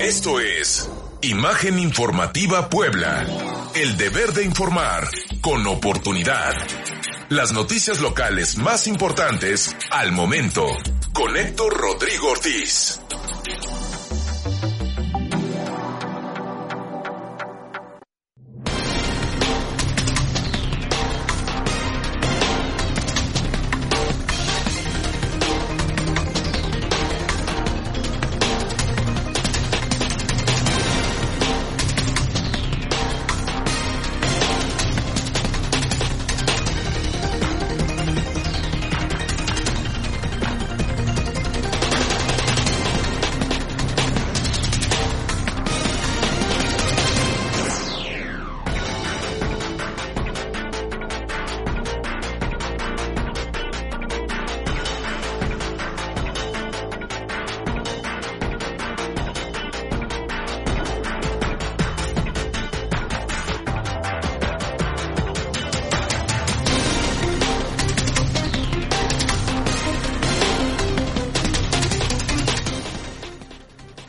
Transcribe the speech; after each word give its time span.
Esto 0.00 0.40
es 0.40 0.88
Imagen 1.20 1.78
Informativa 1.78 2.70
Puebla. 2.70 3.26
El 3.74 3.98
deber 3.98 4.32
de 4.32 4.42
informar 4.42 5.06
con 5.42 5.66
oportunidad. 5.66 6.54
Las 7.28 7.52
noticias 7.52 8.00
locales 8.00 8.56
más 8.56 8.86
importantes 8.86 9.76
al 9.90 10.12
momento. 10.12 10.66
Con 11.12 11.36
Héctor 11.36 11.76
Rodrigo 11.76 12.30
Ortiz. 12.30 13.00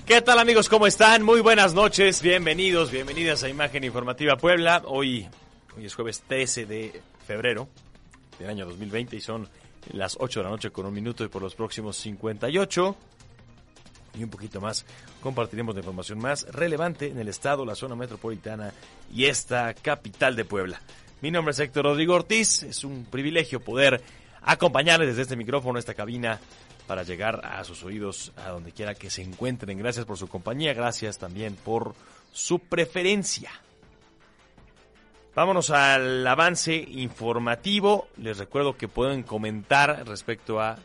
¿Qué 0.08 0.22
tal 0.22 0.40
amigos? 0.40 0.70
¿Cómo 0.70 0.88
están? 0.88 1.22
Muy 1.22 1.42
buenas 1.42 1.74
noches, 1.74 2.22
bienvenidos, 2.22 2.92
bienvenidas 2.92 3.44
a 3.44 3.50
Imagen 3.50 3.84
Informativa 3.84 4.38
Puebla. 4.38 4.82
Hoy, 4.86 5.28
hoy 5.76 5.86
es 5.86 5.96
jueves 5.96 6.24
13 6.26 6.66
de 6.66 7.02
febrero 7.26 7.68
del 8.40 8.50
año 8.50 8.66
2020 8.66 9.18
y 9.18 9.20
son 9.20 9.50
las 9.92 10.16
8 10.18 10.40
de 10.40 10.44
la 10.46 10.50
noche 10.50 10.70
con 10.70 10.86
un 10.86 10.94
minuto 10.94 11.26
y 11.26 11.28
por 11.28 11.42
los 11.42 11.56
próximos 11.56 11.98
58 11.98 12.96
y 14.18 14.24
un 14.24 14.30
poquito 14.30 14.62
más 14.62 14.86
compartiremos 15.20 15.76
la 15.76 15.82
información 15.82 16.20
más 16.20 16.48
relevante 16.54 17.08
en 17.08 17.20
el 17.20 17.28
estado, 17.28 17.66
la 17.66 17.76
zona 17.76 17.98
metropolitana 17.98 18.72
y 19.14 19.26
esta 19.26 19.74
capital 19.74 20.38
de 20.38 20.46
Puebla. 20.46 20.82
Mi 21.20 21.32
nombre 21.32 21.52
es 21.52 21.60
Héctor 21.60 21.84
Rodrigo 21.84 22.16
Ortiz, 22.16 22.64
es 22.64 22.86
un 22.86 23.04
privilegio 23.04 23.60
poder 23.60 24.02
acompañarles 24.42 25.10
desde 25.10 25.24
este 25.24 25.36
micrófono, 25.36 25.78
esta 25.78 25.96
cabina 25.96 26.40
para 26.88 27.04
llegar 27.04 27.42
a 27.44 27.64
sus 27.64 27.84
oídos 27.84 28.32
a 28.38 28.50
donde 28.50 28.72
quiera 28.72 28.96
que 28.96 29.10
se 29.10 29.22
encuentren. 29.22 29.78
Gracias 29.78 30.06
por 30.06 30.18
su 30.18 30.28
compañía, 30.28 30.74
gracias 30.74 31.18
también 31.18 31.56
por 31.56 31.94
su 32.32 32.60
preferencia. 32.60 33.52
Vámonos 35.36 35.70
al 35.70 36.26
avance 36.26 36.76
informativo. 36.76 38.08
Les 38.18 38.40
recuerdo 38.40 38.76
que 38.76 38.88
pueden 38.88 39.22
comentar 39.22 40.08
respecto 40.08 40.60
a 40.60 40.80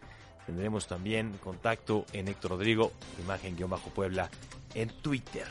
Tendremos 0.46 0.88
también 0.88 1.40
contacto 1.42 2.06
en 2.12 2.28
Héctor 2.28 2.52
Rodrigo, 2.52 2.92
imagen-puebla 3.24 4.30
en 4.74 4.90
Twitter. 5.02 5.48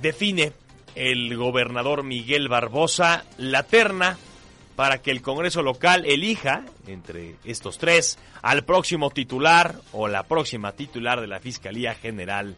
Define 0.00 0.52
el 0.94 1.36
gobernador 1.36 2.02
Miguel 2.02 2.48
Barbosa 2.48 3.24
la 3.38 3.62
terna 3.62 4.18
para 4.76 5.00
que 5.00 5.10
el 5.10 5.22
Congreso 5.22 5.62
local 5.62 6.04
elija 6.06 6.64
entre 6.86 7.36
estos 7.44 7.78
tres 7.78 8.18
al 8.42 8.64
próximo 8.64 9.10
titular 9.10 9.80
o 9.92 10.06
la 10.08 10.22
próxima 10.24 10.72
titular 10.72 11.20
de 11.20 11.26
la 11.26 11.40
Fiscalía 11.40 11.94
General 11.94 12.56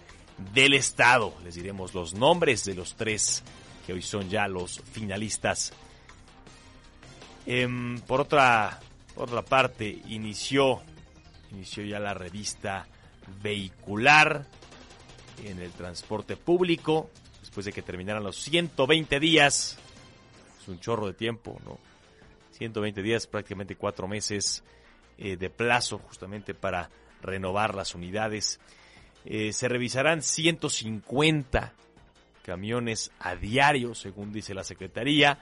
del 0.53 0.75
Estado. 0.75 1.34
Les 1.44 1.54
diremos 1.54 1.94
los 1.94 2.15
nombres 2.15 2.65
de 2.65 2.75
los 2.75 2.97
tres 2.97 3.43
que 3.87 3.93
hoy 3.93 4.03
son 4.03 4.28
ya 4.28 4.48
los 4.48 4.82
finalistas. 4.93 5.72
Em, 7.47 7.98
por 8.00 8.21
otra, 8.21 8.78
por 9.15 9.28
otra 9.28 9.43
parte, 9.43 10.03
inició, 10.09 10.82
inició 11.53 11.84
ya 11.84 11.98
la 11.98 12.15
revista 12.15 12.87
vehicular 13.43 14.44
en 15.44 15.60
el 15.60 15.71
transporte 15.72 16.37
público 16.37 17.10
después 17.48 17.64
de 17.64 17.72
que 17.72 17.81
terminaran 17.81 18.22
los 18.22 18.36
120 18.36 19.19
días. 19.20 19.78
Es 20.60 20.69
un 20.69 20.78
chorro 20.81 21.06
de 21.06 21.14
tiempo, 21.14 21.59
¿no? 21.64 21.78
120 22.53 23.03
días, 23.03 23.26
prácticamente 23.26 23.75
cuatro 23.75 24.06
meses 24.06 24.62
eh, 25.16 25.38
de 25.38 25.48
plazo 25.48 25.97
justamente 25.97 26.53
para 26.53 26.91
renovar 27.22 27.75
las 27.75 27.94
unidades. 27.94 28.60
Eh, 29.25 29.54
se 29.54 29.66
revisarán 29.66 30.20
150 30.20 31.72
camiones 32.42 33.12
a 33.19 33.34
diario, 33.34 33.94
según 33.94 34.30
dice 34.30 34.53
la 34.53 34.62
Secretaría. 34.65 35.38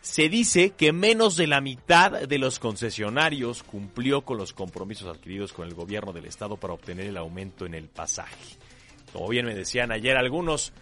Se 0.00 0.30
dice 0.30 0.70
que 0.70 0.94
menos 0.94 1.36
de 1.36 1.46
la 1.46 1.60
mitad 1.60 2.22
de 2.26 2.38
los 2.38 2.58
concesionarios 2.58 3.62
cumplió 3.62 4.22
con 4.22 4.38
los 4.38 4.54
compromisos 4.54 5.14
adquiridos 5.14 5.52
con 5.52 5.68
el 5.68 5.74
gobierno 5.74 6.14
del 6.14 6.24
estado 6.24 6.56
para 6.56 6.72
obtener 6.72 7.04
el 7.04 7.18
aumento 7.18 7.66
en 7.66 7.74
el 7.74 7.88
pasaje. 7.88 8.56
Como 9.12 9.28
bien 9.28 9.44
me 9.46 9.54
decían 9.54 9.92
ayer 9.92 10.16
algunos, 10.16 10.72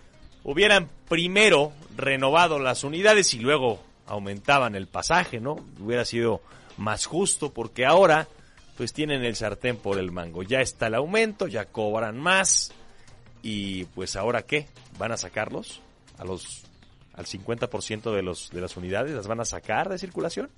hubieran 0.47 0.89
primero 1.09 1.73
renovado 1.97 2.61
las 2.61 2.85
unidades 2.85 3.35
y 3.35 3.41
luego 3.41 3.83
aumentaban 4.07 4.77
el 4.77 4.87
pasaje, 4.87 5.41
¿no? 5.41 5.57
Hubiera 5.81 6.05
sido 6.05 6.41
más 6.77 7.07
justo 7.07 7.53
porque 7.53 7.85
ahora 7.85 8.29
pues 8.77 8.93
tienen 8.93 9.25
el 9.25 9.35
sartén 9.35 9.77
por 9.77 9.99
el 9.99 10.13
mango. 10.13 10.45
Ya 10.45 10.61
está 10.61 10.87
el 10.87 10.95
aumento, 10.95 11.49
ya 11.49 11.65
cobran 11.65 12.17
más 12.17 12.73
y 13.43 13.87
pues 13.87 14.15
ahora 14.15 14.43
qué? 14.43 14.69
¿Van 14.99 15.11
a 15.11 15.17
sacarlos 15.17 15.83
a 16.17 16.25
los 16.25 16.63
al 17.13 17.27
50% 17.27 18.15
de 18.15 18.23
los 18.23 18.51
de 18.51 18.61
las 18.61 18.77
unidades 18.77 19.15
las 19.15 19.27
van 19.27 19.41
a 19.41 19.45
sacar 19.45 19.89
de 19.89 19.99
circulación 19.99 20.49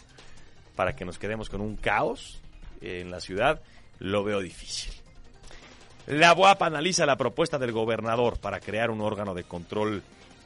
para 0.76 0.94
que 0.94 1.06
nos 1.06 1.19
quedemos 1.19 1.49
con 1.49 1.62
un 1.62 1.76
caos 1.76 2.43
en 2.82 3.10
la 3.10 3.20
ciudad? 3.20 3.62
Lo 4.00 4.22
veo 4.22 4.41
difícil. 4.41 4.93
La 6.09 6.33
UAP 6.33 6.63
analiza 6.63 7.05
la 7.05 7.19
propuesta 7.19 7.59
del 7.59 7.73
gobernador 7.73 8.41
para 8.41 8.61
crear 8.61 8.91
un 8.91 9.03
órgano 9.03 9.35
de 9.35 9.45
control 9.45 10.03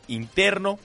interno. 0.08 0.76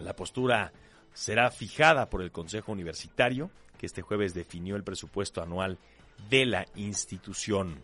La 0.00 0.16
postura 0.16 0.72
será 1.14 1.52
fijada 1.52 2.10
por 2.10 2.20
el 2.20 2.32
Consejo 2.32 2.72
Universitario, 2.72 3.48
que 3.78 3.86
este 3.86 4.02
jueves 4.02 4.34
definió 4.34 4.74
el 4.74 4.82
presupuesto 4.82 5.40
anual 5.40 5.78
de 6.28 6.46
la 6.46 6.66
institución. 6.74 7.80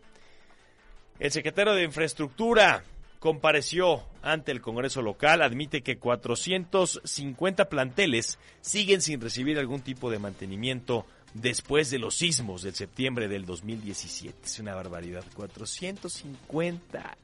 El 1.20 1.30
secretario 1.30 1.74
de 1.74 1.84
Infraestructura 1.84 2.82
compareció 3.20 4.02
ante 4.22 4.50
el 4.50 4.60
Congreso 4.60 5.02
local, 5.02 5.40
admite 5.40 5.82
que 5.82 5.98
450 5.98 7.68
planteles 7.68 8.40
siguen 8.60 9.00
sin 9.02 9.20
recibir 9.20 9.56
algún 9.56 9.82
tipo 9.82 10.10
de 10.10 10.18
mantenimiento 10.18 11.06
después 11.34 11.90
de 11.90 11.98
los 11.98 12.16
sismos 12.16 12.62
del 12.62 12.74
septiembre 12.74 13.28
del 13.28 13.44
2017. 13.44 14.38
Es 14.44 14.58
una 14.58 14.74
barbaridad. 14.74 15.24
450 15.34 17.16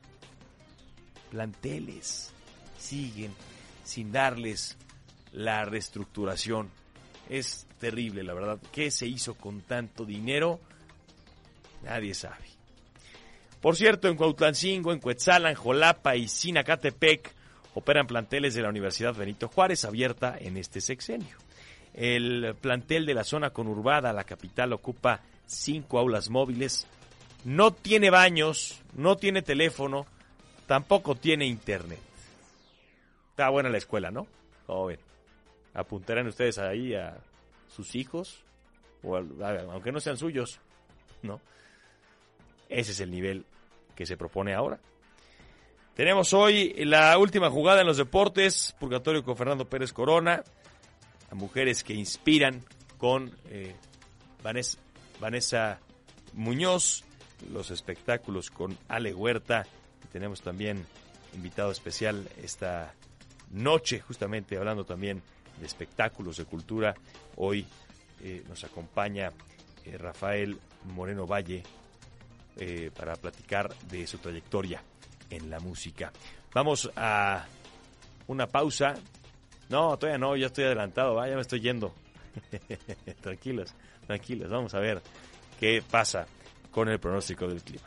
planteles 1.30 2.32
siguen 2.78 3.32
sin 3.84 4.12
darles 4.12 4.76
la 5.32 5.64
reestructuración. 5.64 6.70
Es 7.28 7.66
terrible, 7.78 8.22
la 8.22 8.34
verdad. 8.34 8.60
¿Qué 8.72 8.90
se 8.90 9.06
hizo 9.06 9.34
con 9.34 9.62
tanto 9.62 10.04
dinero? 10.04 10.60
Nadie 11.82 12.14
sabe. 12.14 12.44
Por 13.60 13.76
cierto, 13.76 14.08
en 14.08 14.16
Cuautlancingo, 14.16 14.92
en 14.92 14.98
Cuetzalan, 14.98 15.54
Jolapa 15.54 16.16
y 16.16 16.28
Sinacatepec 16.28 17.32
operan 17.74 18.06
planteles 18.06 18.54
de 18.54 18.62
la 18.62 18.68
Universidad 18.68 19.14
Benito 19.14 19.48
Juárez, 19.48 19.84
abierta 19.84 20.36
en 20.38 20.56
este 20.56 20.80
sexenio. 20.80 21.36
El 21.94 22.54
plantel 22.60 23.04
de 23.06 23.14
la 23.14 23.24
zona 23.24 23.50
conurbada, 23.50 24.12
la 24.12 24.24
capital, 24.24 24.72
ocupa 24.72 25.20
cinco 25.46 25.98
aulas 25.98 26.30
móviles, 26.30 26.86
no 27.44 27.72
tiene 27.72 28.10
baños, 28.10 28.80
no 28.94 29.16
tiene 29.16 29.42
teléfono, 29.42 30.06
tampoco 30.66 31.14
tiene 31.14 31.46
internet. 31.46 32.00
Está 33.30 33.50
buena 33.50 33.68
la 33.68 33.78
escuela, 33.78 34.10
¿no? 34.10 34.26
Como 34.66 34.86
ven. 34.86 35.00
Apuntarán 35.74 36.26
ustedes 36.26 36.58
ahí 36.58 36.94
a 36.94 37.16
sus 37.74 37.94
hijos, 37.94 38.42
aunque 39.02 39.92
no 39.92 40.00
sean 40.00 40.16
suyos, 40.16 40.60
¿no? 41.22 41.40
Ese 42.68 42.92
es 42.92 43.00
el 43.00 43.10
nivel 43.10 43.44
que 43.94 44.06
se 44.06 44.16
propone 44.16 44.54
ahora. 44.54 44.78
Tenemos 45.94 46.32
hoy 46.32 46.72
la 46.84 47.16
última 47.18 47.50
jugada 47.50 47.82
en 47.82 47.86
los 47.86 47.98
deportes, 47.98 48.74
Purgatorio 48.78 49.22
con 49.22 49.36
Fernando 49.36 49.66
Pérez 49.66 49.92
Corona, 49.92 50.42
mujeres 51.34 51.82
que 51.82 51.94
inspiran 51.94 52.62
con 52.98 53.34
eh, 53.48 53.74
Vanessa, 54.42 54.78
Vanessa 55.20 55.80
Muñoz, 56.34 57.04
los 57.50 57.70
espectáculos 57.70 58.50
con 58.50 58.76
Ale 58.88 59.14
Huerta. 59.14 59.66
Y 60.04 60.08
tenemos 60.08 60.42
también 60.42 60.86
invitado 61.34 61.70
especial 61.70 62.28
esta 62.42 62.94
noche, 63.50 64.00
justamente 64.00 64.56
hablando 64.56 64.84
también 64.84 65.22
de 65.58 65.66
espectáculos 65.66 66.36
de 66.36 66.44
cultura. 66.44 66.94
Hoy 67.36 67.66
eh, 68.22 68.44
nos 68.48 68.64
acompaña 68.64 69.32
eh, 69.84 69.98
Rafael 69.98 70.58
Moreno 70.94 71.26
Valle 71.26 71.62
para 72.94 73.16
platicar 73.16 73.74
de 73.88 74.06
su 74.06 74.18
trayectoria 74.18 74.82
en 75.30 75.48
la 75.48 75.58
música. 75.58 76.12
Vamos 76.52 76.90
a 76.94 77.46
una 78.26 78.46
pausa. 78.46 78.94
No, 79.72 79.96
todavía 79.96 80.18
no, 80.18 80.36
ya 80.36 80.48
estoy 80.48 80.64
adelantado, 80.64 81.26
ya 81.26 81.34
me 81.34 81.40
estoy 81.40 81.62
yendo. 81.62 81.94
tranquilos, 83.22 83.74
tranquilos, 84.06 84.50
vamos 84.50 84.74
a 84.74 84.80
ver 84.80 85.00
qué 85.58 85.82
pasa 85.90 86.26
con 86.70 86.90
el 86.90 87.00
pronóstico 87.00 87.48
del 87.48 87.62
clima. 87.62 87.86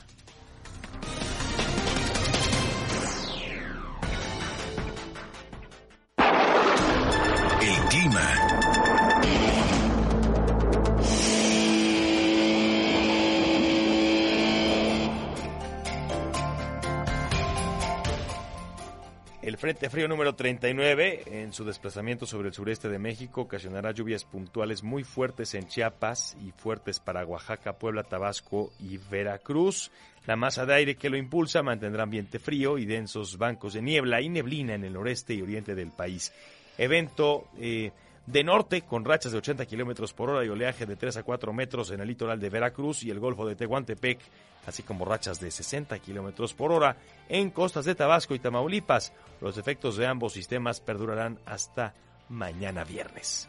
Frente 19.65 19.89
Frío 19.89 20.07
número 20.07 20.35
39, 20.35 21.23
en 21.25 21.51
su 21.51 21.65
desplazamiento 21.65 22.27
sobre 22.27 22.49
el 22.49 22.53
sureste 22.53 22.87
de 22.87 22.99
México, 22.99 23.41
ocasionará 23.41 23.93
lluvias 23.93 24.23
puntuales 24.23 24.83
muy 24.83 25.03
fuertes 25.03 25.55
en 25.55 25.67
Chiapas 25.67 26.37
y 26.45 26.51
fuertes 26.51 26.99
para 26.99 27.25
Oaxaca, 27.25 27.73
Puebla, 27.73 28.03
Tabasco 28.03 28.71
y 28.79 28.99
Veracruz. 28.99 29.89
La 30.27 30.35
masa 30.35 30.67
de 30.67 30.75
aire 30.75 30.95
que 30.97 31.09
lo 31.09 31.17
impulsa 31.17 31.63
mantendrá 31.63 32.03
ambiente 32.03 32.37
frío 32.37 32.77
y 32.77 32.85
densos 32.85 33.39
bancos 33.39 33.73
de 33.73 33.81
niebla 33.81 34.21
y 34.21 34.29
neblina 34.29 34.75
en 34.75 34.83
el 34.83 34.93
noreste 34.93 35.33
y 35.33 35.41
oriente 35.41 35.73
del 35.73 35.89
país. 35.89 36.31
Evento 36.77 37.47
eh, 37.57 37.91
de 38.27 38.43
norte 38.43 38.81
con 38.81 39.05
rachas 39.05 39.31
de 39.31 39.37
80 39.37 39.65
kilómetros 39.65 40.13
por 40.13 40.29
hora 40.29 40.45
y 40.45 40.49
oleaje 40.49 40.85
de 40.85 40.95
3 40.95 41.17
a 41.17 41.23
4 41.23 41.53
metros 41.53 41.91
en 41.91 42.01
el 42.01 42.07
litoral 42.07 42.39
de 42.39 42.49
Veracruz 42.49 43.03
y 43.03 43.11
el 43.11 43.19
Golfo 43.19 43.45
de 43.45 43.55
Tehuantepec, 43.55 44.19
así 44.65 44.83
como 44.83 45.05
rachas 45.05 45.39
de 45.39 45.51
60 45.51 45.97
kilómetros 45.99 46.53
por 46.53 46.71
hora 46.71 46.97
en 47.29 47.51
costas 47.51 47.85
de 47.85 47.95
Tabasco 47.95 48.33
y 48.33 48.39
Tamaulipas. 48.39 49.13
Los 49.41 49.57
efectos 49.57 49.97
de 49.97 50.07
ambos 50.07 50.33
sistemas 50.33 50.79
perdurarán 50.79 51.39
hasta 51.45 51.93
mañana 52.29 52.83
viernes. 52.83 53.47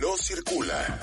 No 0.00 0.14
circula. 0.18 1.00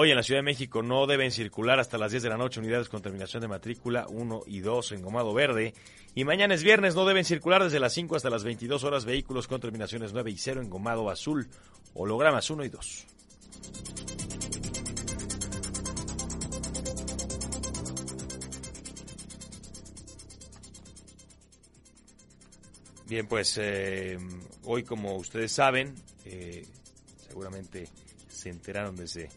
Hoy 0.00 0.10
en 0.10 0.16
la 0.16 0.22
Ciudad 0.22 0.38
de 0.38 0.44
México 0.44 0.80
no 0.80 1.08
deben 1.08 1.32
circular 1.32 1.80
hasta 1.80 1.98
las 1.98 2.12
10 2.12 2.22
de 2.22 2.28
la 2.28 2.36
noche 2.36 2.60
unidades 2.60 2.88
con 2.88 3.02
terminación 3.02 3.40
de 3.40 3.48
matrícula 3.48 4.06
1 4.08 4.42
y 4.46 4.60
2 4.60 4.92
en 4.92 5.02
Gomado 5.02 5.34
Verde. 5.34 5.74
Y 6.14 6.22
mañana 6.22 6.54
es 6.54 6.62
viernes, 6.62 6.94
no 6.94 7.04
deben 7.04 7.24
circular 7.24 7.64
desde 7.64 7.80
las 7.80 7.94
5 7.94 8.14
hasta 8.14 8.30
las 8.30 8.44
22 8.44 8.84
horas 8.84 9.04
vehículos 9.04 9.48
con 9.48 9.60
terminaciones 9.60 10.12
9 10.12 10.30
y 10.30 10.38
0 10.38 10.62
en 10.62 10.70
Gomado 10.70 11.10
Azul, 11.10 11.48
hologramas 11.94 12.48
1 12.48 12.64
y 12.64 12.68
2. 12.68 13.06
Bien, 23.08 23.26
pues 23.26 23.58
eh, 23.60 24.16
hoy 24.62 24.84
como 24.84 25.16
ustedes 25.16 25.50
saben, 25.50 25.96
eh, 26.24 26.64
seguramente 27.26 27.88
se 28.28 28.50
enteraron 28.50 28.94
desde 28.94 29.28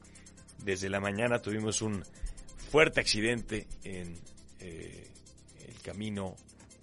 desde 0.63 0.89
la 0.89 0.99
mañana 0.99 1.39
tuvimos 1.39 1.81
un 1.81 2.03
fuerte 2.69 2.99
accidente 2.99 3.67
en 3.83 4.17
eh, 4.59 5.07
el 5.67 5.81
camino 5.81 6.35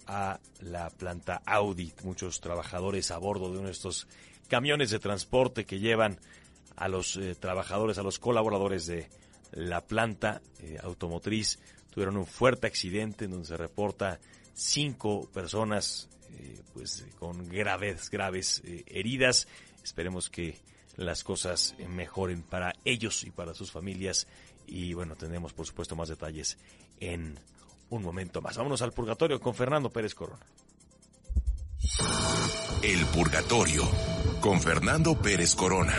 a 0.07 0.39
la 0.61 0.89
planta 0.89 1.41
Audi. 1.45 1.93
Muchos 2.03 2.41
trabajadores 2.41 3.11
a 3.11 3.17
bordo 3.17 3.51
de 3.51 3.59
uno 3.59 3.67
de 3.67 3.73
estos 3.73 4.07
camiones 4.47 4.91
de 4.91 4.99
transporte 4.99 5.65
que 5.65 5.79
llevan 5.79 6.19
a 6.75 6.87
los 6.87 7.15
eh, 7.17 7.35
trabajadores, 7.35 7.97
a 7.97 8.03
los 8.03 8.19
colaboradores 8.19 8.85
de 8.87 9.07
la 9.51 9.81
planta 9.81 10.41
eh, 10.59 10.77
automotriz, 10.81 11.59
tuvieron 11.89 12.17
un 12.17 12.27
fuerte 12.27 12.67
accidente 12.67 13.25
en 13.25 13.31
donde 13.31 13.47
se 13.47 13.57
reporta 13.57 14.19
cinco 14.53 15.27
personas 15.33 16.07
pues 16.73 17.05
con 17.17 17.49
graves, 17.49 18.09
graves 18.09 18.61
heridas. 18.63 19.47
Esperemos 19.83 20.29
que 20.29 20.57
las 20.99 21.23
cosas 21.23 21.75
mejoren 21.87 22.43
para 22.43 22.73
ellos 22.83 23.23
y 23.23 23.31
para 23.31 23.53
sus 23.53 23.71
familias. 23.71 24.27
Y 24.67 24.93
bueno, 24.93 25.15
tendremos 25.15 25.53
por 25.53 25.65
supuesto 25.65 25.95
más 25.95 26.09
detalles 26.09 26.57
en 26.99 27.39
un 27.89 28.03
momento 28.03 28.41
más. 28.41 28.57
Vámonos 28.57 28.81
al 28.81 28.91
purgatorio 28.91 29.39
con 29.39 29.55
Fernando 29.55 29.89
Pérez 29.89 30.13
Corona. 30.13 30.45
El 32.83 33.05
purgatorio 33.07 33.83
con 34.41 34.61
Fernando 34.61 35.17
Pérez 35.19 35.55
Corona. 35.55 35.95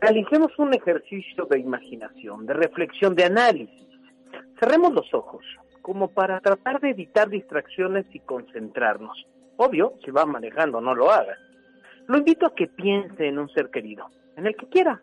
Realicemos 0.00 0.52
un 0.58 0.74
ejercicio 0.74 1.46
de 1.46 1.58
imaginación, 1.58 2.46
de 2.46 2.54
reflexión, 2.54 3.14
de 3.14 3.24
análisis. 3.24 3.86
Cerremos 4.60 4.92
los 4.92 5.12
ojos 5.14 5.42
como 5.86 6.08
para 6.08 6.40
tratar 6.40 6.80
de 6.80 6.90
evitar 6.90 7.28
distracciones 7.28 8.06
y 8.12 8.18
concentrarnos. 8.18 9.24
Obvio, 9.56 9.92
si 10.04 10.10
va 10.10 10.26
manejando, 10.26 10.80
no 10.80 10.96
lo 10.96 11.12
haga. 11.12 11.38
Lo 12.08 12.18
invito 12.18 12.44
a 12.44 12.54
que 12.56 12.66
piense 12.66 13.28
en 13.28 13.38
un 13.38 13.48
ser 13.50 13.70
querido, 13.70 14.10
en 14.34 14.48
el 14.48 14.56
que 14.56 14.66
quiera. 14.66 15.00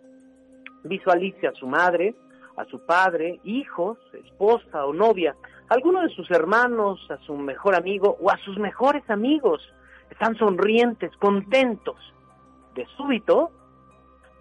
Visualice 0.84 1.48
a 1.48 1.54
su 1.54 1.68
madre, 1.68 2.14
a 2.58 2.66
su 2.66 2.86
padre, 2.86 3.40
hijos, 3.46 3.98
esposa 4.12 4.86
o 4.86 4.92
novia, 4.92 5.38
a 5.70 5.74
alguno 5.74 6.02
de 6.02 6.10
sus 6.10 6.30
hermanos, 6.32 7.00
a 7.10 7.18
su 7.20 7.34
mejor 7.38 7.76
amigo 7.76 8.18
o 8.20 8.30
a 8.30 8.38
sus 8.40 8.60
mejores 8.60 9.10
amigos. 9.10 9.62
Están 10.10 10.36
sonrientes, 10.36 11.16
contentos. 11.16 11.96
De 12.76 12.86
súbito, 12.98 13.52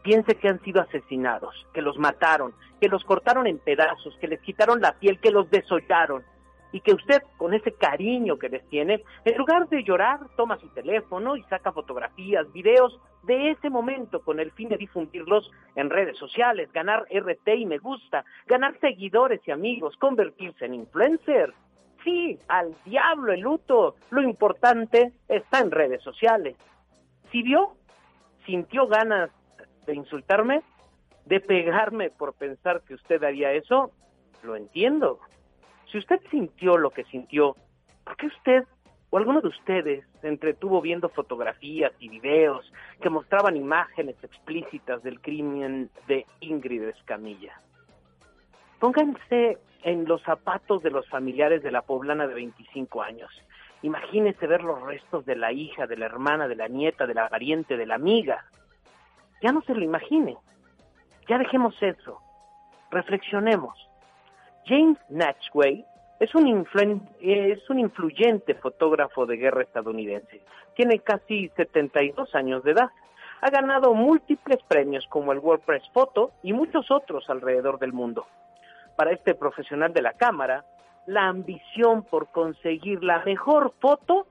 piense 0.02 0.34
que 0.34 0.48
han 0.48 0.60
sido 0.62 0.80
asesinados, 0.80 1.66
que 1.72 1.82
los 1.82 1.98
mataron, 1.98 2.52
que 2.80 2.88
los 2.88 3.04
cortaron 3.04 3.46
en 3.46 3.58
pedazos, 3.58 4.16
que 4.20 4.28
les 4.28 4.40
quitaron 4.40 4.80
la 4.80 4.92
piel, 4.94 5.20
que 5.20 5.30
los 5.30 5.50
desollaron, 5.50 6.24
y 6.72 6.80
que 6.80 6.94
usted, 6.94 7.22
con 7.36 7.54
ese 7.54 7.72
cariño 7.72 8.38
que 8.38 8.48
les 8.48 8.66
tiene, 8.68 9.04
en 9.24 9.36
lugar 9.36 9.68
de 9.68 9.84
llorar, 9.84 10.20
toma 10.36 10.58
su 10.58 10.68
teléfono 10.68 11.36
y 11.36 11.42
saca 11.44 11.70
fotografías, 11.70 12.50
videos 12.52 12.98
de 13.24 13.50
ese 13.50 13.70
momento 13.70 14.22
con 14.22 14.40
el 14.40 14.50
fin 14.52 14.68
de 14.70 14.78
difundirlos 14.78 15.50
en 15.76 15.90
redes 15.90 16.16
sociales, 16.16 16.72
ganar 16.72 17.06
RT 17.10 17.48
y 17.56 17.66
me 17.66 17.78
gusta, 17.78 18.24
ganar 18.46 18.78
seguidores 18.80 19.40
y 19.46 19.50
amigos, 19.50 19.96
convertirse 19.98 20.64
en 20.64 20.74
influencer. 20.74 21.52
Sí, 22.02 22.38
al 22.48 22.74
diablo 22.84 23.32
el 23.32 23.40
luto. 23.40 23.94
Lo 24.10 24.22
importante 24.22 25.12
está 25.28 25.60
en 25.60 25.70
redes 25.70 26.02
sociales. 26.02 26.56
Si 27.30 27.42
vio, 27.42 27.74
sintió 28.44 28.88
ganas 28.88 29.30
de 29.86 29.94
insultarme, 29.94 30.62
de 31.26 31.40
pegarme 31.40 32.10
por 32.10 32.34
pensar 32.34 32.82
que 32.82 32.94
usted 32.94 33.22
haría 33.22 33.52
eso, 33.52 33.90
lo 34.42 34.56
entiendo. 34.56 35.20
Si 35.90 35.98
usted 35.98 36.20
sintió 36.30 36.76
lo 36.76 36.90
que 36.90 37.04
sintió, 37.04 37.56
¿por 38.04 38.16
qué 38.16 38.26
usted 38.26 38.64
o 39.10 39.18
alguno 39.18 39.42
de 39.42 39.48
ustedes 39.48 40.04
se 40.20 40.28
entretuvo 40.28 40.80
viendo 40.80 41.10
fotografías 41.10 41.92
y 41.98 42.08
videos 42.08 42.72
que 43.00 43.10
mostraban 43.10 43.56
imágenes 43.56 44.16
explícitas 44.22 45.02
del 45.02 45.20
crimen 45.20 45.90
de 46.08 46.26
Ingrid 46.40 46.82
Escamilla? 46.84 47.60
Pónganse 48.80 49.58
en 49.82 50.06
los 50.06 50.22
zapatos 50.22 50.82
de 50.82 50.90
los 50.90 51.08
familiares 51.08 51.62
de 51.62 51.70
la 51.70 51.82
poblana 51.82 52.26
de 52.26 52.34
25 52.34 53.02
años. 53.02 53.30
Imagínense 53.82 54.46
ver 54.46 54.62
los 54.62 54.80
restos 54.82 55.26
de 55.26 55.36
la 55.36 55.52
hija, 55.52 55.86
de 55.86 55.96
la 55.96 56.06
hermana, 56.06 56.48
de 56.48 56.56
la 56.56 56.68
nieta, 56.68 57.06
de 57.06 57.14
la 57.14 57.28
pariente, 57.28 57.76
de 57.76 57.86
la 57.86 57.96
amiga. 57.96 58.44
Ya 59.42 59.52
no 59.52 59.60
se 59.62 59.74
lo 59.74 59.82
imagine. 59.82 60.36
Ya 61.28 61.38
dejemos 61.38 61.74
eso. 61.82 62.20
Reflexionemos. 62.90 63.76
James 64.66 64.98
Natchway 65.08 65.84
es 66.20 66.34
un, 66.34 66.68
es 67.20 67.70
un 67.70 67.78
influyente 67.80 68.54
fotógrafo 68.54 69.26
de 69.26 69.36
guerra 69.36 69.62
estadounidense. 69.62 70.40
Tiene 70.76 71.00
casi 71.00 71.48
72 71.56 72.34
años 72.34 72.62
de 72.62 72.72
edad. 72.72 72.90
Ha 73.40 73.50
ganado 73.50 73.92
múltiples 73.92 74.62
premios 74.68 75.04
como 75.08 75.32
el 75.32 75.40
World 75.40 75.64
Press 75.64 75.82
Photo 75.92 76.30
y 76.44 76.52
muchos 76.52 76.90
otros 76.92 77.28
alrededor 77.28 77.80
del 77.80 77.92
mundo. 77.92 78.26
Para 78.94 79.10
este 79.10 79.34
profesional 79.34 79.92
de 79.92 80.02
la 80.02 80.12
cámara, 80.12 80.64
la 81.06 81.26
ambición 81.26 82.04
por 82.04 82.28
conseguir 82.30 83.02
la 83.02 83.24
mejor 83.24 83.74
foto 83.80 84.28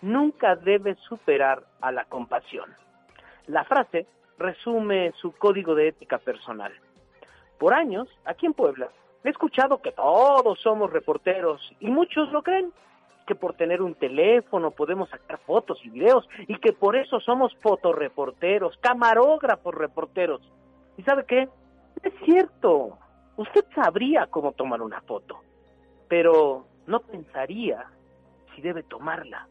nunca 0.00 0.54
debe 0.54 0.94
superar 1.08 1.64
a 1.80 1.90
la 1.90 2.04
compasión. 2.04 2.72
La 3.48 3.64
frase 3.64 4.06
resume 4.42 5.12
su 5.20 5.32
código 5.32 5.74
de 5.74 5.88
ética 5.88 6.18
personal. 6.18 6.72
Por 7.58 7.74
años, 7.74 8.08
aquí 8.24 8.46
en 8.46 8.54
Puebla, 8.54 8.88
he 9.24 9.30
escuchado 9.30 9.80
que 9.80 9.92
todos 9.92 10.60
somos 10.60 10.92
reporteros 10.92 11.60
y 11.80 11.88
muchos 11.88 12.30
lo 12.32 12.42
creen, 12.42 12.72
que 13.26 13.34
por 13.34 13.54
tener 13.54 13.80
un 13.80 13.94
teléfono 13.94 14.72
podemos 14.72 15.08
sacar 15.08 15.38
fotos 15.46 15.78
y 15.84 15.90
videos 15.90 16.28
y 16.48 16.56
que 16.58 16.72
por 16.72 16.96
eso 16.96 17.20
somos 17.20 17.54
fotoreporteros, 17.62 18.76
camarógrafos 18.78 19.74
reporteros. 19.74 20.40
¿Y 20.96 21.02
sabe 21.04 21.24
qué? 21.24 21.48
Es 22.02 22.12
cierto, 22.24 22.98
usted 23.36 23.64
sabría 23.74 24.26
cómo 24.26 24.52
tomar 24.52 24.82
una 24.82 25.00
foto, 25.02 25.40
pero 26.08 26.66
no 26.86 27.00
pensaría 27.00 27.86
si 28.54 28.60
debe 28.62 28.82
tomarla. 28.82 29.46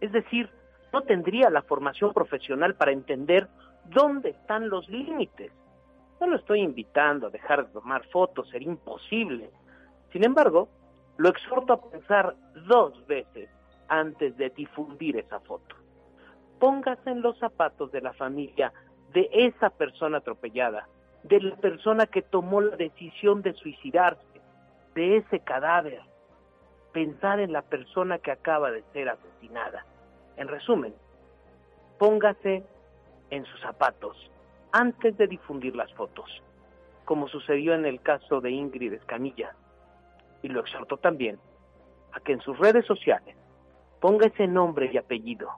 Es 0.00 0.10
decir, 0.10 0.50
no 0.92 1.02
tendría 1.02 1.48
la 1.48 1.62
formación 1.62 2.12
profesional 2.12 2.74
para 2.74 2.92
entender 2.92 3.48
dónde 3.86 4.30
están 4.30 4.68
los 4.68 4.88
límites. 4.88 5.52
No 6.20 6.26
lo 6.28 6.36
estoy 6.36 6.60
invitando 6.60 7.26
a 7.26 7.30
dejar 7.30 7.66
de 7.66 7.72
tomar 7.72 8.04
fotos, 8.08 8.48
sería 8.48 8.68
imposible. 8.68 9.50
Sin 10.12 10.24
embargo, 10.24 10.68
lo 11.16 11.28
exhorto 11.28 11.72
a 11.72 11.90
pensar 11.90 12.34
dos 12.66 13.06
veces 13.06 13.48
antes 13.88 14.36
de 14.36 14.50
difundir 14.50 15.16
esa 15.16 15.40
foto. 15.40 15.76
Póngase 16.58 17.10
en 17.10 17.22
los 17.22 17.38
zapatos 17.38 17.90
de 17.92 18.00
la 18.00 18.12
familia 18.12 18.72
de 19.12 19.28
esa 19.32 19.70
persona 19.70 20.18
atropellada, 20.18 20.88
de 21.24 21.40
la 21.40 21.56
persona 21.56 22.06
que 22.06 22.22
tomó 22.22 22.60
la 22.60 22.76
decisión 22.76 23.42
de 23.42 23.52
suicidarse, 23.54 24.22
de 24.94 25.18
ese 25.18 25.40
cadáver. 25.40 26.00
Pensar 26.92 27.40
en 27.40 27.52
la 27.52 27.62
persona 27.62 28.18
que 28.18 28.30
acaba 28.30 28.70
de 28.70 28.82
ser 28.92 29.08
asesinada. 29.08 29.84
En 30.36 30.48
resumen, 30.48 30.94
póngase 31.98 32.64
en 33.32 33.46
sus 33.46 33.60
zapatos 33.60 34.30
antes 34.72 35.16
de 35.16 35.26
difundir 35.26 35.74
las 35.74 35.92
fotos, 35.94 36.30
como 37.06 37.28
sucedió 37.28 37.74
en 37.74 37.86
el 37.86 38.00
caso 38.02 38.42
de 38.42 38.50
Ingrid 38.50 38.92
Escamilla. 38.92 39.56
Y 40.42 40.48
lo 40.48 40.60
exhortó 40.60 40.98
también 40.98 41.38
a 42.12 42.20
que 42.20 42.32
en 42.32 42.40
sus 42.42 42.58
redes 42.58 42.84
sociales 42.86 43.34
ponga 44.00 44.26
ese 44.26 44.46
nombre 44.46 44.90
y 44.92 44.98
apellido. 44.98 45.48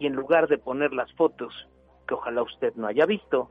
Y 0.00 0.08
en 0.08 0.14
lugar 0.14 0.48
de 0.48 0.58
poner 0.58 0.92
las 0.92 1.12
fotos 1.14 1.54
que 2.06 2.14
ojalá 2.14 2.42
usted 2.42 2.74
no 2.74 2.88
haya 2.88 3.06
visto, 3.06 3.48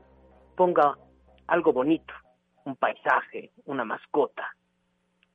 ponga 0.54 0.98
algo 1.46 1.72
bonito, 1.72 2.12
un 2.66 2.76
paisaje, 2.76 3.50
una 3.64 3.84
mascota, 3.84 4.54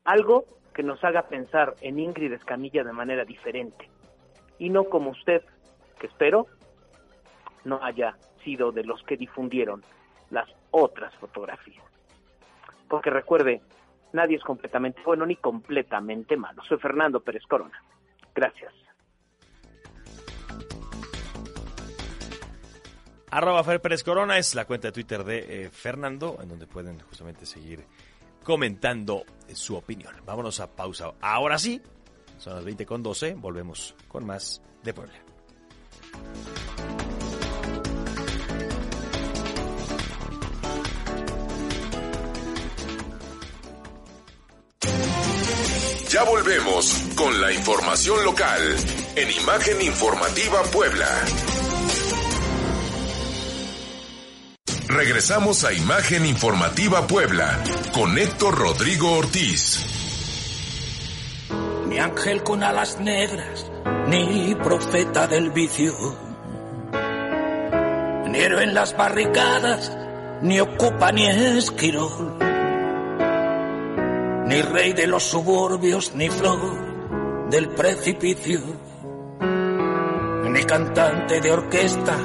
algo 0.03 0.45
que 0.73 0.83
nos 0.83 1.03
haga 1.03 1.23
pensar 1.23 1.73
en 1.81 1.99
Ingrid 1.99 2.33
Escamilla 2.33 2.83
de 2.83 2.93
manera 2.93 3.25
diferente 3.25 3.89
y 4.59 4.69
no 4.69 4.83
como 4.83 5.09
usted, 5.09 5.41
que 5.99 6.05
espero 6.05 6.45
no 7.65 7.83
haya 7.83 8.15
sido 8.43 8.71
de 8.71 8.83
los 8.83 9.01
que 9.03 9.17
difundieron 9.17 9.83
las 10.29 10.49
otras 10.71 11.13
fotografías. 11.15 11.83
Porque 12.87 13.09
recuerde, 13.09 13.61
nadie 14.13 14.37
es 14.37 14.43
completamente 14.43 15.01
bueno 15.05 15.25
ni 15.25 15.35
completamente 15.35 16.37
malo. 16.37 16.63
Soy 16.63 16.77
Fernando 16.77 17.19
Pérez 17.19 17.43
Corona. 17.47 17.81
Gracias. 18.33 18.73
Arroba 23.31 23.63
Fer 23.63 23.79
Pérez 23.79 24.03
Corona 24.03 24.37
es 24.37 24.53
la 24.55 24.65
cuenta 24.65 24.89
de 24.89 24.91
Twitter 24.91 25.23
de 25.23 25.65
eh, 25.65 25.69
Fernando, 25.69 26.37
en 26.41 26.49
donde 26.49 26.67
pueden 26.67 26.99
justamente 26.99 27.45
seguir 27.45 27.85
comentando 28.43 29.23
su 29.53 29.77
opinión. 29.77 30.13
Vámonos 30.25 30.59
a 30.59 30.75
pausa. 30.75 31.13
Ahora 31.21 31.57
sí, 31.57 31.81
son 32.37 32.55
las 32.55 32.65
20 32.65 32.85
con 32.85 33.01
12, 33.01 33.35
volvemos 33.35 33.95
con 34.09 34.25
más 34.25 34.61
de 34.83 34.93
Puebla. 34.93 35.13
Volvemos 46.25 47.03
con 47.15 47.41
la 47.41 47.51
información 47.51 48.23
local 48.23 48.61
en 49.15 49.31
Imagen 49.41 49.81
Informativa 49.81 50.61
Puebla. 50.71 51.07
Regresamos 54.87 55.63
a 55.63 55.73
Imagen 55.73 56.25
Informativa 56.25 57.07
Puebla 57.07 57.63
con 57.93 58.17
Héctor 58.17 58.57
Rodrigo 58.57 59.11
Ortiz. 59.13 59.83
Ni 61.87 61.97
ángel 61.97 62.43
con 62.43 62.63
alas 62.63 62.99
negras, 62.99 63.71
ni 64.07 64.55
profeta 64.55 65.27
del 65.27 65.49
vicio, 65.51 65.93
ni 68.27 68.39
héroe 68.39 68.63
en 68.63 68.73
las 68.75 68.95
barricadas, 68.95 69.91
ni 70.41 70.59
ocupa 70.59 71.11
ni 71.11 71.25
esquirol 71.25 72.50
ni 74.51 74.61
rey 74.61 74.91
de 74.91 75.07
los 75.07 75.23
suburbios, 75.23 76.13
ni 76.13 76.27
flor 76.27 76.59
del 77.49 77.69
precipicio, 77.69 78.59
ni 80.49 80.63
cantante 80.65 81.39
de 81.39 81.51
orquesta, 81.53 82.17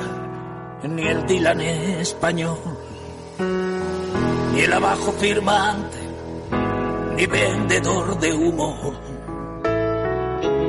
ni 0.83 1.07
el 1.07 1.25
Dylan 1.25 1.61
español, 1.61 2.59
ni 4.53 4.61
el 4.61 4.73
abajo 4.73 5.13
firmante, 5.13 5.99
ni 7.17 7.27
vendedor 7.27 8.19
de 8.19 8.33
humo, 8.33 8.93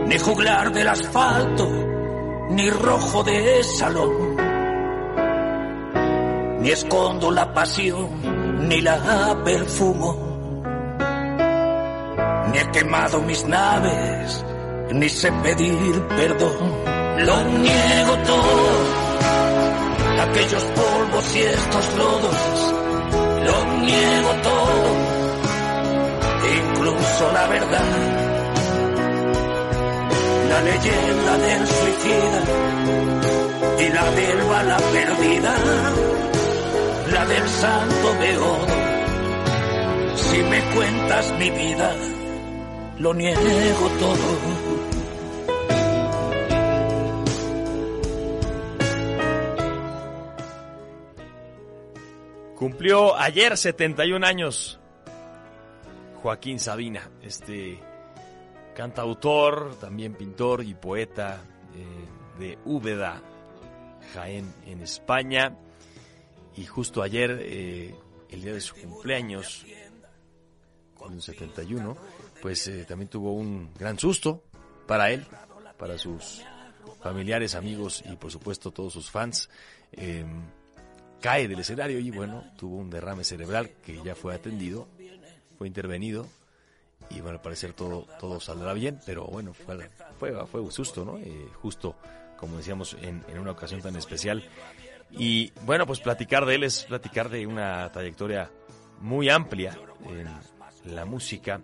ni 0.05 0.19
juglar 0.19 0.71
del 0.71 0.89
asfalto, 0.89 1.67
ni 2.51 2.69
rojo 2.69 3.23
de 3.23 3.63
salón, 3.63 4.37
ni 6.59 6.69
escondo 6.69 7.31
la 7.31 7.51
pasión, 7.51 8.67
ni 8.69 8.79
la 8.79 9.41
perfumo 9.43 10.26
he 12.57 12.71
quemado 12.71 13.21
mis 13.21 13.45
naves, 13.45 14.45
ni 14.91 15.09
sé 15.09 15.31
pedir 15.43 16.01
perdón. 16.07 16.97
Lo 17.19 17.43
niego 17.43 18.13
todo, 18.25 18.69
aquellos 20.21 20.63
polvos 20.63 21.35
y 21.35 21.39
estos 21.39 21.95
lodos, 21.95 22.73
lo 23.45 23.65
niego 23.81 24.31
todo, 24.43 24.89
incluso 26.61 27.31
la 27.33 27.47
verdad. 27.47 28.27
La 30.49 30.61
leyenda 30.61 31.37
del 31.37 31.67
suicida 31.67 32.41
y 33.79 33.89
la 33.89 34.11
del 34.11 34.41
bala 34.43 34.77
perdida, 34.77 35.55
la 37.13 37.25
del 37.25 37.47
santo 37.47 38.17
beodo. 38.19 38.67
Si 40.15 40.37
me 40.43 40.61
cuentas 40.75 41.33
mi 41.39 41.49
vida, 41.51 41.93
lo 42.99 43.13
niego 43.13 43.89
todo. 43.99 44.67
Cumplió 52.55 53.15
ayer 53.15 53.55
71 53.55 54.25
años 54.25 54.79
Joaquín 56.21 56.59
Sabina, 56.59 57.09
este 57.21 57.79
cantautor, 58.75 59.75
también 59.79 60.15
pintor 60.15 60.63
y 60.63 60.73
poeta 60.73 61.43
eh, 61.75 62.39
de 62.39 62.57
Úbeda, 62.65 63.21
Jaén, 64.13 64.51
en 64.65 64.81
España. 64.81 65.55
Y 66.55 66.65
justo 66.65 67.03
ayer, 67.03 67.39
eh, 67.43 67.95
el 68.31 68.41
día 68.41 68.53
de 68.53 68.61
su 68.61 68.75
cumpleaños, 68.75 69.63
en 71.11 71.21
71, 71.21 71.97
pues 72.41 72.67
eh, 72.67 72.85
también 72.87 73.09
tuvo 73.09 73.33
un 73.33 73.73
gran 73.77 73.97
susto 73.99 74.43
para 74.85 75.11
él, 75.11 75.25
para 75.77 75.97
sus 75.97 76.43
familiares, 77.01 77.55
amigos 77.55 78.03
y 78.09 78.15
por 78.15 78.31
supuesto 78.31 78.71
todos 78.71 78.93
sus 78.93 79.09
fans. 79.09 79.49
Em, 79.91 80.43
cae 81.21 81.47
del 81.47 81.59
escenario 81.59 81.99
y 81.99 82.11
bueno, 82.11 82.43
tuvo 82.57 82.77
un 82.77 82.89
derrame 82.89 83.23
cerebral 83.23 83.71
que 83.83 84.01
ya 84.03 84.15
fue 84.15 84.35
atendido 84.35 84.87
fue 85.57 85.67
intervenido 85.67 86.27
y 87.09 87.21
bueno, 87.21 87.37
al 87.37 87.41
parecer 87.41 87.73
todo, 87.73 88.05
todo 88.19 88.39
saldrá 88.39 88.73
bien, 88.73 88.99
pero 89.05 89.25
bueno, 89.25 89.53
fue, 89.53 89.89
fue, 90.19 90.45
fue 90.45 90.61
un 90.61 90.71
susto, 90.71 91.05
¿no? 91.05 91.17
Eh, 91.17 91.47
justo 91.61 91.95
como 92.37 92.57
decíamos 92.57 92.95
en, 93.01 93.23
en 93.27 93.39
una 93.39 93.51
ocasión 93.51 93.81
tan 93.81 93.95
especial. 93.95 94.43
Y 95.11 95.51
bueno, 95.65 95.87
pues 95.87 95.99
platicar 95.99 96.45
de 96.45 96.55
él 96.55 96.63
es 96.63 96.83
platicar 96.83 97.29
de 97.29 97.47
una 97.47 97.91
trayectoria 97.91 98.51
muy 98.99 99.29
amplia 99.29 99.79
en 100.05 100.95
la 100.95 101.05
música. 101.05 101.61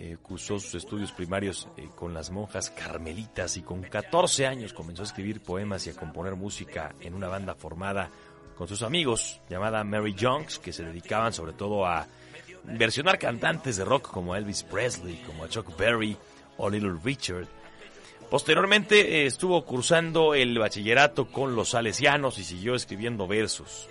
Eh, 0.00 0.16
cursó 0.22 0.60
sus 0.60 0.76
estudios 0.76 1.10
primarios 1.10 1.66
eh, 1.76 1.88
con 1.96 2.14
las 2.14 2.30
monjas 2.30 2.70
carmelitas 2.70 3.56
y 3.56 3.62
con 3.62 3.82
14 3.82 4.46
años 4.46 4.72
comenzó 4.72 5.02
a 5.02 5.06
escribir 5.06 5.40
poemas 5.40 5.88
y 5.88 5.90
a 5.90 5.94
componer 5.94 6.36
música 6.36 6.94
en 7.00 7.14
una 7.14 7.26
banda 7.26 7.56
formada 7.56 8.08
con 8.56 8.68
sus 8.68 8.82
amigos 8.82 9.40
llamada 9.50 9.82
Mary 9.82 10.14
Jones, 10.16 10.60
que 10.60 10.72
se 10.72 10.84
dedicaban 10.84 11.32
sobre 11.32 11.52
todo 11.52 11.84
a 11.84 12.06
versionar 12.62 13.18
cantantes 13.18 13.76
de 13.76 13.84
rock 13.84 14.08
como 14.08 14.36
Elvis 14.36 14.62
Presley, 14.62 15.16
como 15.26 15.48
Chuck 15.48 15.76
Berry 15.76 16.16
o 16.58 16.70
Little 16.70 17.00
Richard. 17.02 17.48
Posteriormente 18.30 19.00
eh, 19.00 19.26
estuvo 19.26 19.64
cursando 19.64 20.32
el 20.32 20.56
bachillerato 20.56 21.26
con 21.26 21.56
los 21.56 21.70
salesianos 21.70 22.38
y 22.38 22.44
siguió 22.44 22.76
escribiendo 22.76 23.26
versos. 23.26 23.88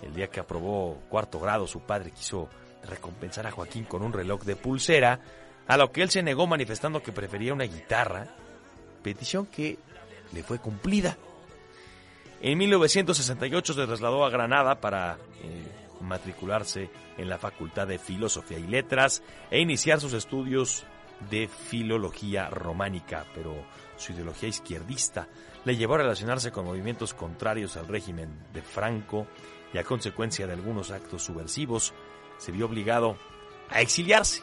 El 0.00 0.14
día 0.14 0.28
que 0.28 0.38
aprobó 0.38 1.02
cuarto 1.08 1.40
grado, 1.40 1.66
su 1.66 1.80
padre 1.80 2.12
quiso 2.12 2.48
recompensar 2.86 3.46
a 3.46 3.50
Joaquín 3.50 3.84
con 3.84 4.02
un 4.02 4.12
reloj 4.12 4.42
de 4.42 4.56
pulsera, 4.56 5.20
a 5.66 5.76
lo 5.76 5.92
que 5.92 6.02
él 6.02 6.10
se 6.10 6.22
negó 6.22 6.46
manifestando 6.46 7.02
que 7.02 7.12
prefería 7.12 7.52
una 7.52 7.64
guitarra, 7.64 8.28
petición 9.02 9.46
que 9.46 9.78
le 10.32 10.42
fue 10.42 10.58
cumplida. 10.58 11.16
En 12.40 12.58
1968 12.58 13.74
se 13.74 13.86
trasladó 13.86 14.24
a 14.24 14.30
Granada 14.30 14.80
para 14.80 15.16
eh, 15.42 15.64
matricularse 16.00 16.90
en 17.16 17.28
la 17.28 17.38
Facultad 17.38 17.86
de 17.86 17.98
Filosofía 17.98 18.58
y 18.58 18.66
Letras 18.66 19.22
e 19.50 19.60
iniciar 19.60 20.00
sus 20.00 20.12
estudios 20.12 20.84
de 21.30 21.48
filología 21.48 22.50
románica, 22.50 23.24
pero 23.34 23.54
su 23.96 24.12
ideología 24.12 24.48
izquierdista 24.48 25.28
le 25.64 25.76
llevó 25.76 25.94
a 25.94 25.98
relacionarse 25.98 26.50
con 26.50 26.66
movimientos 26.66 27.14
contrarios 27.14 27.76
al 27.76 27.88
régimen 27.88 28.28
de 28.52 28.62
Franco 28.62 29.26
y 29.72 29.78
a 29.78 29.84
consecuencia 29.84 30.46
de 30.46 30.52
algunos 30.52 30.90
actos 30.90 31.22
subversivos 31.22 31.94
se 32.38 32.52
vio 32.52 32.66
obligado 32.66 33.16
a 33.70 33.80
exiliarse. 33.80 34.42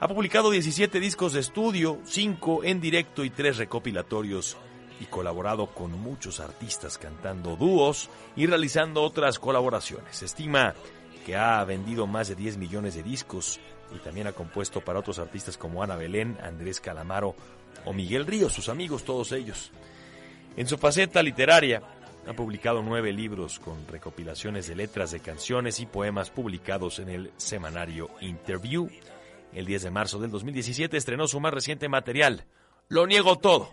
Ha 0.00 0.08
publicado 0.08 0.50
17 0.50 1.00
discos 1.00 1.32
de 1.32 1.40
estudio, 1.40 1.98
5 2.04 2.64
en 2.64 2.80
directo 2.80 3.24
y 3.24 3.30
3 3.30 3.56
recopilatorios 3.58 4.56
y 5.00 5.06
colaborado 5.06 5.66
con 5.66 5.92
muchos 5.92 6.40
artistas 6.40 6.98
cantando 6.98 7.56
dúos 7.56 8.10
y 8.36 8.46
realizando 8.46 9.02
otras 9.02 9.38
colaboraciones. 9.38 10.16
Se 10.16 10.26
estima 10.26 10.74
que 11.24 11.36
ha 11.36 11.64
vendido 11.64 12.06
más 12.06 12.28
de 12.28 12.34
10 12.34 12.58
millones 12.58 12.94
de 12.94 13.02
discos 13.02 13.60
y 13.94 13.98
también 13.98 14.26
ha 14.26 14.32
compuesto 14.32 14.80
para 14.80 14.98
otros 14.98 15.18
artistas 15.18 15.56
como 15.56 15.82
Ana 15.82 15.96
Belén, 15.96 16.38
Andrés 16.42 16.80
Calamaro 16.80 17.34
o 17.84 17.92
Miguel 17.92 18.26
Ríos, 18.26 18.52
sus 18.52 18.68
amigos, 18.68 19.04
todos 19.04 19.32
ellos. 19.32 19.70
En 20.56 20.66
su 20.66 20.78
faceta 20.78 21.22
literaria, 21.22 21.82
ha 22.26 22.32
publicado 22.32 22.82
nueve 22.82 23.12
libros 23.12 23.58
con 23.58 23.86
recopilaciones 23.86 24.66
de 24.66 24.76
letras 24.76 25.10
de 25.10 25.20
canciones 25.20 25.80
y 25.80 25.86
poemas 25.86 26.30
publicados 26.30 26.98
en 26.98 27.08
el 27.08 27.32
semanario 27.36 28.10
Interview. 28.20 28.88
El 29.52 29.66
10 29.66 29.82
de 29.82 29.90
marzo 29.90 30.18
del 30.18 30.30
2017 30.30 30.96
estrenó 30.96 31.26
su 31.28 31.38
más 31.38 31.52
reciente 31.52 31.88
material, 31.88 32.44
Lo 32.88 33.06
Niego 33.06 33.36
Todo, 33.36 33.72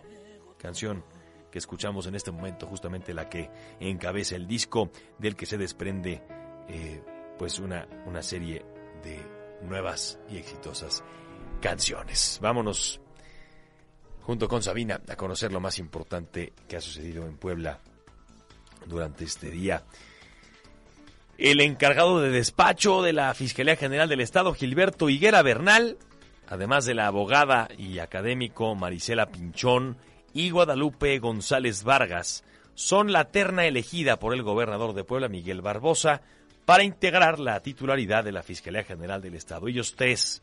canción 0.58 1.04
que 1.50 1.58
escuchamos 1.58 2.06
en 2.06 2.14
este 2.14 2.30
momento, 2.30 2.66
justamente 2.66 3.12
la 3.12 3.28
que 3.28 3.50
encabeza 3.80 4.36
el 4.36 4.46
disco 4.46 4.90
del 5.18 5.36
que 5.36 5.46
se 5.46 5.58
desprende 5.58 6.22
eh, 6.68 7.02
pues 7.38 7.58
una, 7.58 7.86
una 8.06 8.22
serie 8.22 8.64
de 9.02 9.20
nuevas 9.62 10.18
y 10.30 10.36
exitosas 10.36 11.02
canciones. 11.60 12.38
Vámonos 12.40 13.00
junto 14.22 14.48
con 14.48 14.62
Sabina 14.62 15.00
a 15.08 15.16
conocer 15.16 15.52
lo 15.52 15.60
más 15.60 15.78
importante 15.78 16.52
que 16.68 16.76
ha 16.76 16.80
sucedido 16.80 17.26
en 17.26 17.36
Puebla 17.36 17.80
durante 18.86 19.24
este 19.24 19.50
día. 19.50 19.82
El 21.38 21.60
encargado 21.60 22.20
de 22.20 22.30
despacho 22.30 23.02
de 23.02 23.12
la 23.12 23.34
Fiscalía 23.34 23.76
General 23.76 24.08
del 24.08 24.20
Estado, 24.20 24.54
Gilberto 24.54 25.08
Higuera 25.08 25.42
Bernal, 25.42 25.96
además 26.48 26.84
de 26.84 26.94
la 26.94 27.06
abogada 27.06 27.68
y 27.76 27.98
académico 27.98 28.74
Marisela 28.74 29.26
Pinchón 29.30 29.96
y 30.34 30.50
Guadalupe 30.50 31.18
González 31.18 31.82
Vargas, 31.82 32.44
son 32.74 33.12
la 33.12 33.26
terna 33.26 33.66
elegida 33.66 34.18
por 34.18 34.34
el 34.34 34.42
gobernador 34.42 34.94
de 34.94 35.04
Puebla, 35.04 35.28
Miguel 35.28 35.62
Barbosa, 35.62 36.22
para 36.64 36.84
integrar 36.84 37.38
la 37.38 37.60
titularidad 37.60 38.24
de 38.24 38.32
la 38.32 38.42
Fiscalía 38.42 38.84
General 38.84 39.20
del 39.20 39.34
Estado. 39.34 39.68
Ellos 39.68 39.94
tres, 39.96 40.42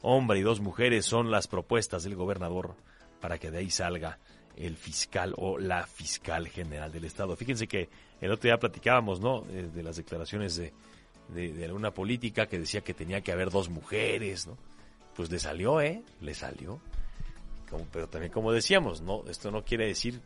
hombre 0.00 0.40
y 0.40 0.42
dos 0.42 0.60
mujeres, 0.60 1.06
son 1.06 1.30
las 1.30 1.46
propuestas 1.46 2.02
del 2.02 2.16
gobernador 2.16 2.74
para 3.20 3.38
que 3.38 3.50
de 3.50 3.58
ahí 3.58 3.70
salga 3.70 4.18
el 4.62 4.76
fiscal 4.76 5.34
o 5.36 5.58
la 5.58 5.86
fiscal 5.86 6.48
general 6.48 6.92
del 6.92 7.04
Estado. 7.04 7.36
Fíjense 7.36 7.66
que 7.66 7.88
el 8.20 8.30
otro 8.30 8.48
día 8.48 8.58
platicábamos, 8.58 9.20
¿no? 9.20 9.44
Eh, 9.50 9.68
de, 9.74 9.82
las 9.82 9.96
declaraciones 9.96 10.56
de, 10.56 10.72
de, 11.28 11.64
alguna 11.64 11.92
política 11.92 12.46
que 12.46 12.60
decía 12.60 12.82
que 12.82 12.94
tenía 12.94 13.22
que 13.22 13.32
haber 13.32 13.50
dos 13.50 13.68
mujeres, 13.68 14.46
¿no? 14.46 14.56
Pues 15.16 15.30
le 15.30 15.40
salió, 15.40 15.80
¿eh? 15.80 16.02
Le 16.20 16.34
salió. 16.34 16.80
Como, 17.68 17.86
pero 17.92 18.08
también 18.08 18.32
como 18.32 18.52
decíamos, 18.52 19.00
no, 19.00 19.24
esto 19.28 19.50
no 19.50 19.64
quiere 19.64 19.86
decir 19.86 20.20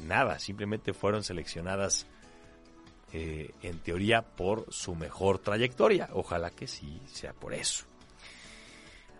nada, 0.00 0.38
simplemente 0.38 0.92
fueron 0.92 1.22
seleccionadas 1.22 2.06
eh, 3.12 3.50
en 3.62 3.78
teoría 3.78 4.22
por 4.22 4.66
su 4.72 4.96
mejor 4.96 5.38
trayectoria. 5.38 6.08
Ojalá 6.12 6.50
que 6.50 6.66
sí 6.66 7.00
sea 7.06 7.32
por 7.32 7.54
eso. 7.54 7.89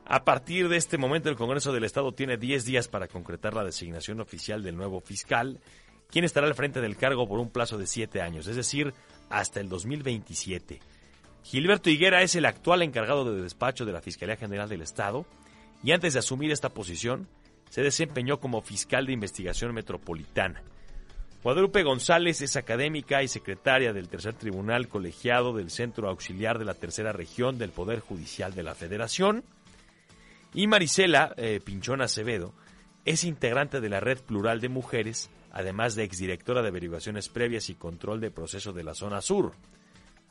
A 0.04 0.24
partir 0.24 0.68
de 0.68 0.76
este 0.76 0.98
momento, 0.98 1.28
el 1.28 1.36
Congreso 1.36 1.72
del 1.72 1.84
Estado 1.84 2.12
tiene 2.12 2.36
10 2.36 2.64
días 2.64 2.88
para 2.88 3.08
concretar 3.08 3.54
la 3.54 3.64
designación 3.64 4.20
oficial 4.20 4.62
del 4.62 4.76
nuevo 4.76 5.00
fiscal, 5.00 5.60
quien 6.10 6.24
estará 6.24 6.46
al 6.46 6.54
frente 6.54 6.80
del 6.80 6.96
cargo 6.96 7.28
por 7.28 7.38
un 7.38 7.50
plazo 7.50 7.78
de 7.78 7.86
7 7.86 8.20
años, 8.20 8.46
es 8.46 8.56
decir, 8.56 8.92
hasta 9.28 9.60
el 9.60 9.68
2027. 9.68 10.80
Gilberto 11.42 11.90
Higuera 11.90 12.22
es 12.22 12.34
el 12.34 12.44
actual 12.44 12.82
encargado 12.82 13.32
de 13.32 13.42
despacho 13.42 13.84
de 13.84 13.92
la 13.92 14.02
Fiscalía 14.02 14.36
General 14.36 14.68
del 14.68 14.82
Estado 14.82 15.24
y 15.82 15.92
antes 15.92 16.12
de 16.12 16.18
asumir 16.18 16.50
esta 16.50 16.68
posición 16.68 17.28
se 17.70 17.82
desempeñó 17.82 18.40
como 18.40 18.60
fiscal 18.60 19.06
de 19.06 19.12
investigación 19.12 19.72
metropolitana. 19.72 20.62
Guadalupe 21.42 21.82
González 21.82 22.42
es 22.42 22.56
académica 22.56 23.22
y 23.22 23.28
secretaria 23.28 23.94
del 23.94 24.08
Tercer 24.08 24.34
Tribunal 24.34 24.88
Colegiado 24.88 25.54
del 25.54 25.70
Centro 25.70 26.10
Auxiliar 26.10 26.58
de 26.58 26.66
la 26.66 26.74
Tercera 26.74 27.12
Región 27.12 27.56
del 27.56 27.70
Poder 27.70 28.00
Judicial 28.00 28.54
de 28.54 28.62
la 28.62 28.74
Federación. 28.74 29.42
Y 30.52 30.66
Marisela 30.66 31.34
eh, 31.36 31.60
Pinchón 31.64 32.02
Acevedo 32.02 32.52
es 33.04 33.24
integrante 33.24 33.80
de 33.80 33.88
la 33.88 34.00
Red 34.00 34.20
Plural 34.22 34.60
de 34.60 34.68
Mujeres, 34.68 35.30
además 35.52 35.94
de 35.94 36.04
exdirectora 36.04 36.62
de 36.62 36.68
averiguaciones 36.68 37.28
previas 37.28 37.70
y 37.70 37.74
control 37.74 38.20
de 38.20 38.30
proceso 38.30 38.72
de 38.72 38.84
la 38.84 38.94
zona 38.94 39.20
sur. 39.20 39.52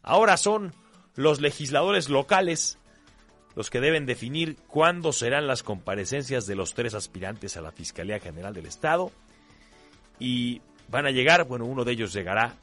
Ahora 0.03 0.38
son 0.38 0.73
los 1.15 1.41
legisladores 1.41 2.10
locales 2.10 2.77
los 3.55 3.69
que 3.69 3.82
deben 3.82 4.05
definir 4.05 4.55
cuándo 4.67 5.12
serán 5.12 5.47
las 5.47 5.63
comparecencias 5.63 6.45
de 6.45 6.55
los 6.55 6.73
tres 6.73 6.93
aspirantes 6.93 7.58
a 7.58 7.62
la 7.62 7.71
Fiscalía 7.71 8.19
General 8.19 8.53
del 8.53 8.67
Estado. 8.67 9.12
Y 10.19 10.62
van 10.88 11.05
a 11.05 11.12
llegar, 11.12 11.45
bueno, 11.45 11.65
uno 11.65 11.84
de 11.84 11.93
ellos 11.93 12.13
llegará 12.13 12.55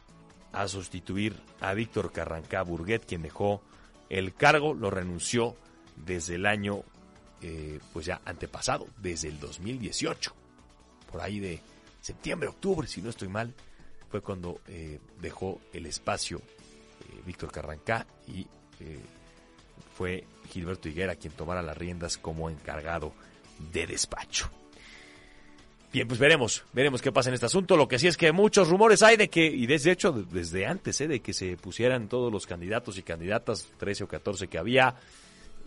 a 0.52 0.68
sustituir 0.68 1.34
a 1.60 1.74
Víctor 1.74 2.12
Carrancá 2.12 2.62
Burguet, 2.62 3.04
quien 3.04 3.22
dejó 3.22 3.62
el 4.08 4.32
cargo, 4.32 4.72
lo 4.72 4.90
renunció 4.90 5.56
desde 5.96 6.36
el 6.36 6.46
año 6.46 6.82
eh, 7.42 7.78
pues 7.92 8.06
ya 8.06 8.20
antepasado, 8.24 8.86
desde 8.98 9.28
el 9.28 9.38
2018, 9.38 10.32
por 11.10 11.20
ahí 11.20 11.40
de 11.40 11.60
septiembre, 12.00 12.48
octubre, 12.48 12.86
si 12.86 13.02
no 13.02 13.10
estoy 13.10 13.28
mal, 13.28 13.52
fue 14.10 14.20
cuando 14.20 14.60
eh, 14.68 14.98
dejó 15.20 15.60
el 15.72 15.86
espacio 15.86 16.38
eh, 16.38 17.22
Víctor 17.26 17.50
Carrancá 17.50 18.06
y 18.28 18.46
fue 19.96 20.24
Gilberto 20.50 20.88
Higuera 20.88 21.16
quien 21.16 21.32
tomara 21.32 21.62
las 21.62 21.76
riendas 21.76 22.18
como 22.18 22.50
encargado 22.50 23.14
de 23.72 23.86
despacho. 23.86 24.50
Bien, 25.92 26.06
pues 26.06 26.20
veremos, 26.20 26.64
veremos 26.74 27.00
qué 27.00 27.10
pasa 27.10 27.30
en 27.30 27.34
este 27.34 27.46
asunto. 27.46 27.74
Lo 27.74 27.88
que 27.88 27.98
sí 27.98 28.06
es 28.06 28.18
que 28.18 28.30
muchos 28.32 28.68
rumores 28.68 29.02
hay 29.02 29.16
de 29.16 29.30
que, 29.30 29.46
y 29.46 29.66
desde 29.66 29.92
hecho 29.92 30.12
desde 30.12 30.66
antes, 30.66 30.98
de 30.98 31.20
que 31.20 31.32
se 31.32 31.56
pusieran 31.56 32.08
todos 32.08 32.30
los 32.30 32.46
candidatos 32.46 32.98
y 32.98 33.02
candidatas, 33.02 33.66
13 33.78 34.04
o 34.04 34.08
14 34.08 34.48
que 34.48 34.58
había, 34.58 34.96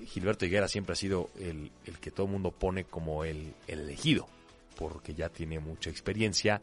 Gilberto 0.05 0.45
Higuera 0.45 0.67
siempre 0.67 0.93
ha 0.93 0.95
sido 0.95 1.29
el, 1.39 1.71
que 1.99 2.11
todo 2.11 2.25
el 2.25 2.31
mundo 2.31 2.51
pone 2.51 2.85
como 2.85 3.23
el, 3.23 3.53
elegido, 3.67 4.27
porque 4.75 5.13
ya 5.13 5.29
tiene 5.29 5.59
mucha 5.59 5.89
experiencia, 5.89 6.61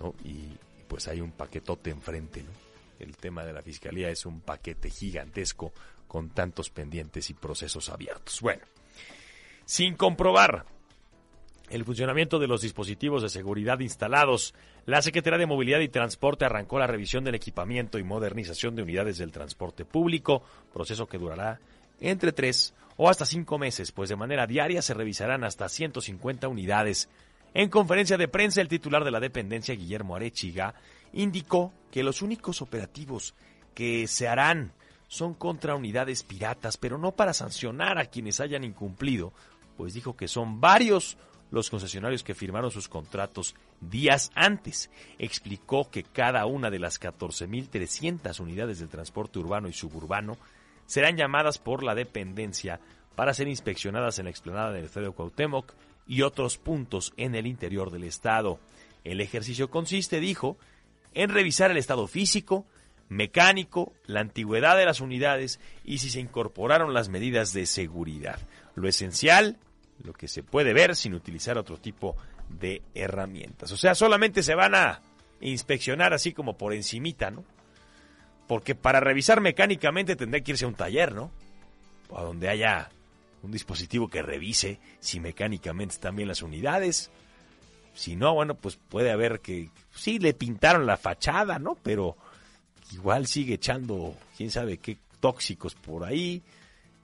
¿no? 0.00 0.14
Y, 0.24 0.56
pues 0.88 1.08
hay 1.08 1.20
un 1.20 1.32
paquetote 1.32 1.90
enfrente, 1.90 2.42
¿no? 2.42 2.50
El 3.00 3.16
tema 3.16 3.44
de 3.44 3.52
la 3.52 3.60
fiscalía 3.60 4.08
es 4.08 4.24
un 4.24 4.40
paquete 4.40 4.88
gigantesco 4.88 5.72
con 6.06 6.30
tantos 6.30 6.70
pendientes 6.70 7.28
y 7.28 7.34
procesos 7.34 7.88
abiertos. 7.90 8.40
Bueno, 8.40 8.62
sin 9.64 9.96
comprobar 9.96 10.64
el 11.68 11.84
funcionamiento 11.84 12.38
de 12.38 12.46
los 12.46 12.62
dispositivos 12.62 13.22
de 13.22 13.28
seguridad 13.28 13.80
instalados, 13.80 14.54
la 14.86 15.02
Secretaría 15.02 15.38
de 15.38 15.46
Movilidad 15.46 15.80
y 15.80 15.88
Transporte 15.88 16.44
arrancó 16.44 16.78
la 16.78 16.86
revisión 16.86 17.24
del 17.24 17.34
equipamiento 17.34 17.98
y 17.98 18.04
modernización 18.04 18.76
de 18.76 18.82
unidades 18.82 19.18
del 19.18 19.32
transporte 19.32 19.84
público, 19.84 20.42
proceso 20.72 21.06
que 21.06 21.18
durará 21.18 21.60
entre 22.00 22.32
tres 22.32 22.74
o 22.96 23.10
hasta 23.10 23.26
cinco 23.26 23.58
meses, 23.58 23.92
pues 23.92 24.08
de 24.08 24.16
manera 24.16 24.46
diaria 24.46 24.82
se 24.82 24.94
revisarán 24.94 25.44
hasta 25.44 25.68
150 25.68 26.48
unidades. 26.48 27.08
En 27.54 27.68
conferencia 27.68 28.16
de 28.16 28.28
prensa, 28.28 28.60
el 28.60 28.68
titular 28.68 29.04
de 29.04 29.10
la 29.10 29.20
dependencia, 29.20 29.74
Guillermo 29.74 30.16
Arechiga, 30.16 30.74
indicó 31.12 31.72
que 31.90 32.02
los 32.02 32.22
únicos 32.22 32.62
operativos 32.62 33.34
que 33.74 34.06
se 34.06 34.28
harán 34.28 34.72
son 35.08 35.34
contra 35.34 35.74
unidades 35.74 36.22
piratas, 36.22 36.76
pero 36.76 36.98
no 36.98 37.12
para 37.12 37.32
sancionar 37.32 37.98
a 37.98 38.06
quienes 38.06 38.40
hayan 38.40 38.64
incumplido, 38.64 39.32
pues 39.76 39.94
dijo 39.94 40.16
que 40.16 40.28
son 40.28 40.60
varios 40.60 41.16
los 41.50 41.70
concesionarios 41.70 42.24
que 42.24 42.34
firmaron 42.34 42.70
sus 42.70 42.88
contratos 42.88 43.54
días 43.80 44.32
antes. 44.34 44.90
Explicó 45.18 45.90
que 45.90 46.02
cada 46.02 46.44
una 46.46 46.70
de 46.70 46.78
las 46.78 47.00
14.300 47.00 48.40
unidades 48.40 48.80
del 48.80 48.88
transporte 48.88 49.38
urbano 49.38 49.68
y 49.68 49.72
suburbano 49.72 50.36
serán 50.86 51.16
llamadas 51.16 51.58
por 51.58 51.82
la 51.82 51.94
dependencia 51.94 52.80
para 53.14 53.34
ser 53.34 53.48
inspeccionadas 53.48 54.18
en 54.18 54.24
la 54.24 54.30
explanada 54.30 54.72
del 54.72 54.84
Estadio 54.84 55.12
Cuauhtémoc 55.12 55.72
y 56.06 56.22
otros 56.22 56.58
puntos 56.58 57.12
en 57.16 57.34
el 57.34 57.46
interior 57.46 57.90
del 57.90 58.04
estado. 58.04 58.60
El 59.04 59.20
ejercicio 59.20 59.70
consiste, 59.70 60.20
dijo, 60.20 60.56
en 61.14 61.30
revisar 61.30 61.70
el 61.70 61.78
estado 61.78 62.06
físico, 62.06 62.66
mecánico, 63.08 63.92
la 64.06 64.20
antigüedad 64.20 64.76
de 64.76 64.84
las 64.84 65.00
unidades 65.00 65.60
y 65.84 65.98
si 65.98 66.10
se 66.10 66.20
incorporaron 66.20 66.92
las 66.92 67.08
medidas 67.08 67.52
de 67.52 67.66
seguridad. 67.66 68.38
Lo 68.74 68.88
esencial, 68.88 69.58
lo 70.02 70.12
que 70.12 70.28
se 70.28 70.42
puede 70.42 70.72
ver 70.72 70.94
sin 70.94 71.14
utilizar 71.14 71.56
otro 71.58 71.78
tipo 71.78 72.16
de 72.48 72.82
herramientas. 72.94 73.72
O 73.72 73.76
sea, 73.76 73.94
solamente 73.94 74.42
se 74.42 74.54
van 74.54 74.74
a 74.74 75.00
inspeccionar 75.40 76.12
así 76.12 76.32
como 76.32 76.56
por 76.56 76.72
encimita, 76.72 77.30
¿no? 77.30 77.44
Porque 78.46 78.74
para 78.74 79.00
revisar 79.00 79.40
mecánicamente 79.40 80.16
tendría 80.16 80.42
que 80.42 80.52
irse 80.52 80.64
a 80.64 80.68
un 80.68 80.74
taller, 80.74 81.14
¿no? 81.14 81.30
O 82.08 82.18
a 82.18 82.22
donde 82.22 82.48
haya 82.48 82.90
un 83.42 83.50
dispositivo 83.50 84.08
que 84.08 84.22
revise 84.22 84.78
si 85.00 85.20
mecánicamente 85.20 85.94
están 85.94 86.16
bien 86.16 86.28
las 86.28 86.42
unidades. 86.42 87.10
Si 87.94 88.14
no, 88.14 88.34
bueno, 88.34 88.54
pues 88.54 88.76
puede 88.76 89.10
haber 89.10 89.40
que 89.40 89.70
sí 89.94 90.18
le 90.18 90.34
pintaron 90.34 90.86
la 90.86 90.96
fachada, 90.96 91.58
¿no? 91.58 91.76
Pero 91.82 92.16
igual 92.92 93.26
sigue 93.26 93.54
echando 93.54 94.14
quién 94.36 94.50
sabe 94.50 94.78
qué 94.78 94.98
tóxicos 95.20 95.74
por 95.74 96.04
ahí. 96.04 96.42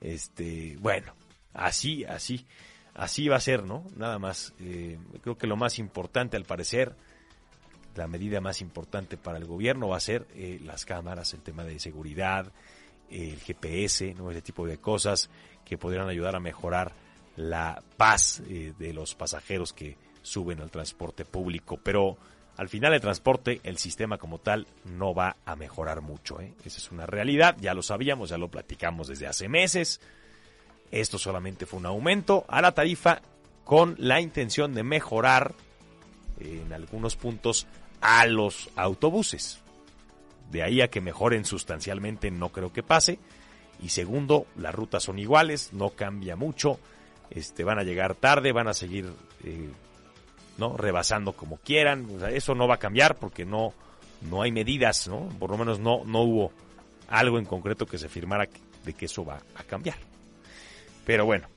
Este, 0.01 0.77
bueno, 0.79 1.13
así, 1.53 2.03
así, 2.05 2.45
así 2.93 3.27
va 3.27 3.37
a 3.37 3.41
ser, 3.41 3.63
¿no? 3.63 3.85
Nada 3.95 4.19
más. 4.19 4.53
Eh, 4.59 4.97
creo 5.21 5.37
que 5.37 5.47
lo 5.47 5.55
más 5.55 5.79
importante, 5.79 6.37
al 6.37 6.45
parecer, 6.45 6.95
la 7.95 8.07
medida 8.07 8.41
más 8.41 8.61
importante 8.61 9.17
para 9.17 9.37
el 9.37 9.45
gobierno 9.45 9.89
va 9.89 9.97
a 9.97 10.01
ser 10.01 10.25
eh, 10.35 10.59
las 10.63 10.85
cámaras, 10.85 11.33
el 11.33 11.41
tema 11.41 11.63
de 11.63 11.79
seguridad, 11.79 12.51
el 13.09 13.39
GPS, 13.39 14.13
¿no? 14.15 14.31
ese 14.31 14.41
tipo 14.41 14.65
de 14.65 14.77
cosas 14.77 15.29
que 15.65 15.77
podrían 15.77 16.07
ayudar 16.07 16.35
a 16.35 16.39
mejorar 16.39 16.93
la 17.35 17.81
paz 17.97 18.41
eh, 18.47 18.73
de 18.77 18.93
los 18.93 19.15
pasajeros 19.15 19.73
que 19.73 19.97
suben 20.21 20.61
al 20.61 20.71
transporte 20.71 21.25
público. 21.25 21.79
Pero 21.81 22.17
al 22.57 22.69
final 22.69 22.93
el 22.93 23.01
transporte, 23.01 23.59
el 23.63 23.77
sistema 23.77 24.17
como 24.17 24.39
tal, 24.39 24.67
no 24.85 25.13
va 25.13 25.37
a 25.45 25.55
mejorar 25.55 26.01
mucho. 26.01 26.39
¿eh? 26.41 26.53
Esa 26.65 26.77
es 26.77 26.91
una 26.91 27.05
realidad, 27.05 27.55
ya 27.59 27.73
lo 27.73 27.81
sabíamos, 27.81 28.29
ya 28.29 28.37
lo 28.37 28.49
platicamos 28.49 29.07
desde 29.07 29.27
hace 29.27 29.47
meses. 29.49 30.01
Esto 30.91 31.17
solamente 31.17 31.65
fue 31.65 31.79
un 31.79 31.87
aumento 31.87 32.45
a 32.47 32.61
la 32.61 32.73
tarifa 32.73 33.21
con 33.63 33.95
la 33.97 34.21
intención 34.21 34.73
de 34.73 34.83
mejorar 34.83 35.53
en 36.39 36.73
algunos 36.73 37.15
puntos 37.15 37.67
a 38.03 38.25
los 38.25 38.69
autobuses. 38.75 39.61
De 40.51 40.61
ahí 40.61 40.81
a 40.81 40.89
que 40.89 41.01
mejoren 41.01 41.45
sustancialmente 41.45 42.29
no 42.29 42.49
creo 42.49 42.71
que 42.71 42.83
pase. 42.83 43.17
Y 43.81 43.89
segundo, 43.89 44.45
las 44.57 44.75
rutas 44.75 45.03
son 45.03 45.17
iguales, 45.17 45.71
no 45.71 45.91
cambia 45.91 46.35
mucho. 46.35 46.79
Este, 47.29 47.63
van 47.63 47.79
a 47.79 47.83
llegar 47.83 48.13
tarde, 48.13 48.51
van 48.51 48.67
a 48.67 48.73
seguir 48.73 49.09
eh, 49.43 49.69
¿no? 50.57 50.77
rebasando 50.77 51.31
como 51.31 51.57
quieran. 51.57 52.07
eso 52.31 52.53
no 52.53 52.67
va 52.67 52.75
a 52.75 52.79
cambiar 52.79 53.15
porque 53.15 53.45
no, 53.45 53.73
no 54.29 54.41
hay 54.41 54.51
medidas, 54.51 55.07
¿no? 55.07 55.29
Por 55.39 55.49
lo 55.49 55.57
menos 55.57 55.79
no, 55.79 56.03
no 56.05 56.21
hubo 56.21 56.51
algo 57.07 57.39
en 57.39 57.45
concreto 57.45 57.85
que 57.85 57.97
se 57.97 58.09
firmara 58.09 58.47
de 58.83 58.93
que 58.93 59.05
eso 59.05 59.23
va 59.23 59.41
a 59.55 59.63
cambiar. 59.63 59.97
Pero 61.05 61.25
bueno, 61.25 61.47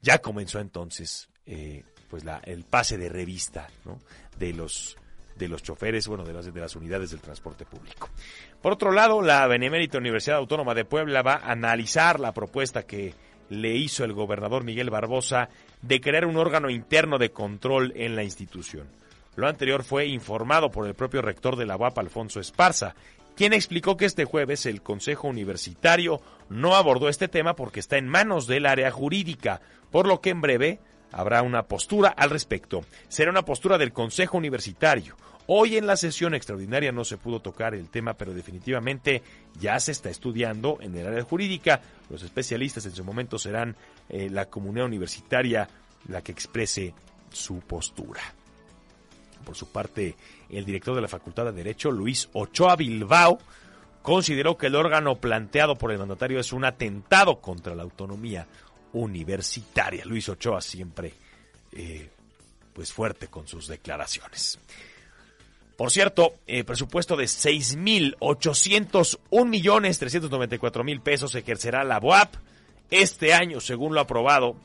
ya 0.00 0.18
comenzó 0.18 0.60
entonces 0.60 1.28
eh, 1.44 1.84
pues 2.08 2.24
el 2.44 2.64
pase 2.64 2.96
de 2.96 3.10
revista 3.10 3.68
de 4.38 4.52
los 4.54 4.96
de 5.36 5.48
los 5.48 5.62
choferes, 5.62 6.06
bueno, 6.06 6.24
de 6.24 6.32
las, 6.32 6.52
de 6.52 6.60
las 6.60 6.76
unidades 6.76 7.10
del 7.10 7.20
transporte 7.20 7.64
público. 7.64 8.08
Por 8.62 8.72
otro 8.72 8.92
lado, 8.92 9.22
la 9.22 9.46
Benemérita 9.46 9.98
Universidad 9.98 10.38
Autónoma 10.38 10.74
de 10.74 10.84
Puebla 10.84 11.22
va 11.22 11.34
a 11.34 11.52
analizar 11.52 12.20
la 12.20 12.32
propuesta 12.32 12.84
que 12.84 13.14
le 13.50 13.74
hizo 13.74 14.04
el 14.04 14.12
gobernador 14.12 14.64
Miguel 14.64 14.90
Barbosa 14.90 15.48
de 15.82 16.00
crear 16.00 16.26
un 16.26 16.36
órgano 16.36 16.70
interno 16.70 17.18
de 17.18 17.30
control 17.30 17.92
en 17.96 18.16
la 18.16 18.24
institución. 18.24 18.88
Lo 19.36 19.48
anterior 19.48 19.82
fue 19.82 20.06
informado 20.06 20.70
por 20.70 20.86
el 20.86 20.94
propio 20.94 21.20
rector 21.20 21.56
de 21.56 21.66
la 21.66 21.76
UAP, 21.76 21.98
Alfonso 21.98 22.40
Esparza, 22.40 22.94
quien 23.36 23.52
explicó 23.52 23.96
que 23.96 24.04
este 24.04 24.24
jueves 24.24 24.64
el 24.64 24.82
Consejo 24.82 25.26
Universitario 25.26 26.20
no 26.48 26.76
abordó 26.76 27.08
este 27.08 27.26
tema 27.26 27.56
porque 27.56 27.80
está 27.80 27.98
en 27.98 28.08
manos 28.08 28.46
del 28.46 28.64
área 28.64 28.92
jurídica, 28.92 29.60
por 29.90 30.06
lo 30.06 30.20
que 30.20 30.30
en 30.30 30.40
breve 30.40 30.80
habrá 31.14 31.42
una 31.42 31.62
postura 31.62 32.08
al 32.10 32.30
respecto. 32.30 32.84
Será 33.08 33.30
una 33.30 33.44
postura 33.44 33.78
del 33.78 33.92
Consejo 33.92 34.36
Universitario. 34.36 35.16
Hoy 35.46 35.76
en 35.76 35.86
la 35.86 35.96
sesión 35.96 36.34
extraordinaria 36.34 36.90
no 36.90 37.04
se 37.04 37.18
pudo 37.18 37.40
tocar 37.40 37.74
el 37.74 37.88
tema, 37.88 38.14
pero 38.14 38.34
definitivamente 38.34 39.22
ya 39.60 39.78
se 39.78 39.92
está 39.92 40.10
estudiando 40.10 40.78
en 40.80 40.96
el 40.96 41.06
área 41.06 41.22
jurídica. 41.22 41.80
Los 42.10 42.22
especialistas 42.22 42.86
en 42.86 42.92
su 42.92 43.04
momento 43.04 43.38
serán 43.38 43.76
eh, 44.08 44.28
la 44.30 44.46
comunidad 44.46 44.86
universitaria 44.86 45.68
la 46.08 46.22
que 46.22 46.32
exprese 46.32 46.94
su 47.30 47.60
postura. 47.60 48.22
Por 49.44 49.54
su 49.54 49.70
parte, 49.70 50.16
el 50.48 50.64
director 50.64 50.94
de 50.94 51.02
la 51.02 51.08
Facultad 51.08 51.44
de 51.44 51.52
Derecho, 51.52 51.90
Luis 51.90 52.28
Ochoa 52.32 52.76
Bilbao, 52.76 53.38
consideró 54.02 54.56
que 54.56 54.66
el 54.66 54.74
órgano 54.74 55.16
planteado 55.16 55.76
por 55.76 55.92
el 55.92 55.98
mandatario 55.98 56.40
es 56.40 56.52
un 56.52 56.64
atentado 56.64 57.40
contra 57.40 57.74
la 57.74 57.82
autonomía 57.82 58.46
universitaria. 58.94 60.04
Luis 60.04 60.28
Ochoa 60.28 60.60
siempre 60.60 61.14
eh, 61.72 62.10
pues 62.72 62.92
fuerte 62.92 63.28
con 63.28 63.46
sus 63.46 63.68
declaraciones. 63.68 64.58
Por 65.76 65.90
cierto, 65.90 66.34
eh, 66.46 66.62
presupuesto 66.64 67.16
de 67.16 67.24
6.801 67.24 69.46
millones 69.46 69.98
394 69.98 70.84
mil 70.84 71.00
pesos 71.00 71.34
ejercerá 71.34 71.82
la 71.84 71.98
BOAP 71.98 72.36
este 72.90 73.34
año, 73.34 73.60
según 73.60 73.94
lo 73.94 74.00
aprobado 74.00 74.56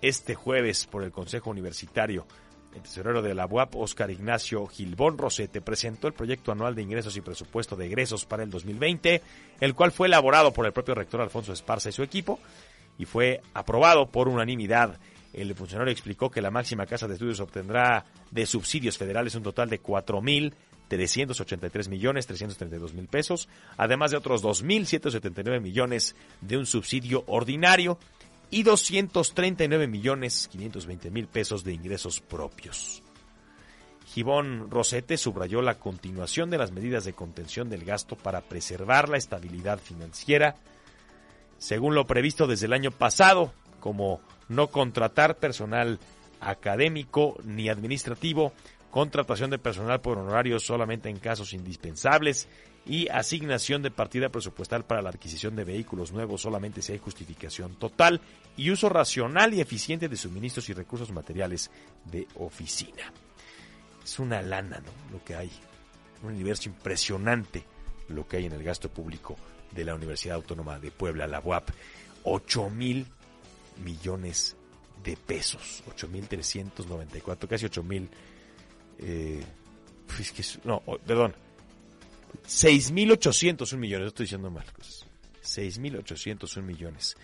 este 0.00 0.34
jueves 0.34 0.86
por 0.86 1.04
el 1.04 1.12
Consejo 1.12 1.50
Universitario. 1.50 2.26
El 2.74 2.82
tesorero 2.82 3.22
de 3.22 3.34
la 3.34 3.46
UAP, 3.46 3.76
Oscar 3.76 4.10
Ignacio 4.10 4.66
Gilbón 4.66 5.16
Rosete, 5.16 5.60
presentó 5.60 6.08
el 6.08 6.12
proyecto 6.12 6.50
anual 6.50 6.74
de 6.74 6.82
ingresos 6.82 7.16
y 7.16 7.20
presupuesto 7.20 7.76
de 7.76 7.86
egresos 7.86 8.24
para 8.24 8.42
el 8.42 8.50
2020, 8.50 9.22
el 9.60 9.74
cual 9.74 9.92
fue 9.92 10.08
elaborado 10.08 10.52
por 10.52 10.66
el 10.66 10.72
propio 10.72 10.96
rector 10.96 11.20
Alfonso 11.20 11.52
Esparza 11.52 11.90
y 11.90 11.92
su 11.92 12.02
equipo 12.02 12.40
y 12.98 13.04
fue 13.04 13.40
aprobado 13.52 14.06
por 14.06 14.28
unanimidad. 14.28 14.98
El 15.32 15.54
funcionario 15.54 15.92
explicó 15.92 16.30
que 16.30 16.42
la 16.42 16.50
máxima 16.50 16.86
casa 16.86 17.06
de 17.08 17.14
estudios 17.14 17.40
obtendrá 17.40 18.04
de 18.30 18.46
subsidios 18.46 18.98
federales 18.98 19.34
un 19.34 19.42
total 19.42 19.68
de 19.68 19.82
4.383 19.82 21.88
millones 21.88 22.26
332 22.26 22.94
mil 22.94 23.08
pesos, 23.08 23.48
además 23.76 24.12
de 24.12 24.16
otros 24.16 24.44
2.179 24.44 25.60
millones 25.60 26.14
de 26.40 26.56
un 26.56 26.66
subsidio 26.66 27.24
ordinario 27.26 27.98
y 28.50 28.62
239 28.62 29.88
millones 29.88 30.48
520 30.52 31.10
mil 31.10 31.26
pesos 31.26 31.64
de 31.64 31.72
ingresos 31.72 32.20
propios. 32.20 33.02
Gibón 34.06 34.70
Rosete 34.70 35.16
subrayó 35.16 35.60
la 35.60 35.80
continuación 35.80 36.50
de 36.50 36.58
las 36.58 36.70
medidas 36.70 37.04
de 37.04 37.14
contención 37.14 37.68
del 37.68 37.84
gasto 37.84 38.14
para 38.14 38.42
preservar 38.42 39.08
la 39.08 39.16
estabilidad 39.16 39.80
financiera, 39.80 40.54
según 41.58 41.94
lo 41.94 42.06
previsto 42.06 42.46
desde 42.46 42.66
el 42.66 42.72
año 42.72 42.90
pasado, 42.90 43.52
como 43.80 44.20
no 44.48 44.68
contratar 44.68 45.36
personal 45.36 45.98
académico 46.40 47.36
ni 47.44 47.68
administrativo, 47.68 48.52
contratación 48.90 49.50
de 49.50 49.58
personal 49.58 50.00
por 50.00 50.18
honorarios 50.18 50.64
solamente 50.64 51.08
en 51.08 51.18
casos 51.18 51.52
indispensables 51.52 52.48
y 52.86 53.08
asignación 53.08 53.82
de 53.82 53.90
partida 53.90 54.28
presupuestal 54.28 54.84
para 54.84 55.02
la 55.02 55.08
adquisición 55.08 55.56
de 55.56 55.64
vehículos 55.64 56.12
nuevos 56.12 56.42
solamente 56.42 56.82
si 56.82 56.92
hay 56.92 56.98
justificación 56.98 57.76
total 57.76 58.20
y 58.56 58.70
uso 58.70 58.88
racional 58.88 59.54
y 59.54 59.60
eficiente 59.60 60.08
de 60.08 60.16
suministros 60.16 60.68
y 60.68 60.74
recursos 60.74 61.10
materiales 61.10 61.70
de 62.04 62.28
oficina. 62.36 63.12
Es 64.04 64.18
una 64.18 64.42
lana, 64.42 64.80
¿no? 64.80 65.16
Lo 65.16 65.24
que 65.24 65.34
hay. 65.34 65.50
Un 66.22 66.30
universo 66.30 66.68
impresionante 66.68 67.64
lo 68.08 68.26
que 68.26 68.36
hay 68.36 68.46
en 68.46 68.52
el 68.52 68.62
gasto 68.62 68.88
público 68.88 69.36
de 69.74 69.84
la 69.84 69.94
Universidad 69.94 70.36
Autónoma 70.36 70.78
de 70.78 70.90
Puebla, 70.90 71.26
la 71.26 71.40
UAP. 71.40 71.70
8 72.24 72.70
mil 72.70 73.06
millones 73.84 74.56
de 75.02 75.16
pesos. 75.16 75.82
8 75.88 76.08
mil 76.08 76.26
394, 76.26 77.48
casi 77.48 77.66
8 77.66 77.82
mil... 77.82 78.08
Eh, 78.98 79.42
pues 80.06 80.60
no, 80.64 80.82
perdón, 81.06 81.34
6.801 82.46 83.76
millones, 83.76 84.08
estoy 84.08 84.24
diciendo 84.24 84.50
mal. 84.50 84.66
6.801 85.42 86.62
millones 86.62 87.16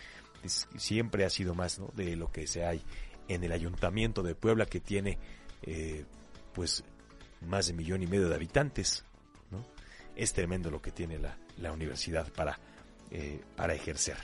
siempre 0.77 1.25
ha 1.25 1.31
sido 1.31 1.55
más 1.55 1.81
de 1.95 2.17
lo 2.17 2.31
que 2.33 2.47
se 2.47 2.65
hay 2.65 2.83
en 3.29 3.45
el 3.45 3.53
ayuntamiento 3.53 4.23
de 4.23 4.35
Puebla 4.35 4.67
que 4.67 4.81
tiene 4.81 5.19
eh, 5.63 6.05
pues 6.55 6.83
más 7.47 7.67
de 7.67 7.75
millón 7.75 8.03
y 8.03 8.07
medio 8.07 8.29
de 8.29 8.35
habitantes. 8.35 9.05
¿no? 9.51 9.65
Es 10.17 10.33
tremendo 10.33 10.71
lo 10.71 10.81
que 10.81 10.91
tiene 10.91 11.19
la, 11.19 11.37
la 11.61 11.73
universidad 11.73 12.29
para, 12.33 12.59
eh, 13.11 13.41
para 13.57 13.75
ejercer. 13.75 14.17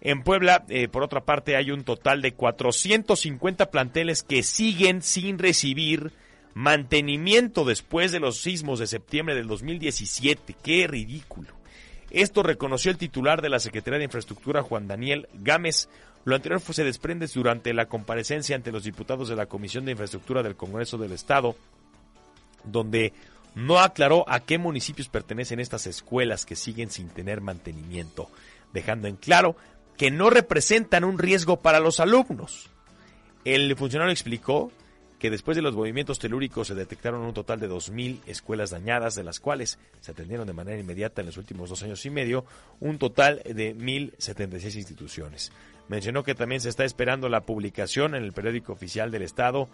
En 0.00 0.22
Puebla, 0.22 0.64
eh, 0.68 0.88
por 0.88 1.02
otra 1.02 1.24
parte, 1.24 1.56
hay 1.56 1.70
un 1.70 1.84
total 1.84 2.22
de 2.22 2.32
450 2.32 3.70
planteles 3.70 4.22
que 4.22 4.42
siguen 4.42 5.02
sin 5.02 5.38
recibir 5.38 6.12
mantenimiento 6.54 7.64
después 7.64 8.12
de 8.12 8.20
los 8.20 8.40
sismos 8.40 8.78
de 8.78 8.86
septiembre 8.86 9.34
del 9.34 9.46
2017. 9.46 10.54
¡Qué 10.62 10.86
ridículo! 10.86 11.56
Esto 12.10 12.42
reconoció 12.42 12.90
el 12.90 12.98
titular 12.98 13.42
de 13.42 13.48
la 13.48 13.58
Secretaría 13.58 13.98
de 13.98 14.04
Infraestructura, 14.04 14.62
Juan 14.62 14.86
Daniel 14.86 15.28
Gámez. 15.34 15.88
Lo 16.24 16.34
anterior 16.34 16.60
se 16.60 16.84
desprende 16.84 17.26
durante 17.26 17.74
la 17.74 17.86
comparecencia 17.86 18.56
ante 18.56 18.72
los 18.72 18.84
diputados 18.84 19.28
de 19.28 19.36
la 19.36 19.46
Comisión 19.46 19.84
de 19.84 19.92
Infraestructura 19.92 20.42
del 20.42 20.56
Congreso 20.56 20.98
del 20.98 21.12
Estado, 21.12 21.56
donde 22.64 23.12
no 23.56 23.80
aclaró 23.80 24.24
a 24.28 24.40
qué 24.40 24.58
municipios 24.58 25.08
pertenecen 25.08 25.60
estas 25.60 25.86
escuelas 25.86 26.44
que 26.44 26.56
siguen 26.56 26.90
sin 26.90 27.08
tener 27.08 27.40
mantenimiento, 27.40 28.30
dejando 28.72 29.08
en 29.08 29.16
claro 29.16 29.56
que 29.96 30.10
no 30.10 30.28
representan 30.28 31.04
un 31.04 31.18
riesgo 31.18 31.62
para 31.62 31.80
los 31.80 31.98
alumnos. 31.98 32.68
El 33.46 33.74
funcionario 33.74 34.12
explicó 34.12 34.70
que 35.18 35.30
después 35.30 35.56
de 35.56 35.62
los 35.62 35.74
movimientos 35.74 36.18
telúricos 36.18 36.68
se 36.68 36.74
detectaron 36.74 37.22
un 37.22 37.32
total 37.32 37.58
de 37.58 37.70
2.000 37.70 38.20
escuelas 38.26 38.68
dañadas, 38.68 39.14
de 39.14 39.24
las 39.24 39.40
cuales 39.40 39.78
se 40.00 40.10
atendieron 40.10 40.46
de 40.46 40.52
manera 40.52 40.78
inmediata 40.78 41.22
en 41.22 41.28
los 41.28 41.38
últimos 41.38 41.70
dos 41.70 41.82
años 41.82 42.04
y 42.04 42.10
medio 42.10 42.44
un 42.80 42.98
total 42.98 43.40
de 43.42 43.74
1.076 43.74 44.76
instituciones. 44.76 45.50
Mencionó 45.88 46.24
que 46.24 46.34
también 46.34 46.60
se 46.60 46.68
está 46.68 46.84
esperando 46.84 47.30
la 47.30 47.42
publicación 47.42 48.14
en 48.14 48.24
el 48.24 48.34
periódico 48.34 48.74
oficial 48.74 49.10
del 49.10 49.22
Estado 49.22 49.70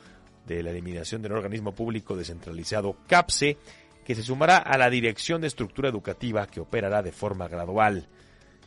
de 0.46 0.62
la 0.62 0.70
eliminación 0.70 1.22
del 1.22 1.32
organismo 1.32 1.72
público 1.72 2.16
descentralizado 2.16 2.96
CAPSE, 3.06 3.56
que 4.04 4.14
se 4.14 4.22
sumará 4.22 4.58
a 4.58 4.76
la 4.78 4.90
Dirección 4.90 5.40
de 5.40 5.46
Estructura 5.46 5.88
Educativa 5.88 6.46
que 6.46 6.60
operará 6.60 7.02
de 7.02 7.12
forma 7.12 7.48
gradual. 7.48 8.08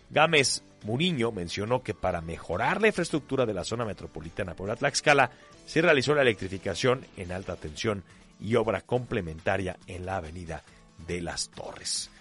Gámez 0.09 0.63
Muriño 0.83 1.31
mencionó 1.31 1.81
que 1.81 1.93
para 1.93 2.21
mejorar 2.21 2.81
la 2.81 2.87
infraestructura 2.87 3.45
de 3.45 3.53
la 3.53 3.63
zona 3.63 3.85
metropolitana 3.85 4.55
por 4.55 4.73
Tlaxcala 4.75 5.31
se 5.65 5.81
realizó 5.81 6.13
la 6.13 6.21
electrificación 6.21 7.05
en 7.17 7.31
alta 7.31 7.55
tensión 7.55 8.03
y 8.39 8.55
obra 8.55 8.81
complementaria 8.81 9.77
en 9.87 10.05
la 10.05 10.17
avenida 10.17 10.63
de 11.07 11.21
las 11.21 11.49
Torres. 11.49 12.11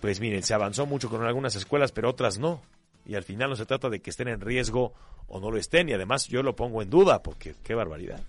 Pues 0.00 0.20
miren, 0.20 0.42
se 0.42 0.54
avanzó 0.54 0.86
mucho 0.86 1.10
con 1.10 1.24
algunas 1.24 1.56
escuelas, 1.56 1.92
pero 1.92 2.10
otras 2.10 2.38
no. 2.38 2.62
Y 3.04 3.14
al 3.16 3.24
final 3.24 3.50
no 3.50 3.56
se 3.56 3.66
trata 3.66 3.88
de 3.88 4.00
que 4.00 4.10
estén 4.10 4.28
en 4.28 4.40
riesgo 4.40 4.92
o 5.26 5.40
no 5.40 5.50
lo 5.50 5.58
estén. 5.58 5.88
Y 5.88 5.92
además 5.92 6.28
yo 6.28 6.42
lo 6.42 6.54
pongo 6.54 6.82
en 6.82 6.90
duda, 6.90 7.22
porque 7.22 7.54
qué 7.64 7.74
barbaridad. 7.74 8.20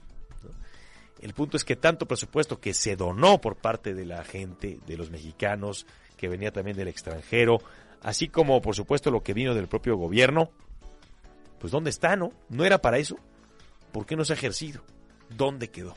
El 1.21 1.33
punto 1.33 1.57
es 1.57 1.65
que 1.65 1.75
tanto 1.75 2.05
presupuesto 2.05 2.59
que 2.59 2.73
se 2.73 2.95
donó 2.95 3.41
por 3.41 3.55
parte 3.55 3.93
de 3.93 4.05
la 4.05 4.23
gente, 4.23 4.79
de 4.85 4.97
los 4.97 5.11
mexicanos, 5.11 5.85
que 6.17 6.27
venía 6.27 6.51
también 6.51 6.77
del 6.77 6.87
extranjero, 6.87 7.61
así 8.01 8.27
como 8.29 8.61
por 8.61 8.75
supuesto 8.75 9.11
lo 9.11 9.21
que 9.21 9.33
vino 9.33 9.53
del 9.53 9.67
propio 9.67 9.97
gobierno, 9.97 10.51
pues 11.59 11.71
¿dónde 11.71 11.89
está, 11.89 12.15
no? 12.15 12.31
¿No 12.49 12.65
era 12.65 12.79
para 12.79 12.97
eso? 12.97 13.17
¿Por 13.91 14.05
qué 14.05 14.15
no 14.15 14.23
se 14.23 14.33
ha 14.33 14.35
ejercido? 14.37 14.81
¿Dónde 15.29 15.69
quedó? 15.69 15.93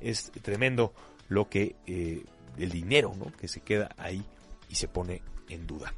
Es 0.00 0.32
tremendo 0.42 0.92
lo 1.28 1.48
que 1.48 1.76
eh, 1.86 2.24
el 2.58 2.70
dinero 2.70 3.12
¿no? 3.16 3.32
que 3.36 3.48
se 3.48 3.60
queda 3.60 3.90
ahí 3.96 4.24
y 4.68 4.74
se 4.74 4.88
pone 4.88 5.22
en 5.48 5.66
duda. 5.66 5.94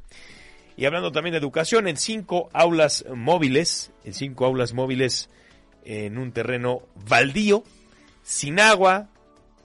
Y 0.75 0.85
hablando 0.85 1.11
también 1.11 1.33
de 1.33 1.39
educación, 1.39 1.87
en 1.87 1.97
cinco 1.97 2.49
aulas 2.53 3.05
móviles, 3.13 3.91
en 4.03 4.13
cinco 4.13 4.45
aulas 4.45 4.73
móviles 4.73 5.29
en 5.85 6.17
un 6.17 6.31
terreno 6.31 6.81
baldío, 7.07 7.63
sin 8.23 8.59
agua, 8.59 9.09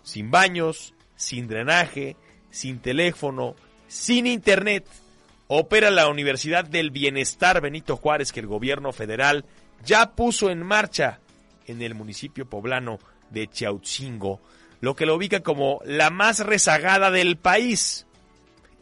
sin 0.03 0.31
baños, 0.31 0.92
sin 1.16 1.49
drenaje, 1.49 2.16
sin 2.51 2.81
teléfono, 2.81 3.55
sin 3.87 4.27
internet, 4.27 4.87
opera 5.47 5.90
la 5.90 6.09
Universidad 6.09 6.64
del 6.64 6.90
Bienestar 6.90 7.61
Benito 7.61 7.97
Juárez 7.97 8.33
que 8.33 8.40
el 8.40 8.47
gobierno 8.47 8.92
federal 8.92 9.44
ya 9.85 10.11
puso 10.12 10.51
en 10.51 10.62
marcha 10.62 11.21
en 11.66 11.83
el 11.83 11.94
municipio 11.94 12.47
poblano 12.47 12.99
de 13.31 13.49
Chautzingo, 13.49 14.40
lo 14.81 14.94
que 14.94 15.07
lo 15.07 15.14
ubica 15.14 15.40
como 15.40 15.81
la 15.85 16.11
más 16.11 16.40
rezagada 16.40 17.11
del 17.11 17.37
país. 17.37 18.07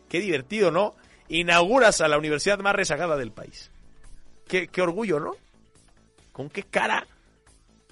Qué 0.08 0.20
divertido, 0.20 0.70
¿no? 0.70 0.94
Inauguras 1.28 2.00
a 2.00 2.08
la 2.08 2.18
universidad 2.18 2.58
más 2.60 2.74
rezagada 2.74 3.16
del 3.16 3.32
país. 3.32 3.70
Qué, 4.46 4.68
qué 4.68 4.82
orgullo, 4.82 5.18
¿no? 5.18 5.32
¿Con 6.32 6.48
qué 6.48 6.62
cara 6.62 7.06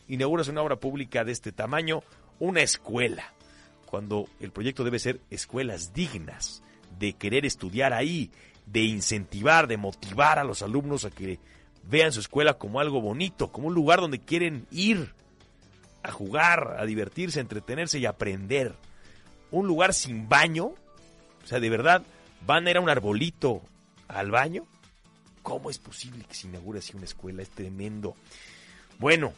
inauguras 0.08 0.48
una 0.48 0.62
obra 0.62 0.76
pública 0.76 1.24
de 1.24 1.32
este 1.32 1.52
tamaño? 1.52 2.02
Una 2.38 2.62
escuela, 2.62 3.32
cuando 3.86 4.28
el 4.40 4.50
proyecto 4.50 4.84
debe 4.84 4.98
ser 4.98 5.20
escuelas 5.30 5.92
dignas, 5.92 6.62
de 6.98 7.14
querer 7.14 7.44
estudiar 7.44 7.92
ahí, 7.92 8.30
de 8.66 8.82
incentivar, 8.82 9.66
de 9.66 9.76
motivar 9.76 10.38
a 10.38 10.44
los 10.44 10.62
alumnos 10.62 11.04
a 11.04 11.10
que 11.10 11.38
vean 11.84 12.12
su 12.12 12.20
escuela 12.20 12.54
como 12.54 12.80
algo 12.80 13.00
bonito, 13.00 13.52
como 13.52 13.68
un 13.68 13.74
lugar 13.74 14.00
donde 14.00 14.20
quieren 14.20 14.66
ir 14.70 15.12
a 16.02 16.12
jugar, 16.12 16.76
a 16.78 16.84
divertirse, 16.84 17.38
a 17.38 17.42
entretenerse 17.42 17.98
y 17.98 18.06
aprender. 18.06 18.74
Un 19.50 19.66
lugar 19.66 19.94
sin 19.94 20.28
baño, 20.28 20.66
o 20.66 21.46
sea, 21.46 21.60
de 21.60 21.70
verdad, 21.70 22.02
van 22.46 22.66
a 22.66 22.70
ir 22.70 22.76
a 22.76 22.80
un 22.80 22.90
arbolito 22.90 23.62
al 24.08 24.30
baño. 24.30 24.66
¿Cómo 25.42 25.70
es 25.70 25.78
posible 25.78 26.24
que 26.24 26.34
se 26.34 26.46
inaugure 26.46 26.78
así 26.78 26.96
una 26.96 27.04
escuela? 27.04 27.42
Es 27.42 27.50
tremendo. 27.50 28.16
Bueno, 28.98 29.32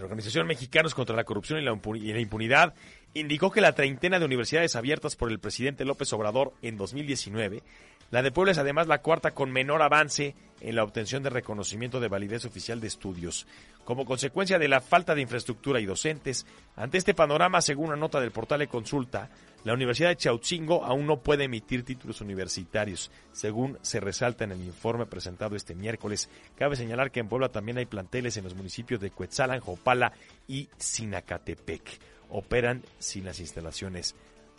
la 0.00 0.06
Organización 0.06 0.46
Mexicanos 0.46 0.94
contra 0.94 1.14
la 1.14 1.24
Corrupción 1.24 1.60
y 1.60 2.12
la 2.12 2.20
Impunidad 2.20 2.74
indicó 3.14 3.50
que 3.50 3.60
la 3.60 3.74
treintena 3.74 4.18
de 4.18 4.24
universidades 4.24 4.76
abiertas 4.76 5.16
por 5.16 5.30
el 5.30 5.38
presidente 5.38 5.84
López 5.84 6.12
Obrador 6.12 6.52
en 6.62 6.76
2019 6.76 7.62
la 8.10 8.22
de 8.22 8.32
Puebla 8.32 8.52
es 8.52 8.58
además 8.58 8.88
la 8.88 9.02
cuarta 9.02 9.32
con 9.32 9.50
menor 9.52 9.82
avance 9.82 10.34
en 10.60 10.74
la 10.74 10.84
obtención 10.84 11.22
de 11.22 11.30
reconocimiento 11.30 12.00
de 12.00 12.08
validez 12.08 12.44
oficial 12.44 12.80
de 12.80 12.88
estudios. 12.88 13.46
Como 13.84 14.04
consecuencia 14.04 14.58
de 14.58 14.68
la 14.68 14.80
falta 14.80 15.14
de 15.14 15.22
infraestructura 15.22 15.80
y 15.80 15.86
docentes, 15.86 16.46
ante 16.76 16.98
este 16.98 17.14
panorama, 17.14 17.60
según 17.60 17.88
una 17.88 17.96
nota 17.96 18.20
del 18.20 18.30
portal 18.30 18.58
de 18.58 18.68
consulta, 18.68 19.30
la 19.64 19.74
Universidad 19.74 20.08
de 20.08 20.16
Chautzingo 20.16 20.84
aún 20.84 21.06
no 21.06 21.18
puede 21.18 21.44
emitir 21.44 21.84
títulos 21.84 22.20
universitarios, 22.20 23.10
según 23.32 23.78
se 23.82 24.00
resalta 24.00 24.44
en 24.44 24.52
el 24.52 24.62
informe 24.62 25.06
presentado 25.06 25.54
este 25.54 25.74
miércoles. 25.74 26.28
Cabe 26.56 26.76
señalar 26.76 27.10
que 27.10 27.20
en 27.20 27.28
Puebla 27.28 27.50
también 27.50 27.78
hay 27.78 27.86
planteles 27.86 28.36
en 28.36 28.44
los 28.44 28.54
municipios 28.54 29.00
de 29.00 29.10
Cuetzalan, 29.10 29.60
Jopala 29.60 30.12
y 30.48 30.68
Sinacatepec. 30.78 31.82
Operan 32.30 32.82
sin 32.98 33.24
las 33.24 33.40
instalaciones 33.40 34.14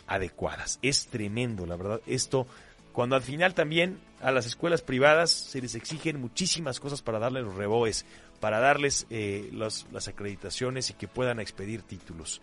adecuadas. 0.06 0.78
Es 0.82 1.06
tremendo, 1.06 1.66
la 1.66 1.76
verdad. 1.76 2.00
Esto 2.06 2.46
cuando 2.92 3.16
al 3.16 3.22
final 3.22 3.54
también 3.54 4.00
a 4.20 4.30
las 4.30 4.46
escuelas 4.46 4.82
privadas 4.82 5.30
se 5.30 5.60
les 5.60 5.74
exigen 5.74 6.20
muchísimas 6.20 6.78
cosas 6.80 7.02
para 7.02 7.18
darles 7.18 7.44
los 7.44 7.54
reboes, 7.54 8.04
para 8.40 8.60
darles 8.60 9.06
eh, 9.10 9.50
las 9.52 10.08
acreditaciones 10.08 10.90
y 10.90 10.94
que 10.94 11.08
puedan 11.08 11.40
expedir 11.40 11.82
títulos. 11.82 12.40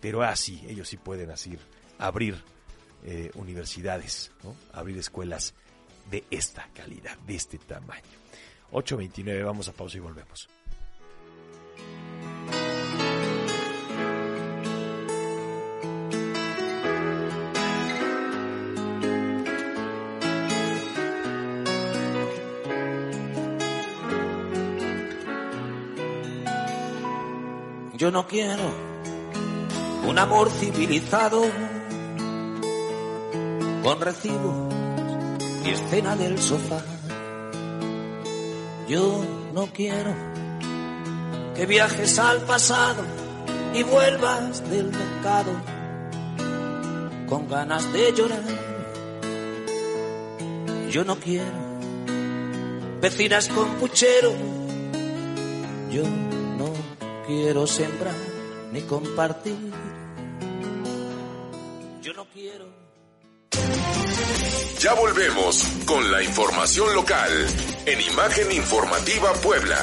Pero 0.00 0.22
así, 0.22 0.64
ellos 0.68 0.88
sí 0.88 0.96
pueden 0.96 1.30
así, 1.30 1.56
abrir 1.98 2.36
eh, 3.04 3.30
universidades, 3.34 4.32
abrir 4.72 4.98
escuelas 4.98 5.54
de 6.10 6.24
esta 6.30 6.68
calidad, 6.74 7.18
de 7.26 7.36
este 7.36 7.58
tamaño. 7.58 8.02
8.29, 8.72 9.44
vamos 9.44 9.68
a 9.68 9.72
pausa 9.72 9.96
y 9.96 10.00
volvemos. 10.00 10.48
Yo 27.96 28.10
no 28.10 28.26
quiero 28.26 28.62
un 30.06 30.18
amor 30.18 30.50
civilizado 30.50 31.42
con 33.82 34.00
recibos 34.00 34.74
y 35.64 35.70
escena 35.70 36.14
del 36.14 36.38
sofá. 36.38 36.82
Yo 38.86 39.24
no 39.54 39.68
quiero 39.72 40.14
que 41.54 41.64
viajes 41.64 42.18
al 42.18 42.42
pasado 42.42 43.02
y 43.74 43.82
vuelvas 43.82 44.68
del 44.68 44.92
mercado 44.92 45.52
con 47.26 47.48
ganas 47.48 47.90
de 47.94 48.12
llorar. 48.12 48.42
Yo 50.90 51.02
no 51.04 51.16
quiero 51.16 51.66
vecinas 53.00 53.48
con 53.48 53.68
puchero. 53.76 54.32
Yo 55.90 56.02
quiero 57.26 57.66
sembrar 57.66 58.14
ni 58.72 58.82
compartir. 58.82 59.56
Yo 62.02 62.12
no 62.14 62.26
quiero. 62.32 62.66
Ya 64.78 64.94
volvemos 64.94 65.62
con 65.86 66.12
la 66.12 66.22
información 66.22 66.94
local 66.94 67.30
en 67.86 68.00
Imagen 68.00 68.52
Informativa 68.52 69.32
Puebla. 69.42 69.78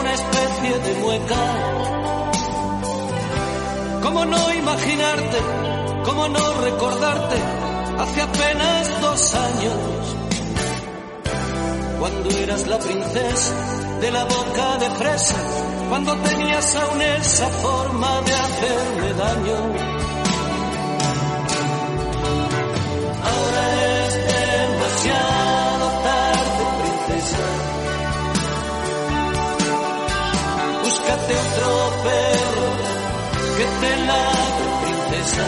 Una 0.00 0.14
especie 0.14 0.78
de 0.78 0.94
mueca. 1.00 1.36
¿Cómo 4.02 4.24
no 4.24 4.54
imaginarte? 4.54 5.38
¿Cómo 6.04 6.28
no 6.28 6.54
recordarte? 6.62 7.36
Hace 7.98 8.22
apenas 8.22 9.00
dos 9.02 9.34
años, 9.34 10.16
cuando 11.98 12.30
eras 12.30 12.66
la 12.66 12.78
princesa 12.78 13.54
de 14.00 14.10
la 14.10 14.24
boca 14.24 14.78
de 14.78 14.90
fresa, 14.90 15.36
cuando 15.90 16.16
tenías 16.16 16.74
aún 16.76 17.02
esa 17.02 17.46
forma 17.48 18.22
de 18.22 18.34
hacerme 18.34 19.12
daño. 19.12 19.99
Búscate 31.10 31.34
otro 31.34 31.70
perro 32.04 32.68
que 33.56 33.64
te 33.80 33.96
ladre, 34.06 34.66
princesa. 34.84 35.46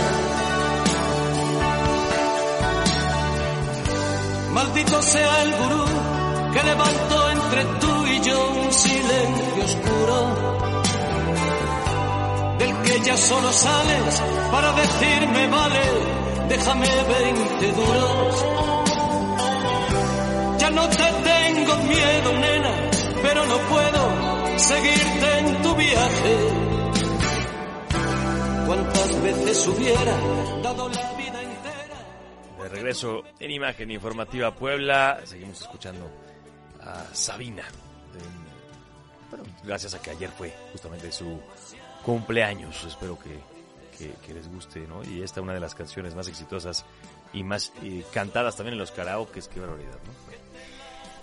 Maldito 4.50 5.02
sea 5.02 5.42
el 5.42 5.54
gurú 5.54 5.84
que 6.52 6.62
levantó 6.64 7.30
entre 7.30 7.64
tú 7.80 8.06
y 8.06 8.20
yo 8.22 8.50
un 8.50 8.72
silencio 8.72 9.64
oscuro, 9.64 10.16
del 12.58 12.72
que 12.82 13.00
ya 13.02 13.16
solo 13.16 13.52
sales 13.52 14.22
para 14.50 14.72
decirme 14.72 15.46
vale, 15.46 15.82
déjame 16.48 16.88
veinte 16.88 17.72
duros. 17.72 18.44
Ya 20.58 20.70
no 20.70 20.88
te 20.88 20.96
tengo 20.96 21.76
miedo, 21.84 22.32
nena, 22.40 22.74
pero 23.22 23.46
no 23.46 23.58
puedo 23.58 24.01
seguirte 24.62 25.38
en 25.38 25.62
tu 25.62 25.74
viaje. 25.76 26.36
¿Cuántas 28.66 29.22
veces 29.22 29.66
hubiera 29.68 30.16
dado 30.62 30.88
la 30.88 31.12
vida 31.14 31.42
entera? 31.42 32.62
De 32.62 32.68
regreso 32.68 33.22
en 33.40 33.50
Imagen 33.50 33.90
Informativa 33.90 34.54
Puebla, 34.54 35.20
seguimos 35.24 35.60
escuchando 35.60 36.08
a 36.80 37.04
Sabina. 37.14 37.64
En- 38.14 38.42
bueno, 39.36 39.44
gracias 39.64 39.94
a 39.94 40.02
que 40.02 40.10
ayer 40.10 40.30
fue 40.30 40.54
justamente 40.72 41.10
su 41.10 41.40
cumpleaños. 42.04 42.84
Espero 42.84 43.18
que, 43.18 43.38
que- 43.98 44.12
que 44.26 44.34
les 44.34 44.48
guste, 44.48 44.80
¿no? 44.80 45.02
Y 45.04 45.22
esta 45.22 45.40
es 45.40 45.44
una 45.44 45.54
de 45.54 45.60
las 45.60 45.74
canciones 45.74 46.14
más 46.14 46.28
exitosas 46.28 46.84
y 47.32 47.42
más 47.42 47.72
eh, 47.82 48.04
cantadas 48.12 48.56
también 48.56 48.74
en 48.74 48.78
los 48.78 48.90
karaokes. 48.92 49.48
Qué 49.48 49.58
barbaridad, 49.60 49.92
¿no? 50.06 50.32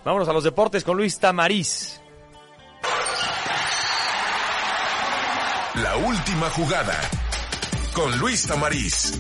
Vámonos 0.04 0.28
a 0.30 0.34
los 0.34 0.44
deportes 0.44 0.84
con 0.84 0.98
Luis 0.98 1.20
Tamariz. 1.20 2.02
La 5.76 5.96
última 5.98 6.50
jugada 6.50 7.00
con 7.94 8.18
Luis 8.20 8.48
Tamariz. 8.48 9.14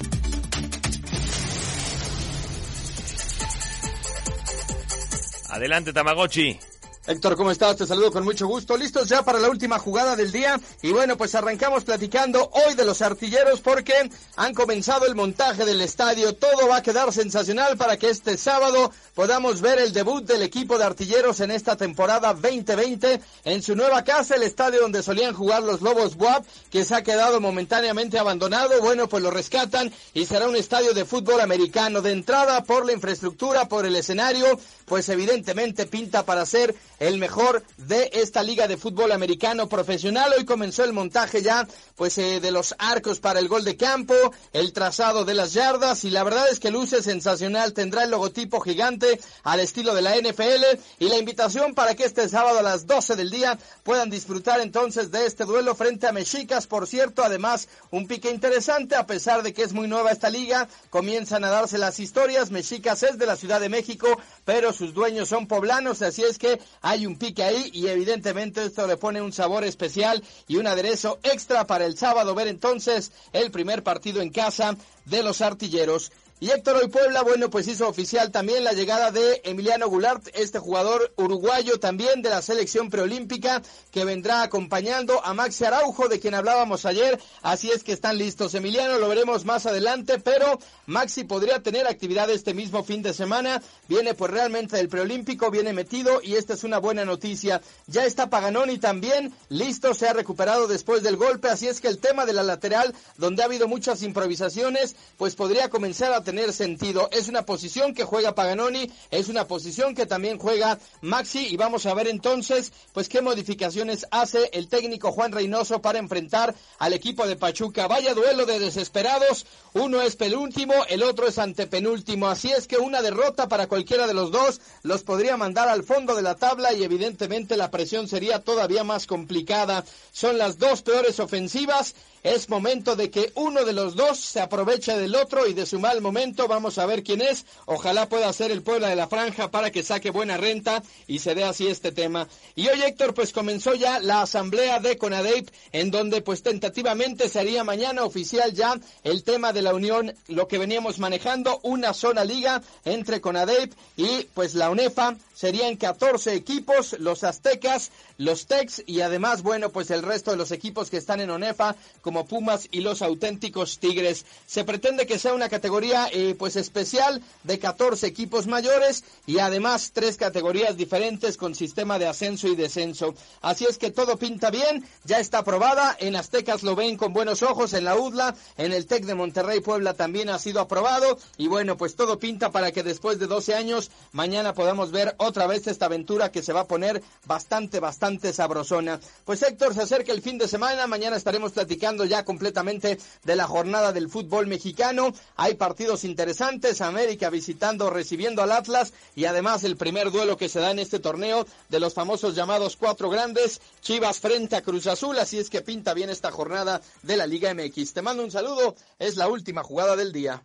Adelante, 5.49 5.93
Tamagotchi. 5.93 6.59
Héctor, 7.07 7.37
¿cómo 7.37 7.49
estás? 7.49 7.77
Te 7.77 7.87
saludo 7.87 8.11
con 8.11 8.25
mucho 8.25 8.45
gusto. 8.45 8.77
Listos 8.77 9.07
ya 9.07 9.23
para 9.23 9.39
la 9.39 9.49
última 9.49 9.79
jugada 9.79 10.17
del 10.17 10.31
día. 10.31 10.59
Y 10.81 10.91
bueno, 10.91 11.17
pues 11.17 11.33
arrancamos 11.33 11.85
platicando 11.85 12.51
hoy 12.51 12.75
de 12.75 12.83
los 12.83 13.01
artilleros 13.01 13.61
porque 13.61 14.11
han 14.35 14.53
comenzado 14.53 15.05
el 15.05 15.15
montaje 15.15 15.63
del 15.65 15.79
estadio. 15.81 16.35
Todo 16.35 16.67
va 16.67 16.77
a 16.77 16.83
quedar 16.83 17.11
sensacional 17.13 17.77
para 17.77 17.97
que 17.97 18.09
este 18.09 18.37
sábado 18.37 18.91
podamos 19.15 19.61
ver 19.61 19.79
el 19.79 19.93
debut 19.93 20.25
del 20.25 20.41
equipo 20.41 20.77
de 20.77 20.83
artilleros 20.83 21.39
en 21.39 21.51
esta 21.51 21.77
temporada 21.77 22.33
2020 22.33 23.21
en 23.45 23.63
su 23.63 23.75
nueva 23.75 24.03
casa, 24.03 24.35
el 24.35 24.43
estadio 24.43 24.81
donde 24.81 25.01
solían 25.01 25.33
jugar 25.33 25.63
los 25.63 25.81
Lobos 25.81 26.15
Buap, 26.15 26.45
que 26.69 26.83
se 26.83 26.95
ha 26.95 27.01
quedado 27.01 27.39
momentáneamente 27.39 28.19
abandonado. 28.19 28.81
Bueno, 28.81 29.07
pues 29.07 29.23
lo 29.23 29.31
rescatan 29.31 29.91
y 30.13 30.25
será 30.25 30.47
un 30.47 30.57
estadio 30.57 30.93
de 30.93 31.05
fútbol 31.05 31.39
americano. 31.39 32.01
De 32.01 32.11
entrada, 32.11 32.63
por 32.65 32.85
la 32.85 32.91
infraestructura, 32.91 33.69
por 33.69 33.85
el 33.85 33.95
escenario, 33.95 34.59
pues 34.89 35.07
evidentemente 35.07 35.85
pinta 35.85 36.25
para 36.25 36.45
ser 36.47 36.75
el 36.99 37.19
mejor 37.19 37.63
de 37.77 38.09
esta 38.13 38.41
liga 38.41 38.67
de 38.67 38.75
fútbol 38.75 39.11
americano 39.11 39.69
profesional. 39.69 40.33
Hoy 40.35 40.45
comenzó 40.45 40.83
el 40.83 40.93
montaje 40.93 41.43
ya, 41.43 41.67
pues, 41.95 42.17
eh, 42.17 42.39
de 42.39 42.51
los 42.51 42.75
arcos 42.79 43.19
para 43.19 43.39
el 43.39 43.47
gol 43.47 43.63
de 43.63 43.77
campo, 43.77 44.15
el 44.51 44.73
trazado 44.73 45.25
de 45.25 45.35
las 45.35 45.53
yardas 45.53 46.03
y 46.03 46.09
la 46.09 46.23
verdad 46.23 46.49
es 46.51 46.59
que 46.59 46.71
luce 46.71 47.03
sensacional. 47.03 47.73
Tendrá 47.73 48.03
el 48.03 48.09
logotipo 48.09 48.59
gigante 48.61 49.19
al 49.43 49.59
estilo 49.59 49.93
de 49.93 50.01
la 50.01 50.15
NFL 50.17 50.79
y 50.97 51.07
la 51.07 51.17
invitación 51.17 51.75
para 51.75 51.95
que 51.95 52.05
este 52.05 52.27
sábado 52.27 52.59
a 52.59 52.63
las 52.63 52.87
12 52.87 53.15
del 53.15 53.29
día 53.29 53.59
puedan 53.83 54.09
disfrutar 54.09 54.59
entonces 54.59 55.11
de 55.11 55.27
este 55.27 55.45
duelo 55.45 55.75
frente 55.75 56.07
a 56.07 56.11
Mexicas. 56.11 56.65
Por 56.65 56.87
cierto, 56.87 57.23
además, 57.23 57.69
un 57.91 58.07
pique 58.07 58.31
interesante 58.31 58.95
a 58.95 59.05
pesar 59.05 59.43
de 59.43 59.53
que 59.53 59.61
es 59.61 59.71
muy 59.71 59.87
nueva 59.87 60.11
esta 60.11 60.31
liga. 60.31 60.67
Comienzan 60.89 61.43
a 61.43 61.49
darse 61.49 61.77
las 61.77 61.99
historias. 61.99 62.49
Mexicas 62.49 63.03
es 63.03 63.19
de 63.19 63.27
la 63.27 63.35
Ciudad 63.35 63.59
de 63.59 63.69
México, 63.69 64.19
pero 64.45 64.73
sus 64.79 64.93
dueños 64.93 65.27
son 65.27 65.45
poblanos, 65.45 66.01
así 66.01 66.23
es 66.23 66.37
que 66.39 66.57
hay 66.81 67.05
un 67.05 67.17
pique 67.17 67.43
ahí 67.43 67.69
y 67.73 67.87
evidentemente 67.87 68.63
esto 68.63 68.87
le 68.87 68.95
pone 68.95 69.21
un 69.21 69.33
sabor 69.33 69.65
especial 69.65 70.23
y 70.47 70.55
un 70.55 70.67
aderezo 70.67 71.19
extra 71.21 71.67
para 71.67 71.85
el 71.85 71.97
sábado 71.97 72.33
ver 72.33 72.47
entonces 72.47 73.11
el 73.33 73.51
primer 73.51 73.83
partido 73.83 74.21
en 74.21 74.29
casa 74.29 74.77
de 75.03 75.21
los 75.21 75.41
artilleros. 75.41 76.13
Y 76.41 76.51
Héctor 76.51 76.77
Hoy 76.77 76.87
Puebla, 76.87 77.21
bueno, 77.21 77.49
pues 77.49 77.67
hizo 77.67 77.89
oficial 77.89 78.31
también 78.31 78.63
la 78.63 78.71
llegada 78.71 79.11
de 79.11 79.41
Emiliano 79.43 79.89
Goulart, 79.89 80.29
este 80.33 80.57
jugador 80.57 81.11
uruguayo 81.17 81.81
también 81.81 82.21
de 82.21 82.29
la 82.29 82.41
selección 82.41 82.89
preolímpica, 82.89 83.61
que 83.91 84.05
vendrá 84.05 84.41
acompañando 84.41 85.21
a 85.25 85.33
Maxi 85.33 85.65
Araujo, 85.65 86.07
de 86.07 86.21
quien 86.21 86.35
hablábamos 86.35 86.85
ayer. 86.85 87.19
Así 87.41 87.69
es 87.71 87.83
que 87.83 87.91
están 87.91 88.17
listos. 88.17 88.53
Emiliano 88.53 88.99
lo 88.99 89.09
veremos 89.09 89.43
más 89.43 89.65
adelante, 89.65 90.17
pero 90.17 90.59
Maxi 90.85 91.25
podría 91.25 91.61
tener 91.61 91.87
actividad 91.87 92.29
este 92.29 92.53
mismo 92.53 92.85
fin 92.85 93.01
de 93.01 93.13
semana. 93.13 93.61
Viene 93.89 94.13
pues 94.13 94.31
realmente 94.31 94.77
del 94.77 94.87
preolímpico, 94.87 95.51
viene 95.51 95.73
metido 95.73 96.21
y 96.23 96.35
esta 96.35 96.53
es 96.53 96.63
una 96.63 96.77
buena 96.77 97.03
noticia. 97.03 97.61
Ya 97.87 98.05
está 98.05 98.29
Paganoni 98.29 98.77
también, 98.77 99.33
listo, 99.49 99.93
se 99.93 100.07
ha 100.07 100.13
recuperado 100.13 100.67
después 100.67 101.03
del 101.03 101.17
golpe, 101.17 101.49
así 101.49 101.67
es 101.67 101.81
que 101.81 101.89
el 101.89 101.97
tema 101.97 102.25
de 102.25 102.31
la 102.31 102.43
lateral, 102.43 102.95
donde 103.17 103.41
ha 103.43 103.45
habido 103.45 103.67
muchas 103.67 104.03
improvisaciones, 104.03 104.95
pues 105.17 105.35
podría 105.35 105.69
comenzar 105.69 106.13
a 106.13 106.28
tener 106.29 106.53
sentido. 106.53 107.09
Es 107.11 107.27
una 107.27 107.41
posición 107.41 107.95
que 107.95 108.03
juega 108.03 108.35
Paganoni, 108.35 108.91
es 109.09 109.29
una 109.29 109.47
posición 109.47 109.95
que 109.95 110.05
también 110.05 110.37
juega 110.37 110.77
Maxi 111.01 111.47
y 111.47 111.57
vamos 111.57 111.87
a 111.87 111.95
ver 111.95 112.07
entonces 112.07 112.71
pues 112.93 113.09
qué 113.09 113.23
modificaciones 113.23 114.05
hace 114.11 114.47
el 114.53 114.67
técnico 114.67 115.11
Juan 115.11 115.31
Reynoso 115.31 115.81
para 115.81 115.97
enfrentar 115.97 116.53
al 116.77 116.93
equipo 116.93 117.25
de 117.25 117.35
Pachuca. 117.35 117.87
Vaya 117.87 118.13
duelo 118.13 118.45
de 118.45 118.59
desesperados, 118.59 119.47
uno 119.73 120.03
es 120.03 120.15
penúltimo, 120.15 120.75
el 120.87 121.01
otro 121.01 121.25
es 121.27 121.39
antepenúltimo, 121.39 122.27
así 122.27 122.51
es 122.51 122.67
que 122.67 122.77
una 122.77 123.01
derrota 123.01 123.47
para 123.47 123.65
cualquiera 123.65 124.05
de 124.05 124.13
los 124.13 124.31
dos 124.31 124.61
los 124.83 125.01
podría 125.01 125.35
mandar 125.35 125.67
al 125.67 125.83
fondo 125.83 126.15
de 126.15 126.21
la 126.21 126.35
tabla 126.35 126.73
y 126.73 126.83
evidentemente 126.83 127.57
la 127.57 127.71
presión 127.71 128.07
sería 128.07 128.43
todavía 128.43 128.83
más 128.83 129.07
complicada. 129.07 129.83
Son 130.11 130.37
las 130.37 130.59
dos 130.59 130.83
peores 130.83 131.19
ofensivas 131.19 131.95
es 132.23 132.49
momento 132.49 132.95
de 132.95 133.09
que 133.09 133.31
uno 133.35 133.63
de 133.65 133.73
los 133.73 133.95
dos 133.95 134.19
se 134.19 134.41
aproveche 134.41 134.97
del 134.97 135.15
otro 135.15 135.47
y 135.47 135.53
de 135.53 135.65
su 135.65 135.79
mal 135.79 136.01
momento. 136.01 136.47
Vamos 136.47 136.77
a 136.77 136.85
ver 136.85 137.03
quién 137.03 137.21
es. 137.21 137.45
Ojalá 137.65 138.09
pueda 138.09 138.31
ser 138.33 138.51
el 138.51 138.61
Puebla 138.61 138.89
de 138.89 138.95
la 138.95 139.07
Franja 139.07 139.51
para 139.51 139.71
que 139.71 139.83
saque 139.83 140.09
buena 140.09 140.37
renta 140.37 140.83
y 141.07 141.19
se 141.19 141.35
dé 141.35 141.43
así 141.43 141.67
este 141.67 141.91
tema. 141.91 142.27
Y 142.55 142.67
hoy, 142.67 142.81
Héctor, 142.81 143.13
pues 143.13 143.31
comenzó 143.31 143.73
ya 143.75 143.99
la 143.99 144.21
asamblea 144.21 144.79
de 144.79 144.97
CONADEIP, 144.97 145.49
en 145.71 145.91
donde 145.91 146.21
pues 146.21 146.43
tentativamente 146.43 147.29
sería 147.29 147.63
mañana 147.63 148.03
oficial 148.03 148.53
ya 148.53 148.79
el 149.03 149.23
tema 149.23 149.53
de 149.53 149.61
la 149.61 149.73
unión, 149.73 150.13
lo 150.27 150.47
que 150.47 150.57
veníamos 150.57 150.99
manejando, 150.99 151.59
una 151.63 151.93
zona 151.93 152.23
liga 152.23 152.61
entre 152.85 153.21
CONADEIP 153.21 153.73
y 153.97 154.23
pues 154.33 154.55
la 154.55 154.69
UNEFA. 154.69 155.15
Serían 155.33 155.77
14 155.77 156.33
equipos, 156.33 156.97
los 156.99 157.23
aztecas, 157.23 157.91
los 158.17 158.45
Tex 158.45 158.83
y 158.85 158.99
además, 158.99 159.41
bueno, 159.41 159.69
pues 159.69 159.89
el 159.89 160.03
resto 160.03 160.31
de 160.31 160.37
los 160.37 160.51
equipos 160.51 160.89
que 160.89 160.97
están 160.97 161.21
en 161.21 161.29
ONEFA, 161.29 161.77
como 162.09 162.25
Pumas 162.25 162.67
y 162.71 162.81
los 162.81 163.03
auténticos 163.03 163.77
Tigres. 163.77 164.25
Se 164.47 164.63
pretende 164.63 165.05
que 165.05 165.19
sea 165.19 165.35
una 165.35 165.47
categoría 165.47 166.09
eh, 166.11 166.33
pues 166.39 166.55
especial 166.55 167.21
de 167.43 167.59
14 167.59 168.07
equipos 168.07 168.47
mayores 168.47 169.03
y 169.27 169.37
además 169.37 169.91
tres 169.93 170.17
categorías 170.17 170.75
diferentes 170.75 171.37
con 171.37 171.53
sistema 171.53 171.99
de 171.99 172.07
ascenso 172.07 172.47
y 172.47 172.55
descenso. 172.55 173.13
Así 173.43 173.65
es 173.65 173.77
que 173.77 173.91
todo 173.91 174.17
pinta 174.17 174.49
bien, 174.49 174.83
ya 175.03 175.19
está 175.19 175.37
aprobada, 175.37 175.95
en 175.99 176.15
Aztecas 176.15 176.63
lo 176.63 176.75
ven 176.75 176.97
con 176.97 177.13
buenos 177.13 177.43
ojos, 177.43 177.73
en 177.73 177.85
la 177.85 177.95
UDLA, 177.95 178.33
en 178.57 178.73
el 178.73 178.87
TEC 178.87 179.05
de 179.05 179.13
Monterrey 179.13 179.59
Puebla 179.59 179.93
también 179.93 180.29
ha 180.29 180.39
sido 180.39 180.61
aprobado 180.61 181.19
y 181.37 181.47
bueno, 181.47 181.77
pues 181.77 181.95
todo 181.95 182.17
pinta 182.17 182.49
para 182.49 182.71
que 182.71 182.81
después 182.81 183.19
de 183.19 183.27
12 183.27 183.53
años 183.53 183.91
mañana 184.13 184.55
podamos 184.55 184.89
ver 184.89 185.13
otra 185.19 185.45
vez 185.45 185.67
esta 185.67 185.85
aventura 185.85 186.31
que 186.31 186.41
se 186.41 186.53
va 186.53 186.61
a 186.61 186.67
poner 186.67 187.03
bastante, 187.27 187.79
bastante 187.79 188.33
sabrosona. 188.33 188.99
Pues 189.25 189.43
Héctor, 189.43 189.75
se 189.75 189.83
acerca 189.83 190.11
el 190.11 190.23
fin 190.23 190.39
de 190.39 190.47
semana, 190.47 190.87
mañana 190.87 191.15
estaremos 191.15 191.51
platicando 191.59 191.98
ya 192.05 192.25
completamente 192.25 192.97
de 193.23 193.35
la 193.35 193.47
jornada 193.47 193.91
del 193.91 194.09
fútbol 194.09 194.47
mexicano. 194.47 195.13
Hay 195.35 195.55
partidos 195.55 196.03
interesantes, 196.03 196.81
América 196.81 197.29
visitando, 197.29 197.89
recibiendo 197.89 198.41
al 198.41 198.51
Atlas 198.51 198.93
y 199.15 199.25
además 199.25 199.63
el 199.63 199.77
primer 199.77 200.11
duelo 200.11 200.37
que 200.37 200.49
se 200.49 200.59
da 200.59 200.71
en 200.71 200.79
este 200.79 200.99
torneo 200.99 201.45
de 201.69 201.79
los 201.79 201.93
famosos 201.93 202.35
llamados 202.35 202.75
cuatro 202.75 203.09
grandes, 203.09 203.61
Chivas 203.81 204.19
frente 204.19 204.55
a 204.55 204.61
Cruz 204.61 204.87
Azul, 204.87 205.17
así 205.19 205.39
es 205.39 205.49
que 205.49 205.61
pinta 205.61 205.93
bien 205.93 206.09
esta 206.09 206.31
jornada 206.31 206.81
de 207.03 207.17
la 207.17 207.27
Liga 207.27 207.53
MX. 207.53 207.93
Te 207.93 208.01
mando 208.01 208.23
un 208.23 208.31
saludo, 208.31 208.75
es 208.97 209.15
la 209.17 209.27
última 209.27 209.63
jugada 209.63 209.95
del 209.95 210.11
día. 210.11 210.43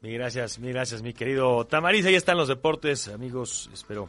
Mil 0.00 0.14
gracias, 0.14 0.60
mil 0.60 0.72
gracias, 0.72 1.02
mi 1.02 1.12
querido 1.12 1.66
Tamariz. 1.66 2.06
Ahí 2.06 2.14
están 2.14 2.36
los 2.36 2.46
deportes, 2.46 3.08
amigos. 3.08 3.68
Espero, 3.72 4.08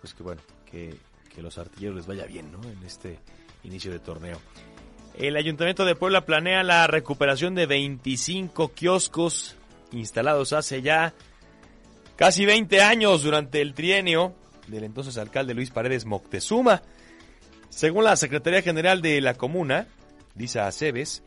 pues 0.00 0.12
que 0.12 0.22
bueno, 0.22 0.42
que, 0.70 0.94
que 1.34 1.40
los 1.40 1.56
artilleros 1.56 1.96
les 1.96 2.06
vaya 2.06 2.26
bien, 2.26 2.52
¿no? 2.52 2.62
En 2.68 2.82
este 2.84 3.18
inicio 3.62 3.90
de 3.90 4.00
torneo. 4.00 4.38
El 5.16 5.36
Ayuntamiento 5.36 5.84
de 5.84 5.94
Puebla 5.94 6.26
planea 6.26 6.64
la 6.64 6.86
recuperación 6.88 7.54
de 7.54 7.66
25 7.66 8.72
kioscos 8.72 9.54
instalados 9.92 10.52
hace 10.52 10.82
ya 10.82 11.14
casi 12.16 12.44
20 12.44 12.82
años 12.82 13.22
durante 13.22 13.60
el 13.60 13.74
trienio 13.74 14.34
del 14.66 14.82
entonces 14.82 15.16
alcalde 15.16 15.54
Luis 15.54 15.70
Paredes 15.70 16.04
Moctezuma. 16.04 16.82
Según 17.68 18.04
la 18.04 18.16
Secretaría 18.16 18.62
General 18.62 19.02
de 19.02 19.20
la 19.20 19.34
Comuna, 19.34 19.86
Lisa 20.36 20.66
Aceves, 20.66 21.22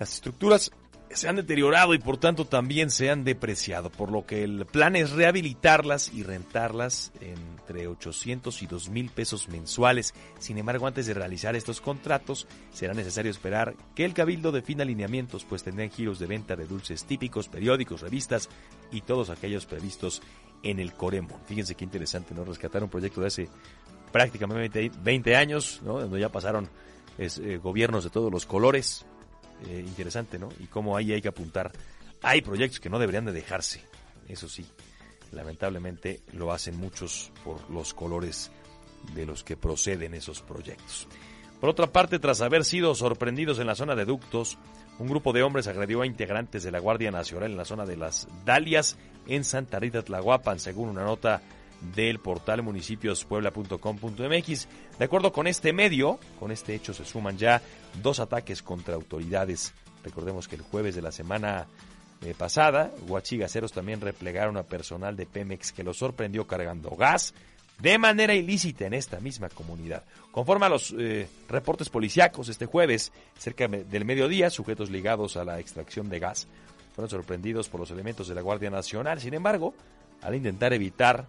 las 0.00 0.14
estructuras 0.14 0.72
se 1.12 1.28
han 1.28 1.36
deteriorado 1.36 1.94
y 1.94 1.98
por 1.98 2.18
tanto 2.18 2.44
también 2.44 2.90
se 2.90 3.10
han 3.10 3.24
depreciado, 3.24 3.90
por 3.90 4.12
lo 4.12 4.26
que 4.26 4.44
el 4.44 4.64
plan 4.66 4.94
es 4.94 5.10
rehabilitarlas 5.10 6.12
y 6.14 6.22
rentarlas 6.22 7.12
entre 7.20 7.88
800 7.88 8.62
y 8.62 8.66
2 8.66 8.88
mil 8.90 9.10
pesos 9.10 9.48
mensuales. 9.48 10.14
Sin 10.38 10.58
embargo, 10.58 10.86
antes 10.86 11.06
de 11.06 11.14
realizar 11.14 11.56
estos 11.56 11.80
contratos, 11.80 12.46
será 12.72 12.94
necesario 12.94 13.30
esperar 13.30 13.74
que 13.94 14.04
el 14.04 14.14
Cabildo 14.14 14.52
defina 14.52 14.82
alineamientos, 14.82 15.44
pues 15.44 15.64
tendrán 15.64 15.90
giros 15.90 16.18
de 16.18 16.26
venta 16.26 16.54
de 16.54 16.66
dulces 16.66 17.04
típicos, 17.04 17.48
periódicos, 17.48 18.02
revistas 18.02 18.48
y 18.92 19.00
todos 19.00 19.30
aquellos 19.30 19.66
previstos 19.66 20.22
en 20.62 20.78
el 20.78 20.94
Coremon. 20.94 21.40
Fíjense 21.46 21.74
qué 21.74 21.84
interesante, 21.84 22.34
¿no? 22.34 22.44
Rescatar 22.44 22.84
un 22.84 22.90
proyecto 22.90 23.20
de 23.20 23.26
hace 23.26 23.48
prácticamente 24.12 24.90
20 25.02 25.36
años, 25.36 25.80
¿no? 25.84 26.00
Donde 26.00 26.20
ya 26.20 26.28
pasaron 26.28 26.68
eh, 27.18 27.60
gobiernos 27.62 28.04
de 28.04 28.10
todos 28.10 28.30
los 28.30 28.46
colores, 28.46 29.06
eh, 29.68 29.84
interesante, 29.86 30.38
¿no? 30.38 30.48
Y 30.58 30.66
cómo 30.66 30.96
ahí 30.96 31.12
hay 31.12 31.22
que 31.22 31.28
apuntar. 31.28 31.72
Hay 32.22 32.42
proyectos 32.42 32.80
que 32.80 32.90
no 32.90 32.98
deberían 32.98 33.24
de 33.24 33.32
dejarse, 33.32 33.82
eso 34.28 34.48
sí. 34.48 34.66
Lamentablemente 35.32 36.20
lo 36.32 36.52
hacen 36.52 36.76
muchos 36.76 37.32
por 37.44 37.70
los 37.70 37.94
colores 37.94 38.50
de 39.14 39.26
los 39.26 39.44
que 39.44 39.56
proceden 39.56 40.14
esos 40.14 40.42
proyectos. 40.42 41.08
Por 41.60 41.70
otra 41.70 41.86
parte, 41.86 42.18
tras 42.18 42.40
haber 42.40 42.64
sido 42.64 42.94
sorprendidos 42.94 43.58
en 43.58 43.66
la 43.66 43.74
zona 43.74 43.94
de 43.94 44.06
ductos, 44.06 44.58
un 44.98 45.08
grupo 45.08 45.32
de 45.32 45.42
hombres 45.42 45.66
agredió 45.66 46.02
a 46.02 46.06
integrantes 46.06 46.62
de 46.62 46.70
la 46.70 46.78
Guardia 46.78 47.10
Nacional 47.10 47.50
en 47.50 47.56
la 47.56 47.64
zona 47.64 47.86
de 47.86 47.96
las 47.96 48.28
Dalias 48.44 48.96
en 49.26 49.44
Santa 49.44 49.78
Rita 49.78 50.02
Tlahuapan, 50.02 50.58
según 50.58 50.88
una 50.88 51.04
nota 51.04 51.42
del 51.94 52.18
portal 52.18 52.62
municipiospuebla.com.mx. 52.62 54.68
De 54.98 55.04
acuerdo 55.04 55.32
con 55.32 55.46
este 55.46 55.72
medio, 55.72 56.18
con 56.38 56.50
este 56.50 56.74
hecho 56.74 56.92
se 56.92 57.04
suman 57.04 57.38
ya 57.38 57.62
dos 58.02 58.20
ataques 58.20 58.62
contra 58.62 58.94
autoridades. 58.94 59.72
Recordemos 60.04 60.48
que 60.48 60.56
el 60.56 60.62
jueves 60.62 60.94
de 60.94 61.02
la 61.02 61.12
semana 61.12 61.66
eh, 62.22 62.34
pasada, 62.36 62.90
Huachigaceros 63.08 63.72
también 63.72 64.00
replegaron 64.00 64.56
a 64.56 64.62
personal 64.62 65.16
de 65.16 65.26
Pemex 65.26 65.72
que 65.72 65.84
lo 65.84 65.94
sorprendió 65.94 66.46
cargando 66.46 66.90
gas 66.90 67.34
de 67.80 67.96
manera 67.96 68.34
ilícita 68.34 68.86
en 68.86 68.94
esta 68.94 69.20
misma 69.20 69.48
comunidad. 69.48 70.04
Conforme 70.30 70.66
a 70.66 70.68
los 70.68 70.94
eh, 70.98 71.28
reportes 71.48 71.88
policíacos, 71.88 72.48
este 72.48 72.66
jueves, 72.66 73.10
cerca 73.38 73.68
del 73.68 74.04
mediodía, 74.04 74.50
sujetos 74.50 74.90
ligados 74.90 75.36
a 75.36 75.44
la 75.44 75.60
extracción 75.60 76.10
de 76.10 76.18
gas 76.18 76.46
fueron 76.94 77.08
sorprendidos 77.08 77.68
por 77.68 77.80
los 77.80 77.90
elementos 77.90 78.28
de 78.28 78.34
la 78.34 78.42
Guardia 78.42 78.68
Nacional. 78.68 79.20
Sin 79.20 79.32
embargo, 79.32 79.74
al 80.22 80.34
intentar 80.34 80.72
evitar 80.72 81.26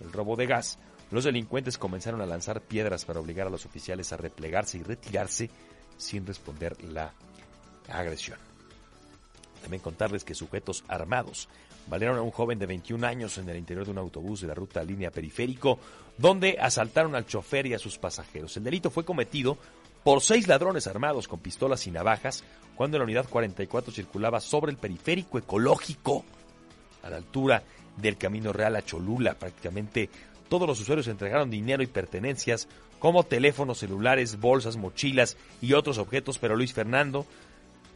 el 0.00 0.12
robo 0.12 0.36
de 0.36 0.46
gas, 0.46 0.78
los 1.10 1.24
delincuentes 1.24 1.78
comenzaron 1.78 2.20
a 2.20 2.26
lanzar 2.26 2.60
piedras 2.60 3.04
para 3.04 3.20
obligar 3.20 3.46
a 3.46 3.50
los 3.50 3.66
oficiales 3.66 4.12
a 4.12 4.16
replegarse 4.16 4.78
y 4.78 4.82
retirarse 4.82 5.50
sin 5.96 6.26
responder 6.26 6.82
la 6.84 7.12
agresión. 7.88 8.38
También 9.60 9.82
contarles 9.82 10.24
que 10.24 10.34
sujetos 10.34 10.84
armados 10.88 11.48
valieron 11.88 12.18
a 12.18 12.22
un 12.22 12.30
joven 12.30 12.58
de 12.58 12.66
21 12.66 13.06
años 13.06 13.36
en 13.38 13.48
el 13.48 13.56
interior 13.56 13.84
de 13.84 13.90
un 13.90 13.98
autobús 13.98 14.40
de 14.40 14.46
la 14.46 14.54
ruta 14.54 14.82
línea 14.82 15.10
periférico, 15.10 15.78
donde 16.16 16.56
asaltaron 16.60 17.14
al 17.14 17.26
chofer 17.26 17.66
y 17.66 17.74
a 17.74 17.78
sus 17.78 17.98
pasajeros. 17.98 18.56
El 18.56 18.64
delito 18.64 18.90
fue 18.90 19.04
cometido 19.04 19.58
por 20.04 20.22
seis 20.22 20.48
ladrones 20.48 20.86
armados 20.86 21.28
con 21.28 21.40
pistolas 21.40 21.86
y 21.86 21.90
navajas 21.90 22.44
cuando 22.74 22.98
la 22.98 23.04
unidad 23.04 23.28
44 23.28 23.92
circulaba 23.92 24.40
sobre 24.40 24.72
el 24.72 24.78
periférico 24.78 25.38
ecológico 25.38 26.24
a 27.02 27.10
la 27.10 27.16
altura 27.16 27.62
del 28.00 28.16
Camino 28.16 28.52
Real 28.52 28.76
a 28.76 28.82
Cholula. 28.82 29.34
Prácticamente 29.34 30.10
todos 30.48 30.66
los 30.66 30.80
usuarios 30.80 31.08
entregaron 31.08 31.50
dinero 31.50 31.82
y 31.82 31.86
pertenencias 31.86 32.68
como 32.98 33.24
teléfonos 33.24 33.78
celulares, 33.78 34.38
bolsas, 34.40 34.76
mochilas 34.76 35.36
y 35.62 35.72
otros 35.72 35.98
objetos, 35.98 36.38
pero 36.38 36.56
Luis 36.56 36.72
Fernando 36.72 37.26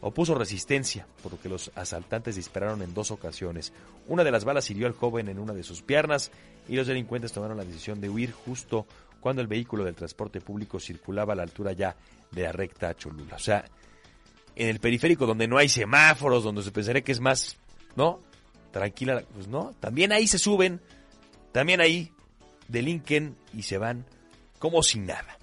opuso 0.01 0.35
resistencia, 0.35 1.07
por 1.23 1.33
lo 1.33 1.39
que 1.39 1.49
los 1.49 1.71
asaltantes 1.75 2.35
dispararon 2.35 2.81
en 2.81 2.93
dos 2.93 3.11
ocasiones. 3.11 3.73
Una 4.07 4.23
de 4.23 4.31
las 4.31 4.45
balas 4.45 4.69
hirió 4.69 4.87
al 4.87 4.93
joven 4.93 5.29
en 5.29 5.39
una 5.39 5.53
de 5.53 5.63
sus 5.63 5.81
piernas 5.81 6.31
y 6.67 6.75
los 6.75 6.87
delincuentes 6.87 7.33
tomaron 7.33 7.57
la 7.57 7.65
decisión 7.65 7.99
de 8.01 8.09
huir 8.09 8.31
justo 8.31 8.85
cuando 9.19 9.41
el 9.41 9.47
vehículo 9.47 9.83
del 9.83 9.95
transporte 9.95 10.41
público 10.41 10.79
circulaba 10.79 11.33
a 11.33 11.35
la 11.35 11.43
altura 11.43 11.71
ya 11.71 11.95
de 12.31 12.43
la 12.43 12.51
recta 12.51 12.89
a 12.89 12.95
Cholula. 12.95 13.35
O 13.35 13.39
sea, 13.39 13.65
en 14.55 14.69
el 14.69 14.79
periférico 14.79 15.25
donde 15.25 15.47
no 15.47 15.57
hay 15.57 15.69
semáforos, 15.69 16.43
donde 16.43 16.63
se 16.63 16.71
pensaría 16.71 17.01
que 17.01 17.11
es 17.11 17.19
más, 17.19 17.57
¿no? 17.95 18.19
Tranquila, 18.75 19.23
pues 19.33 19.47
no, 19.47 19.73
también 19.79 20.11
ahí 20.11 20.27
se 20.27 20.37
suben, 20.37 20.81
también 21.53 21.79
ahí 21.79 22.11
delinquen 22.67 23.37
y 23.53 23.63
se 23.63 23.77
van 23.77 24.03
como 24.59 24.83
sin 24.83 25.05
nada. 25.05 25.37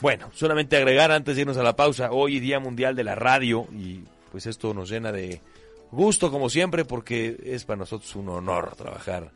Bueno, 0.00 0.32
solamente 0.34 0.76
agregar 0.76 1.12
antes 1.12 1.36
de 1.36 1.42
irnos 1.42 1.56
a 1.56 1.62
la 1.62 1.76
pausa, 1.76 2.10
hoy 2.10 2.40
Día 2.40 2.58
Mundial 2.58 2.96
de 2.96 3.04
la 3.04 3.14
Radio 3.14 3.68
y 3.72 4.02
pues 4.32 4.46
esto 4.46 4.74
nos 4.74 4.90
llena 4.90 5.12
de 5.12 5.40
gusto 5.92 6.32
como 6.32 6.50
siempre 6.50 6.84
porque 6.84 7.36
es 7.44 7.64
para 7.64 7.78
nosotros 7.78 8.16
un 8.16 8.28
honor 8.28 8.74
trabajar 8.74 9.30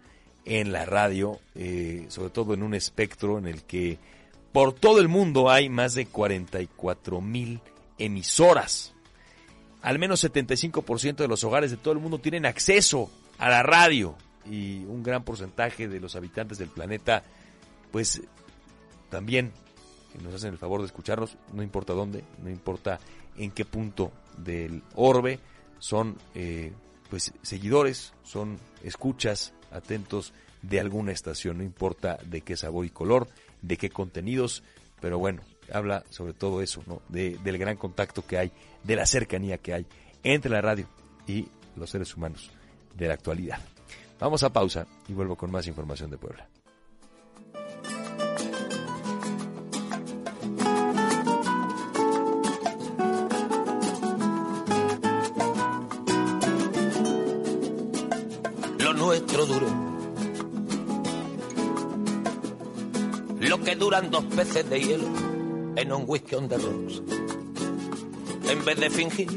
en 0.44 0.72
la 0.72 0.84
radio, 0.84 1.38
eh, 1.54 2.06
sobre 2.08 2.30
todo 2.30 2.54
en 2.54 2.64
un 2.64 2.74
espectro 2.74 3.38
en 3.38 3.46
el 3.46 3.62
que 3.62 3.98
por 4.50 4.72
todo 4.72 4.98
el 4.98 5.06
mundo 5.06 5.48
hay 5.48 5.68
más 5.68 5.94
de 5.94 6.06
44 6.06 7.20
mil 7.20 7.60
emisoras 7.98 8.94
al 9.82 9.98
menos 9.98 10.24
75% 10.24 11.16
de 11.16 11.28
los 11.28 11.44
hogares 11.44 11.70
de 11.70 11.76
todo 11.76 11.92
el 11.92 12.00
mundo 12.00 12.18
tienen 12.18 12.46
acceso 12.46 13.10
a 13.38 13.48
la 13.48 13.62
radio. 13.62 14.16
Y 14.46 14.84
un 14.84 15.02
gran 15.02 15.24
porcentaje 15.24 15.88
de 15.88 16.00
los 16.00 16.16
habitantes 16.16 16.58
del 16.58 16.68
planeta, 16.68 17.22
pues 17.90 18.22
también 19.10 19.52
nos 20.22 20.34
hacen 20.34 20.52
el 20.52 20.58
favor 20.58 20.80
de 20.80 20.86
escucharnos, 20.86 21.36
no 21.52 21.62
importa 21.62 21.92
dónde, 21.92 22.24
no 22.42 22.50
importa 22.50 22.98
en 23.36 23.50
qué 23.50 23.64
punto 23.64 24.12
del 24.38 24.82
orbe, 24.94 25.38
son 25.78 26.16
eh, 26.34 26.72
pues 27.08 27.32
seguidores, 27.42 28.12
son 28.22 28.58
escuchas 28.82 29.52
atentos 29.70 30.32
de 30.62 30.80
alguna 30.80 31.12
estación, 31.12 31.58
no 31.58 31.64
importa 31.64 32.18
de 32.24 32.42
qué 32.42 32.56
sabor 32.56 32.84
y 32.84 32.90
color, 32.90 33.28
de 33.62 33.76
qué 33.76 33.90
contenidos, 33.90 34.62
pero 35.00 35.18
bueno, 35.18 35.42
habla 35.72 36.04
sobre 36.10 36.32
todo 36.32 36.62
eso, 36.62 36.82
¿no? 36.86 37.02
De, 37.08 37.38
del 37.42 37.58
gran 37.58 37.76
contacto 37.76 38.26
que 38.26 38.38
hay, 38.38 38.52
de 38.84 38.96
la 38.96 39.06
cercanía 39.06 39.58
que 39.58 39.74
hay 39.74 39.86
entre 40.22 40.50
la 40.50 40.60
radio 40.60 40.86
y 41.26 41.48
los 41.76 41.90
seres 41.90 42.16
humanos 42.16 42.50
de 42.96 43.08
la 43.08 43.14
actualidad. 43.14 43.58
Vamos 44.18 44.42
a 44.42 44.52
pausa 44.52 44.86
y 45.08 45.14
vuelvo 45.14 45.36
con 45.36 45.50
más 45.50 45.66
información 45.66 46.10
de 46.10 46.18
Puebla. 46.18 46.46
Lo 58.78 58.92
nuestro 58.92 59.46
duró. 59.46 59.90
Lo 63.40 63.64
que 63.64 63.74
duran 63.74 64.10
dos 64.10 64.24
peces 64.26 64.68
de 64.68 64.80
hielo 64.80 65.29
en 65.76 65.92
un 65.92 66.04
whisky 66.06 66.34
on 66.36 66.48
the 66.48 66.56
rocks. 66.56 67.02
En 68.48 68.64
vez 68.64 68.78
de 68.78 68.90
fingir 68.90 69.28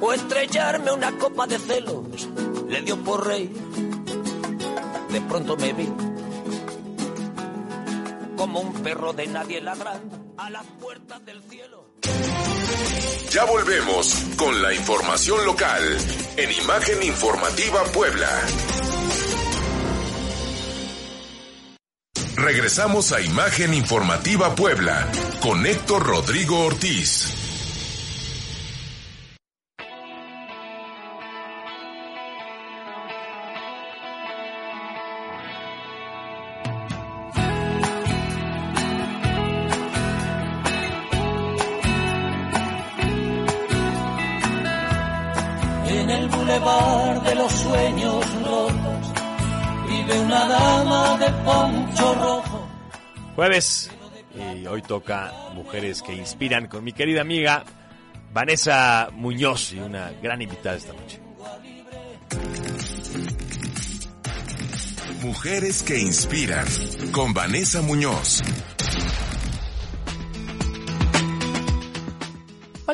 o 0.00 0.12
estrellarme 0.12 0.92
una 0.92 1.16
copa 1.18 1.46
de 1.46 1.58
celos, 1.58 2.28
le 2.68 2.82
dio 2.82 2.96
por 2.98 3.26
rey. 3.26 3.50
De 5.10 5.20
pronto 5.22 5.56
me 5.56 5.72
vi 5.72 5.88
como 8.36 8.60
un 8.60 8.72
perro 8.72 9.12
de 9.12 9.26
nadie 9.26 9.60
ladrando 9.60 10.34
a 10.38 10.48
las 10.48 10.64
puertas 10.80 11.24
del 11.26 11.42
cielo. 11.42 11.84
Ya 13.30 13.44
volvemos 13.44 14.14
con 14.36 14.62
la 14.62 14.72
información 14.72 15.44
local 15.44 15.82
en 16.36 16.50
Imagen 16.50 17.02
Informativa 17.02 17.84
Puebla. 17.92 18.28
Regresamos 22.52 23.12
a 23.12 23.20
Imagen 23.20 23.74
Informativa 23.74 24.56
Puebla 24.56 25.08
con 25.40 25.64
Héctor 25.64 26.04
Rodrigo 26.04 26.58
Ortiz. 26.64 27.39
Dama 50.84 51.18
de 51.18 51.30
poncho 51.44 52.14
rojo. 52.14 52.68
Jueves 53.36 53.90
y 54.34 54.66
hoy 54.66 54.82
toca 54.82 55.32
Mujeres 55.54 56.02
que 56.02 56.14
Inspiran 56.14 56.68
con 56.68 56.84
mi 56.84 56.92
querida 56.92 57.20
amiga 57.20 57.64
Vanessa 58.32 59.10
Muñoz 59.12 59.72
y 59.72 59.80
una 59.80 60.12
gran 60.22 60.40
invitada 60.40 60.76
esta 60.76 60.92
noche. 60.92 61.20
Mujeres 65.22 65.82
que 65.82 65.98
inspiran 65.98 66.66
con 67.12 67.34
Vanessa 67.34 67.82
Muñoz. 67.82 68.42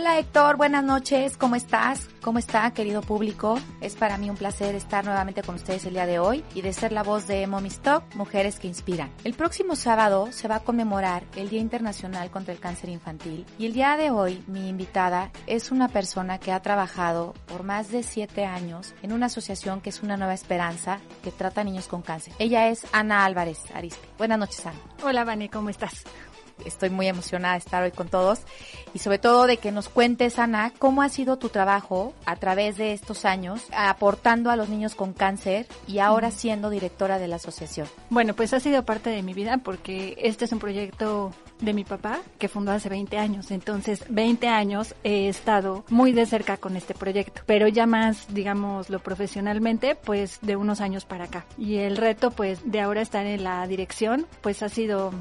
Hola 0.06 0.20
Héctor, 0.20 0.56
buenas 0.56 0.84
noches, 0.84 1.36
¿cómo 1.36 1.56
estás? 1.56 2.08
¿Cómo 2.22 2.38
está, 2.38 2.70
querido 2.70 3.02
público? 3.02 3.58
Es 3.80 3.96
para 3.96 4.18
mí 4.18 4.30
un 4.30 4.36
placer 4.36 4.76
estar 4.76 5.04
nuevamente 5.04 5.42
con 5.42 5.56
ustedes 5.56 5.84
el 5.84 5.94
día 5.94 6.06
de 6.06 6.20
hoy 6.20 6.44
y 6.54 6.62
de 6.62 6.72
ser 6.72 6.92
la 6.92 7.02
voz 7.02 7.26
de 7.26 7.44
Mommy 7.48 7.70
Talk, 7.70 8.14
Mujeres 8.14 8.60
que 8.60 8.68
Inspiran. 8.68 9.10
El 9.24 9.34
próximo 9.34 9.74
sábado 9.74 10.28
se 10.30 10.46
va 10.46 10.56
a 10.56 10.60
conmemorar 10.60 11.24
el 11.34 11.48
Día 11.48 11.58
Internacional 11.58 12.30
contra 12.30 12.54
el 12.54 12.60
Cáncer 12.60 12.90
Infantil 12.90 13.44
y 13.58 13.66
el 13.66 13.72
día 13.72 13.96
de 13.96 14.12
hoy 14.12 14.44
mi 14.46 14.68
invitada 14.68 15.32
es 15.48 15.72
una 15.72 15.88
persona 15.88 16.38
que 16.38 16.52
ha 16.52 16.62
trabajado 16.62 17.34
por 17.48 17.64
más 17.64 17.90
de 17.90 18.04
siete 18.04 18.44
años 18.44 18.94
en 19.02 19.12
una 19.12 19.26
asociación 19.26 19.80
que 19.80 19.90
es 19.90 20.04
Una 20.04 20.16
Nueva 20.16 20.34
Esperanza 20.34 21.00
que 21.24 21.32
trata 21.32 21.62
a 21.62 21.64
niños 21.64 21.88
con 21.88 22.02
cáncer. 22.02 22.32
Ella 22.38 22.68
es 22.68 22.86
Ana 22.92 23.24
Álvarez 23.24 23.58
Arispe. 23.74 24.06
Buenas 24.18 24.38
noches, 24.38 24.64
Ana. 24.66 24.78
Hola, 25.02 25.24
Vane, 25.24 25.50
¿cómo 25.50 25.68
estás? 25.68 26.04
Estoy 26.64 26.90
muy 26.90 27.06
emocionada 27.08 27.54
de 27.54 27.58
estar 27.58 27.82
hoy 27.82 27.92
con 27.92 28.08
todos 28.08 28.40
y 28.94 28.98
sobre 28.98 29.18
todo 29.18 29.46
de 29.46 29.58
que 29.58 29.72
nos 29.72 29.88
cuentes, 29.88 30.38
Ana, 30.38 30.72
cómo 30.78 31.02
ha 31.02 31.08
sido 31.08 31.36
tu 31.36 31.48
trabajo 31.48 32.14
a 32.24 32.36
través 32.36 32.76
de 32.76 32.92
estos 32.92 33.24
años 33.24 33.64
aportando 33.76 34.50
a 34.50 34.56
los 34.56 34.68
niños 34.68 34.94
con 34.94 35.12
cáncer 35.12 35.66
y 35.86 35.98
ahora 35.98 36.30
siendo 36.30 36.70
directora 36.70 37.18
de 37.18 37.28
la 37.28 37.36
asociación. 37.36 37.88
Bueno, 38.10 38.34
pues 38.34 38.52
ha 38.52 38.60
sido 38.60 38.84
parte 38.84 39.10
de 39.10 39.22
mi 39.22 39.34
vida 39.34 39.58
porque 39.58 40.16
este 40.18 40.46
es 40.46 40.52
un 40.52 40.58
proyecto 40.58 41.32
de 41.60 41.72
mi 41.72 41.84
papá 41.84 42.20
que 42.38 42.48
fundó 42.48 42.72
hace 42.72 42.88
20 42.88 43.18
años. 43.18 43.50
Entonces, 43.50 44.04
20 44.08 44.48
años 44.48 44.94
he 45.04 45.28
estado 45.28 45.84
muy 45.88 46.12
de 46.12 46.26
cerca 46.26 46.56
con 46.56 46.76
este 46.76 46.94
proyecto, 46.94 47.42
pero 47.46 47.68
ya 47.68 47.86
más, 47.86 48.26
digámoslo 48.34 48.98
profesionalmente, 49.00 49.94
pues 49.94 50.38
de 50.42 50.56
unos 50.56 50.80
años 50.80 51.04
para 51.04 51.24
acá. 51.24 51.46
Y 51.58 51.76
el 51.76 51.96
reto, 51.96 52.30
pues, 52.30 52.60
de 52.70 52.80
ahora 52.80 53.00
estar 53.00 53.26
en 53.26 53.44
la 53.44 53.66
dirección, 53.66 54.26
pues 54.40 54.62
ha 54.62 54.68
sido, 54.68 55.12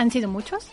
han 0.00 0.10
sido 0.10 0.28
muchos. 0.28 0.66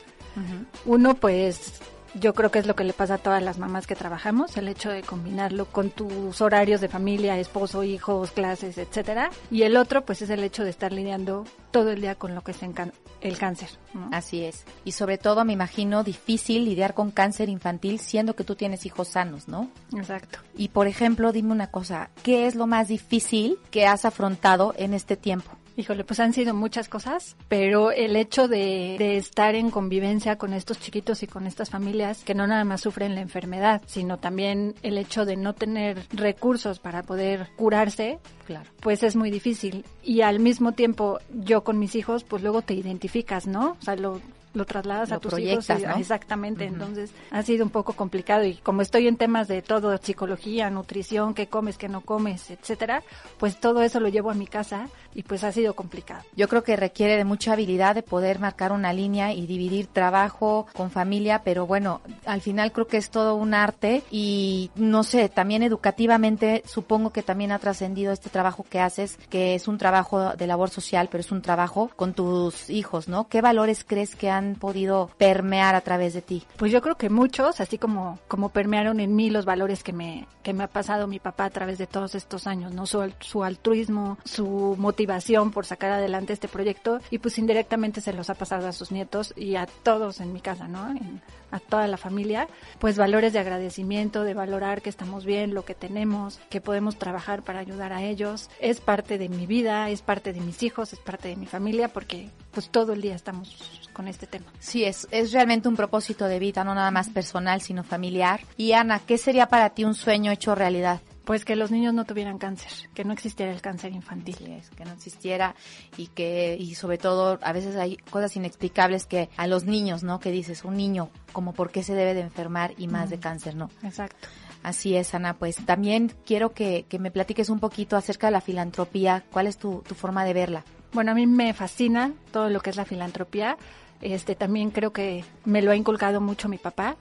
Uno, 0.86 1.16
pues, 1.16 1.82
yo 2.14 2.34
creo 2.36 2.52
que 2.52 2.60
es 2.60 2.68
lo 2.68 2.76
que 2.76 2.84
le 2.84 2.94
pasa 2.94 3.16
a 3.16 3.18
todas 3.18 3.42
las 3.42 3.58
mamás 3.58 3.88
que 3.88 3.96
trabajamos, 3.96 4.56
el 4.56 4.68
hecho 4.68 4.90
de 4.92 5.02
combinarlo 5.02 5.66
con 5.66 5.90
tus 5.90 6.40
horarios 6.42 6.80
de 6.80 6.88
familia, 6.88 7.38
esposo, 7.40 7.84
hijos, 7.84 8.32
clases, 8.32 8.78
etcétera. 8.78 9.32
Y 9.50 9.64
el 9.64 9.76
otro, 9.76 10.06
pues, 10.06 10.22
es 10.22 10.30
el 10.30 10.44
hecho 10.44 10.64
de 10.64 10.70
estar 10.70 10.94
lidiando 10.94 11.46
todo 11.72 11.90
el 11.92 12.02
día 12.02 12.16
con 12.16 12.36
lo 12.36 12.44
que 12.44 12.52
es 12.52 12.60
el 12.62 13.38
cáncer. 13.38 13.70
¿no? 13.94 14.10
Así 14.14 14.44
es. 14.44 14.64
Y 14.86 14.92
sobre 14.92 15.18
todo, 15.18 15.44
me 15.44 15.54
imagino, 15.54 16.04
difícil 16.04 16.66
lidiar 16.66 16.94
con 16.94 17.12
cáncer 17.12 17.50
infantil 17.50 18.00
siendo 18.00 18.36
que 18.36 18.44
tú 18.44 18.56
tienes 18.56 18.86
hijos 18.86 19.08
sanos, 19.10 19.48
¿no? 19.48 19.70
Exacto. 19.96 20.40
Y, 20.56 20.70
por 20.70 20.88
ejemplo, 20.88 21.32
dime 21.32 21.52
una 21.52 21.72
cosa, 21.72 22.12
¿qué 22.24 22.48
es 22.48 22.54
lo 22.54 22.68
más 22.68 22.88
difícil 22.88 23.58
que 23.72 23.88
has 23.88 24.06
afrontado 24.06 24.76
en 24.78 24.94
este 24.94 25.18
tiempo? 25.18 25.52
Híjole, 25.78 26.04
pues 26.04 26.20
han 26.20 26.34
sido 26.34 26.56
muchas 26.56 26.90
cosas, 26.90 27.36
pero 27.48 27.92
el 27.92 28.16
hecho 28.16 28.48
de, 28.48 28.96
de, 28.98 29.18
estar 29.18 29.54
en 29.54 29.70
convivencia 29.70 30.36
con 30.36 30.54
estos 30.54 30.80
chiquitos 30.80 31.22
y 31.22 31.28
con 31.28 31.46
estas 31.46 31.70
familias 31.70 32.24
que 32.24 32.34
no 32.34 32.48
nada 32.48 32.66
más 32.66 32.82
sufren 32.82 33.14
la 33.14 33.22
enfermedad, 33.22 33.84
sino 33.86 34.18
también 34.18 34.74
el 34.82 34.98
hecho 34.98 35.24
de 35.24 35.38
no 35.38 35.54
tener 35.54 36.08
recursos 36.10 36.80
para 36.80 37.04
poder 37.04 37.50
curarse, 37.58 38.18
claro. 38.48 38.68
pues 38.80 39.04
es 39.04 39.16
muy 39.16 39.30
difícil. 39.30 39.86
Y 40.02 40.22
al 40.22 40.40
mismo 40.40 40.72
tiempo, 40.72 41.20
yo 41.32 41.64
con 41.64 41.78
mis 41.78 41.94
hijos, 41.94 42.24
pues 42.24 42.42
luego 42.42 42.64
te 42.64 42.74
identificas, 42.74 43.46
¿no? 43.46 43.78
O 43.80 43.84
sea, 43.84 43.96
lo, 43.96 44.20
lo 44.58 44.66
trasladas 44.66 45.10
lo 45.10 45.16
a 45.16 45.20
tus 45.20 45.32
proyectas, 45.32 45.80
hijos. 45.80 45.94
¿no? 45.96 46.00
Exactamente, 46.00 46.66
uh 46.66 46.68
-huh. 46.68 46.74
entonces 46.74 47.12
ha 47.32 47.44
sido 47.44 47.64
un 47.64 47.72
poco 47.72 47.94
complicado 47.94 48.44
y 48.44 48.56
como 48.56 48.82
estoy 48.82 49.08
en 49.08 49.16
temas 49.16 49.48
de 49.48 49.62
todo, 49.62 49.98
psicología, 49.98 50.70
nutrición, 50.70 51.34
qué 51.34 51.48
comes, 51.48 51.78
qué 51.78 51.88
no 51.88 52.02
comes, 52.02 52.52
etcétera, 52.52 53.04
pues 53.38 53.60
todo 53.60 53.82
eso 53.82 54.00
lo 54.00 54.10
llevo 54.10 54.32
a 54.32 54.34
mi 54.34 54.48
casa 54.48 54.90
y 55.14 55.24
pues 55.24 55.44
ha 55.44 55.52
sido 55.52 55.76
complicado. 55.76 56.24
Yo 56.36 56.48
creo 56.48 56.64
que 56.64 56.76
requiere 56.76 57.18
de 57.18 57.26
mucha 57.26 57.54
habilidad 57.54 57.96
de 57.96 58.04
poder 58.04 58.40
marcar 58.40 58.72
una 58.72 58.94
línea 58.94 59.34
y 59.34 59.48
dividir 59.48 59.88
trabajo 59.88 60.68
con 60.74 60.92
familia, 60.92 61.42
pero 61.44 61.66
bueno, 61.66 62.02
al 62.26 62.42
final 62.42 62.72
creo 62.72 62.88
que 62.88 62.98
es 62.98 63.10
todo 63.10 63.36
un 63.36 63.54
arte 63.54 64.04
y 64.12 64.70
no 64.76 65.04
sé, 65.04 65.30
también 65.30 65.64
educativamente 65.64 66.64
supongo 66.66 67.12
que 67.12 67.24
también 67.24 67.52
ha 67.52 67.60
trascendido 67.60 68.12
este 68.12 68.30
trabajo 68.30 68.66
que 68.70 68.80
haces, 68.80 69.18
que 69.30 69.56
es 69.56 69.68
un 69.68 69.78
trabajo 69.78 70.36
de 70.36 70.48
labor 70.48 70.70
social, 70.70 71.10
pero 71.12 71.22
es 71.22 71.32
un 71.32 71.42
trabajo 71.42 71.90
con 71.96 72.14
tus 72.14 72.70
hijos, 72.70 73.08
¿no? 73.08 73.28
¿Qué 73.28 73.42
valores 73.42 73.84
crees 73.84 74.16
que 74.16 74.30
han 74.30 74.47
podido 74.56 75.10
permear 75.18 75.76
a 75.76 75.82
través 75.82 76.14
de 76.14 76.22
ti? 76.22 76.44
Pues 76.58 76.72
yo 76.72 76.82
creo 76.82 76.96
que 76.96 77.10
muchos, 77.10 77.60
así 77.60 77.78
como, 77.78 78.20
como 78.28 78.50
permearon 78.50 79.00
en 79.00 79.16
mí 79.16 79.30
los 79.30 79.46
valores 79.46 79.84
que 79.84 79.94
me, 79.94 80.28
que 80.44 80.54
me 80.54 80.64
ha 80.64 80.68
pasado 80.68 81.08
mi 81.08 81.20
papá 81.20 81.46
a 81.46 81.50
través 81.50 81.78
de 81.78 81.88
todos 81.88 82.16
estos 82.16 82.48
años, 82.48 82.74
¿no? 82.74 82.86
Su, 82.86 83.12
su 83.20 83.44
altruismo, 83.44 84.18
su 84.24 84.76
motivación 84.78 85.52
por 85.52 85.66
sacar 85.66 85.92
adelante 85.92 86.34
este 86.34 86.48
proyecto 86.48 87.00
y 87.10 87.20
pues 87.20 87.38
indirectamente 87.38 88.02
se 88.02 88.14
los 88.14 88.30
ha 88.30 88.36
pasado 88.36 88.68
a 88.68 88.74
sus 88.74 88.92
nietos 88.92 89.34
y 89.36 89.56
a 89.56 89.68
todos 89.84 90.20
en 90.20 90.34
mi 90.34 90.42
casa, 90.42 90.68
¿no? 90.68 90.90
En, 90.90 91.22
a 91.52 91.60
toda 91.60 91.88
la 91.88 91.98
familia, 91.98 92.48
pues 92.80 92.98
valores 92.98 93.34
de 93.34 93.40
agradecimiento, 93.40 94.24
de 94.24 94.34
valorar 94.34 94.82
que 94.82 94.90
estamos 94.90 95.26
bien, 95.26 95.54
lo 95.54 95.66
que 95.66 95.76
tenemos, 95.76 96.40
que 96.50 96.62
podemos 96.62 96.98
trabajar 96.98 97.44
para 97.44 97.60
ayudar 97.60 97.94
a 97.94 98.04
ellos. 98.04 98.50
Es 98.60 98.80
parte 98.80 99.18
de 99.18 99.30
mi 99.30 99.46
vida, 99.46 99.90
es 99.90 100.02
parte 100.02 100.34
de 100.34 100.42
mis 100.42 100.64
hijos, 100.64 100.94
es 100.94 101.00
parte 101.00 101.30
de 101.30 101.36
mi 101.36 101.46
familia, 101.46 101.88
porque 101.88 102.30
pues 102.52 102.70
todo 102.70 102.94
el 102.94 103.02
día 103.02 103.16
estamos 103.16 103.90
con 103.94 104.08
este 104.08 104.28
tema. 104.28 104.46
Sí, 104.60 104.84
es, 104.84 105.08
es 105.12 105.32
realmente 105.32 105.68
un 105.68 105.76
propósito 105.76 106.26
de 106.26 106.40
vida, 106.40 106.64
no 106.64 106.76
nada 106.76 106.92
más 106.92 107.10
personal, 107.10 107.62
sino 107.62 107.84
familiar. 107.84 108.42
Y 108.58 108.74
Ana, 108.74 109.00
¿qué 109.00 109.18
sería 109.18 109.48
para 109.48 109.72
ti 109.72 109.84
un 109.84 109.96
sueño 109.96 110.32
hecho 110.32 110.56
realidad? 110.56 111.02
Pues 111.28 111.44
que 111.44 111.58
los 111.58 111.72
niños 111.72 111.94
no 111.94 112.06
tuvieran 112.06 112.38
cáncer, 112.38 112.72
que 112.94 113.04
no 113.04 113.12
existiera 113.12 113.52
el 113.52 113.60
cáncer 113.60 113.92
infantil. 113.92 114.38
Sí, 114.38 114.50
es, 114.50 114.70
que 114.70 114.86
no 114.86 114.94
existiera 114.94 115.56
y 115.98 116.08
que, 116.08 116.56
y 116.58 116.76
sobre 116.76 116.98
todo, 116.98 117.38
a 117.42 117.52
veces 117.52 117.76
hay 117.76 117.98
cosas 117.98 118.34
inexplicables 118.38 119.06
que 119.06 119.30
a 119.36 119.46
los 119.46 119.66
niños, 119.66 120.04
¿no? 120.04 120.22
Que 120.22 120.32
dices, 120.32 120.64
un 120.64 120.78
niño, 120.78 121.10
como 121.34 121.52
por 121.52 121.70
qué 121.70 121.84
se 121.84 121.96
debe 121.96 122.14
de 122.14 122.22
enfermar 122.22 122.76
y 122.78 122.88
más 122.88 123.08
mm. 123.08 123.10
de 123.10 123.20
cáncer, 123.20 123.56
¿no? 123.56 123.70
Exacto. 123.84 124.30
Así 124.64 124.96
es, 124.96 125.14
Ana. 125.14 125.34
Pues 125.34 125.58
también 125.66 126.14
quiero 126.26 126.54
que, 126.54 126.86
que, 126.88 126.98
me 126.98 127.12
platiques 127.12 127.50
un 127.50 127.60
poquito 127.60 127.98
acerca 127.98 128.28
de 128.28 128.32
la 128.32 128.40
filantropía. 128.40 129.26
¿Cuál 129.30 129.48
es 129.48 129.58
tu, 129.58 129.84
tu 129.86 129.96
forma 129.96 130.24
de 130.24 130.34
verla? 130.34 130.64
Bueno, 130.94 131.12
a 131.12 131.14
mí 131.14 131.28
me 131.28 131.54
fascina 131.54 132.14
todo 132.32 132.50
lo 132.50 132.62
que 132.62 132.70
es 132.70 132.78
la 132.78 132.86
filantropía 132.86 133.58
Este 134.02 134.36
también 134.36 134.72
creo 134.72 134.92
que 134.94 135.24
me 135.46 135.62
lo 135.62 135.72
ha 135.72 135.76
inculcado 135.76 136.22
mucho 136.22 136.50
mi 136.50 136.58
papá 136.58 136.98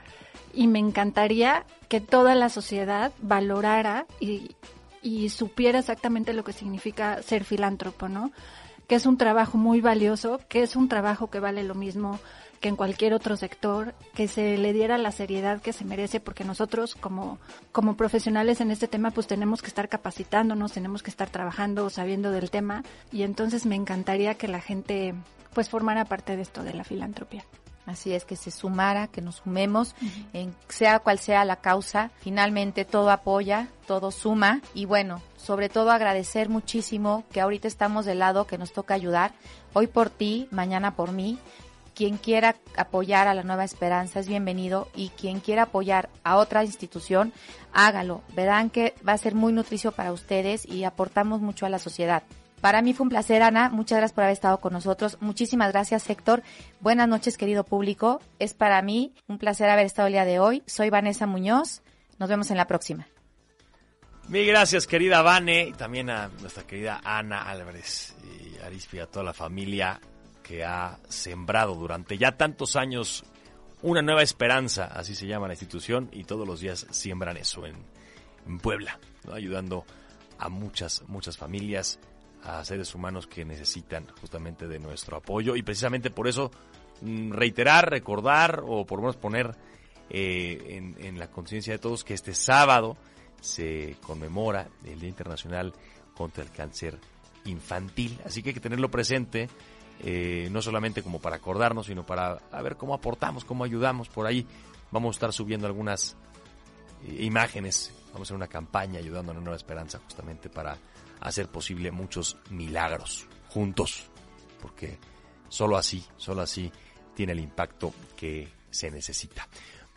y 0.55 0.66
me 0.66 0.78
encantaría 0.78 1.64
que 1.88 2.01
toda 2.01 2.34
la 2.34 2.49
sociedad 2.49 3.12
valorara 3.20 4.07
y, 4.20 4.57
supiera 5.28 5.78
exactamente 5.78 6.32
lo 6.32 6.42
que 6.42 6.53
significa 6.53 7.22
ser 7.22 7.44
filántropo, 7.44 8.09
¿no? 8.09 8.32
Que 8.88 8.97
es 8.97 9.07
un 9.07 9.18
trabajo 9.18 9.57
muy 9.57 9.80
valioso, 9.80 10.40
que 10.49 10.62
es 10.62 10.74
un 10.74 10.88
trabajo 10.88 11.30
que 11.30 11.38
vale 11.38 11.62
lo 11.62 11.76
mismo 11.76 12.18
que 12.61 12.68
en 12.68 12.76
cualquier 12.76 13.14
otro 13.14 13.36
sector, 13.36 13.94
que 14.14 14.26
se 14.26 14.59
le 14.59 14.72
diera 14.72 14.99
la 14.99 15.12
seriedad 15.12 15.61
que 15.61 15.72
se 15.72 15.84
merece, 15.84 16.18
porque 16.18 16.42
nosotros 16.42 16.97
como, 16.97 17.38
como 17.70 17.97
profesionales 17.97 18.61
en 18.61 18.72
este 18.72 18.88
tema, 18.88 19.12
pues 19.12 19.28
tenemos 19.28 19.62
que 19.62 19.68
estar 19.68 19.88
capacitándonos, 19.88 20.72
tenemos 20.72 21.05
que 21.05 21.11
estar 21.11 21.30
trabajando, 21.30 21.88
sabiendo 21.90 22.32
del 22.32 22.51
tema, 22.51 22.82
y 23.12 23.22
entonces 23.22 23.66
me 23.66 23.76
encantaría 23.76 24.34
que 24.34 24.49
la 24.49 24.61
gente 24.61 25.14
pues 25.57 25.71
formara 25.71 26.05
parte 26.05 26.37
de 26.37 26.43
esto 26.43 26.63
de 26.63 26.75
la 26.75 26.85
filantropía. 26.85 27.43
Así 27.87 28.13
es, 28.13 28.27
que 28.27 28.37
se 28.37 28.51
sumara, 28.51 29.07
que 29.07 29.23
nos 29.23 29.37
sumemos, 29.37 29.95
en 30.35 30.55
sea 30.69 30.99
cual 30.99 31.19
sea 31.19 31.47
la 31.47 31.57
causa. 31.57 32.11
Finalmente 32.19 32.85
todo 32.85 33.11
apoya, 33.11 33.69
todo 33.87 34.11
suma 34.11 34.61
y 34.75 34.85
bueno, 34.85 35.23
sobre 35.39 35.71
todo 35.71 35.93
agradecer 35.93 36.51
muchísimo 36.51 37.25
que 37.33 37.41
ahorita 37.41 37.69
estamos 37.69 38.05
del 38.05 38.19
lado 38.19 38.47
que 38.47 38.59
nos 38.59 38.75
toca 38.75 38.93
ayudar. 38.93 39.33
Hoy 39.73 39.87
por 39.87 40.11
ti, 40.11 40.47
mañana 40.51 40.95
por 40.95 41.13
mí. 41.13 41.39
Quien 41.95 42.19
quiera 42.19 42.57
apoyar 42.77 43.27
a 43.27 43.33
la 43.33 43.43
Nueva 43.43 43.65
Esperanza 43.65 44.21
es 44.21 44.29
bienvenido 44.29 44.89
y 44.95 45.09
quien 45.09 45.41
quiera 45.41 45.63
apoyar 45.63 46.11
a 46.23 46.37
otra 46.37 46.65
institución, 46.65 47.33
hágalo. 47.73 48.21
Verán 48.35 48.69
que 48.69 48.95
va 49.09 49.15
a 49.15 49.19
ser 49.19 49.35
muy 49.35 49.55
nutricio 49.55 49.93
para 49.93 50.13
ustedes 50.13 50.67
y 50.67 50.85
aportamos 50.85 51.41
mucho 51.41 51.65
a 51.65 51.71
la 51.71 51.79
sociedad. 51.79 52.25
Para 52.61 52.83
mí 52.83 52.95
fue 52.95 53.05
un 53.05 53.11
placer, 53.11 53.43
Ana. 53.43 53.69
Muchas 53.69 53.99
gracias 53.99 54.15
por 54.15 54.25
haber 54.25 54.33
estado 54.33 54.59
con 54.59 54.73
nosotros. 54.73 55.19
Muchísimas 55.21 55.73
gracias, 55.73 56.09
Héctor. 56.09 56.43
Buenas 56.81 57.09
noches, 57.09 57.37
querido 57.37 57.65
público. 57.65 58.21
Es 58.39 58.55
para 58.55 58.81
mí 58.83 59.13
un 59.29 59.39
placer 59.39 59.69
haber 59.69 59.87
estado 59.87 60.09
el 60.09 60.15
día 60.15 60.25
de 60.25 60.39
hoy. 60.39 60.63
Soy 60.67 60.91
Vanessa 60.91 61.27
Muñoz. 61.27 61.83
Nos 62.19 62.29
vemos 62.29 62.51
en 62.51 62.57
la 62.57 62.67
próxima. 62.67 63.07
Mil 64.29 64.45
gracias, 64.45 64.89
querida 64.89 65.23
Vane, 65.23 65.69
y 65.69 65.73
también 65.73 66.11
a 66.11 66.29
nuestra 66.41 66.67
querida 66.67 67.01
Ana 67.05 67.43
Álvarez 67.43 68.17
y 68.25 68.59
Arispi, 68.59 68.99
a 68.99 69.07
toda 69.07 69.25
la 69.25 69.33
familia 69.33 70.01
que 70.43 70.65
ha 70.65 70.99
sembrado 71.09 71.77
durante 71.77 72.19
ya 72.19 72.37
tantos 72.37 72.75
años 72.75 73.25
una 73.83 74.03
nueva 74.03 74.23
esperanza, 74.23 74.87
así 74.87 75.15
se 75.15 75.29
llama 75.29 75.47
la 75.47 75.53
institución, 75.53 76.09
y 76.13 76.25
todos 76.25 76.47
los 76.47 76.59
días 76.59 76.89
siembran 76.91 77.37
eso 77.37 77.67
en, 77.67 77.77
en 78.47 78.59
Puebla, 78.59 78.99
¿no? 79.25 79.35
ayudando 79.35 79.85
a 80.39 80.49
muchas, 80.49 81.05
muchas 81.07 81.37
familias, 81.37 82.01
a 82.47 82.64
seres 82.64 82.94
humanos 82.94 83.26
que 83.26 83.44
necesitan 83.44 84.07
justamente 84.20 84.68
de 84.68 84.78
nuestro 84.78 85.16
apoyo, 85.16 85.57
y 85.57 85.62
precisamente 85.62 86.11
por 86.11 86.28
eso 86.28 86.51
mm, 87.01 87.32
reiterar, 87.32 87.90
recordar, 87.90 88.62
o 88.64 88.86
por 88.86 88.99
lo 88.99 89.03
menos 89.03 89.16
poner 89.16 89.57
eh, 90.09 90.94
en, 90.99 91.18
la 91.18 91.28
conciencia 91.28 91.72
de 91.72 91.78
todos 91.78 92.05
que 92.05 92.14
este 92.14 92.34
sábado 92.34 92.97
se 93.40 93.97
conmemora 94.03 94.68
el 94.84 95.01
Día 95.01 95.09
Internacional 95.09 95.72
contra 96.16 96.44
el 96.44 96.51
Cáncer 96.51 96.99
Infantil. 97.44 98.18
Así 98.24 98.42
que 98.42 98.51
hay 98.51 98.55
que 98.55 98.61
tenerlo 98.61 98.90
presente, 98.90 99.49
eh, 100.01 100.49
no 100.53 100.62
solamente 100.62 101.03
como 101.03 101.20
para 101.20 101.36
acordarnos, 101.36 101.86
sino 101.86 102.07
para 102.07 102.38
a 102.53 102.62
ver 102.62 102.76
cómo 102.76 102.94
aportamos, 102.94 103.44
cómo 103.44 103.64
ayudamos. 103.64 104.09
Por 104.09 104.26
ahí 104.26 104.47
vamos 104.92 105.16
a 105.16 105.16
estar 105.16 105.32
subiendo 105.32 105.66
algunas 105.66 106.16
eh, 107.05 107.24
imágenes, 107.24 107.92
vamos 108.12 108.20
a 108.20 108.22
hacer 108.28 108.36
una 108.36 108.49
campaña 108.49 109.01
ayudando 109.01 109.32
a 109.32 109.34
la 109.34 109.40
Nueva 109.40 109.57
Esperanza 109.57 109.99
justamente 109.99 110.49
para 110.49 110.78
hacer 111.21 111.49
posible 111.49 111.91
muchos 111.91 112.37
milagros 112.51 113.27
juntos, 113.49 114.11
porque 114.61 114.99
solo 115.49 115.77
así, 115.77 116.05
solo 116.17 116.43
así 116.43 116.71
tiene 117.14 117.33
el 117.33 117.41
impacto 117.41 117.95
que 118.17 118.49
se 118.71 118.91
necesita. 118.91 119.49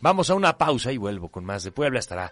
Vamos 0.01 0.29
a 0.29 0.35
una 0.35 0.57
pausa 0.57 0.91
y 0.91 0.97
vuelvo 0.97 1.29
con 1.29 1.43
más 1.43 1.63
de 1.63 1.71
Puebla. 1.71 1.99
Estará 1.99 2.31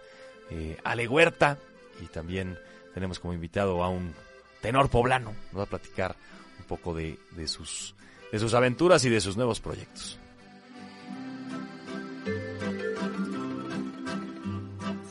eh, 0.50 0.78
Ale 0.84 1.06
Huerta 1.06 1.58
y 2.00 2.06
también 2.06 2.58
tenemos 2.94 3.20
como 3.20 3.34
invitado 3.34 3.82
a 3.84 3.88
un 3.88 4.14
tenor 4.62 4.88
poblano. 4.88 5.34
Nos 5.52 5.60
va 5.60 5.64
a 5.64 5.66
platicar 5.66 6.16
un 6.58 6.64
poco 6.64 6.94
de, 6.94 7.18
de, 7.32 7.46
sus, 7.46 7.94
de 8.32 8.38
sus 8.38 8.54
aventuras 8.54 9.04
y 9.04 9.10
de 9.10 9.20
sus 9.20 9.36
nuevos 9.36 9.60
proyectos. 9.60 10.18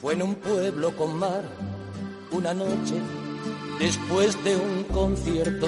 Fue 0.01 0.13
en 0.13 0.21
un 0.23 0.36
pueblo 0.36 0.95
con 0.95 1.17
mar 1.17 1.43
una 2.32 2.53
noche 2.53 2.95
después 3.80 4.43
de 4.43 4.55
un 4.55 4.84
concierto. 4.86 5.67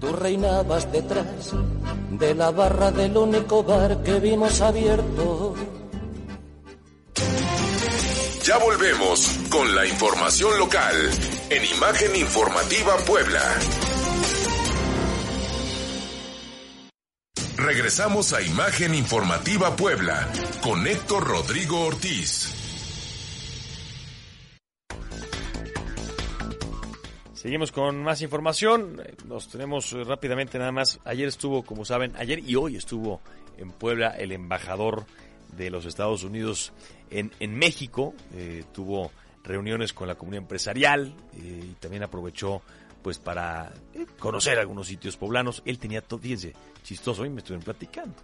Tú 0.00 0.12
reinabas 0.12 0.90
detrás 0.92 1.52
de 2.10 2.34
la 2.34 2.50
barra 2.50 2.90
del 2.90 3.16
único 3.16 3.62
bar 3.62 4.02
que 4.02 4.18
vimos 4.20 4.60
abierto. 4.60 5.54
Ya 8.44 8.56
volvemos 8.58 9.30
con 9.50 9.74
la 9.74 9.86
información 9.86 10.58
local 10.58 10.96
en 11.50 11.64
Imagen 11.76 12.16
Informativa 12.16 12.96
Puebla. 13.06 13.42
Regresamos 17.58 18.32
a 18.32 18.40
Imagen 18.40 18.94
Informativa 18.94 19.76
Puebla 19.76 20.26
con 20.62 20.86
Héctor 20.86 21.26
Rodrigo 21.26 21.80
Ortiz. 21.80 22.57
Seguimos 27.38 27.70
con 27.70 28.02
más 28.02 28.20
información. 28.20 29.00
Nos 29.26 29.48
tenemos 29.48 29.92
rápidamente 29.92 30.58
nada 30.58 30.72
más. 30.72 30.98
Ayer 31.04 31.28
estuvo, 31.28 31.62
como 31.62 31.84
saben, 31.84 32.12
ayer 32.16 32.40
y 32.40 32.56
hoy 32.56 32.74
estuvo 32.74 33.20
en 33.58 33.70
Puebla 33.70 34.08
el 34.08 34.32
embajador 34.32 35.06
de 35.56 35.70
los 35.70 35.86
Estados 35.86 36.24
Unidos 36.24 36.72
en, 37.10 37.30
en 37.38 37.54
México. 37.54 38.12
Eh, 38.34 38.64
tuvo 38.72 39.12
reuniones 39.44 39.92
con 39.92 40.08
la 40.08 40.16
comunidad 40.16 40.42
empresarial 40.42 41.14
eh, 41.34 41.64
y 41.70 41.74
también 41.74 42.02
aprovechó 42.02 42.60
pues 43.02 43.20
para 43.20 43.72
eh, 43.94 44.04
conocer 44.18 44.58
algunos 44.58 44.88
sitios 44.88 45.16
poblanos. 45.16 45.62
Él 45.64 45.78
tenía 45.78 46.02
todo, 46.02 46.18
fíjense, 46.18 46.54
chistoso, 46.82 47.22
hoy 47.22 47.30
me 47.30 47.38
estuvieron 47.38 47.62
platicando. 47.62 48.16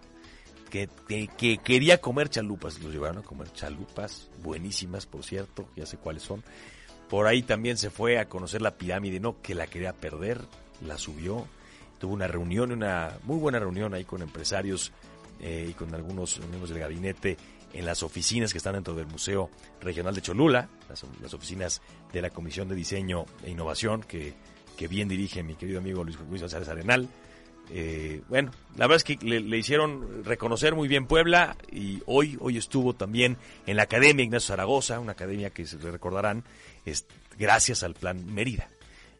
Que, 0.69 0.89
que, 1.07 1.29
que, 1.29 1.59
quería 1.59 2.01
comer 2.01 2.27
chalupas, 2.27 2.81
los 2.81 2.91
llevaron 2.91 3.19
a 3.19 3.21
comer 3.21 3.49
chalupas, 3.53 4.29
buenísimas 4.43 5.05
por 5.05 5.23
cierto, 5.23 5.69
ya 5.77 5.85
sé 5.85 5.95
cuáles 5.95 6.23
son. 6.23 6.43
Por 7.09 7.27
ahí 7.27 7.43
también 7.43 7.77
se 7.77 7.89
fue 7.89 8.19
a 8.19 8.27
conocer 8.27 8.61
la 8.61 8.75
pirámide, 8.75 9.19
no 9.19 9.41
que 9.41 9.53
la 9.55 9.67
quería 9.67 9.93
perder, 9.93 10.41
la 10.85 10.97
subió, 10.97 11.47
tuvo 11.99 12.13
una 12.13 12.27
reunión, 12.27 12.71
una 12.71 13.13
muy 13.23 13.37
buena 13.37 13.59
reunión 13.59 13.93
ahí 13.93 14.05
con 14.05 14.21
empresarios 14.21 14.91
eh, 15.39 15.67
y 15.69 15.73
con 15.73 15.93
algunos 15.93 16.39
miembros 16.39 16.69
del 16.69 16.79
gabinete 16.79 17.37
en 17.73 17.85
las 17.85 18.03
oficinas 18.03 18.53
que 18.53 18.57
están 18.57 18.73
dentro 18.73 18.95
del 18.95 19.05
Museo 19.07 19.49
Regional 19.81 20.15
de 20.15 20.21
Cholula, 20.21 20.69
las, 20.89 21.33
oficinas 21.33 21.81
de 22.13 22.21
la 22.21 22.29
Comisión 22.29 22.69
de 22.69 22.75
Diseño 22.75 23.25
e 23.43 23.51
Innovación 23.51 24.01
que, 24.01 24.33
que 24.77 24.87
bien 24.87 25.09
dirige 25.09 25.43
mi 25.43 25.55
querido 25.55 25.79
amigo 25.79 26.03
Luis, 26.03 26.17
Luis 26.29 26.41
González 26.41 26.69
Arenal. 26.69 27.09
Eh, 27.71 28.21
bueno, 28.29 28.51
la 28.77 28.85
verdad 28.85 28.97
es 28.97 29.03
que 29.03 29.17
le, 29.25 29.41
le, 29.41 29.57
hicieron 29.57 30.23
reconocer 30.23 30.75
muy 30.75 30.87
bien 30.87 31.07
Puebla 31.07 31.57
y 31.71 32.01
hoy, 32.05 32.37
hoy 32.39 32.57
estuvo 32.57 32.93
también 32.93 33.37
en 33.65 33.75
la 33.75 33.83
Academia 33.83 34.23
Ignacio 34.23 34.49
Zaragoza, 34.49 34.99
una 34.99 35.13
academia 35.13 35.49
que 35.49 35.65
se 35.65 35.77
recordarán 35.77 36.43
es 36.85 37.05
gracias 37.37 37.83
al 37.83 37.93
Plan 37.93 38.33
Mérida. 38.33 38.69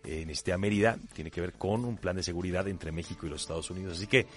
En 0.03 0.29
este 0.29 0.55
Mérida 0.57 0.97
tiene 1.13 1.31
que 1.31 1.41
ver 1.41 1.53
con 1.53 1.83
un 1.83 1.97
plan 1.97 2.15
de 2.15 2.23
seguridad 2.23 2.67
entre 2.67 2.91
México 2.91 3.25
y 3.25 3.29
los 3.29 3.41
Estados 3.41 3.69
Unidos. 3.71 3.97
Así 3.97 4.07
que 4.07 4.27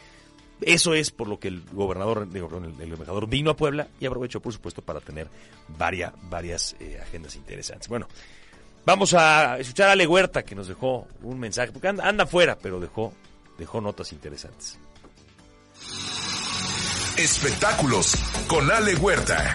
eso 0.60 0.94
es 0.94 1.10
por 1.10 1.28
lo 1.28 1.38
que 1.38 1.48
el 1.48 1.62
gobernador, 1.72 2.26
el, 2.32 2.92
embajador 2.92 3.28
vino 3.28 3.50
a 3.50 3.56
Puebla 3.56 3.88
y 4.00 4.06
aprovechó, 4.06 4.40
por 4.40 4.52
supuesto, 4.52 4.82
para 4.82 5.00
tener 5.00 5.28
varias, 5.68 6.12
varias 6.22 6.74
eh, 6.80 6.98
agendas 7.00 7.36
interesantes. 7.36 7.88
Bueno, 7.88 8.08
vamos 8.84 9.14
a 9.14 9.58
escuchar 9.58 9.88
a 9.88 9.92
Ale 9.92 10.06
Huerta 10.06 10.44
que 10.44 10.54
nos 10.54 10.66
dejó 10.66 11.06
un 11.22 11.38
mensaje, 11.38 11.70
porque 11.70 11.88
anda, 11.88 12.08
anda 12.08 12.24
afuera, 12.24 12.58
pero 12.60 12.80
dejó, 12.80 13.12
dejó 13.56 13.80
notas 13.80 14.12
interesantes. 14.12 14.78
Espectáculos 17.16 18.14
con 18.48 18.70
Ale 18.70 18.96
Huerta. 18.96 19.54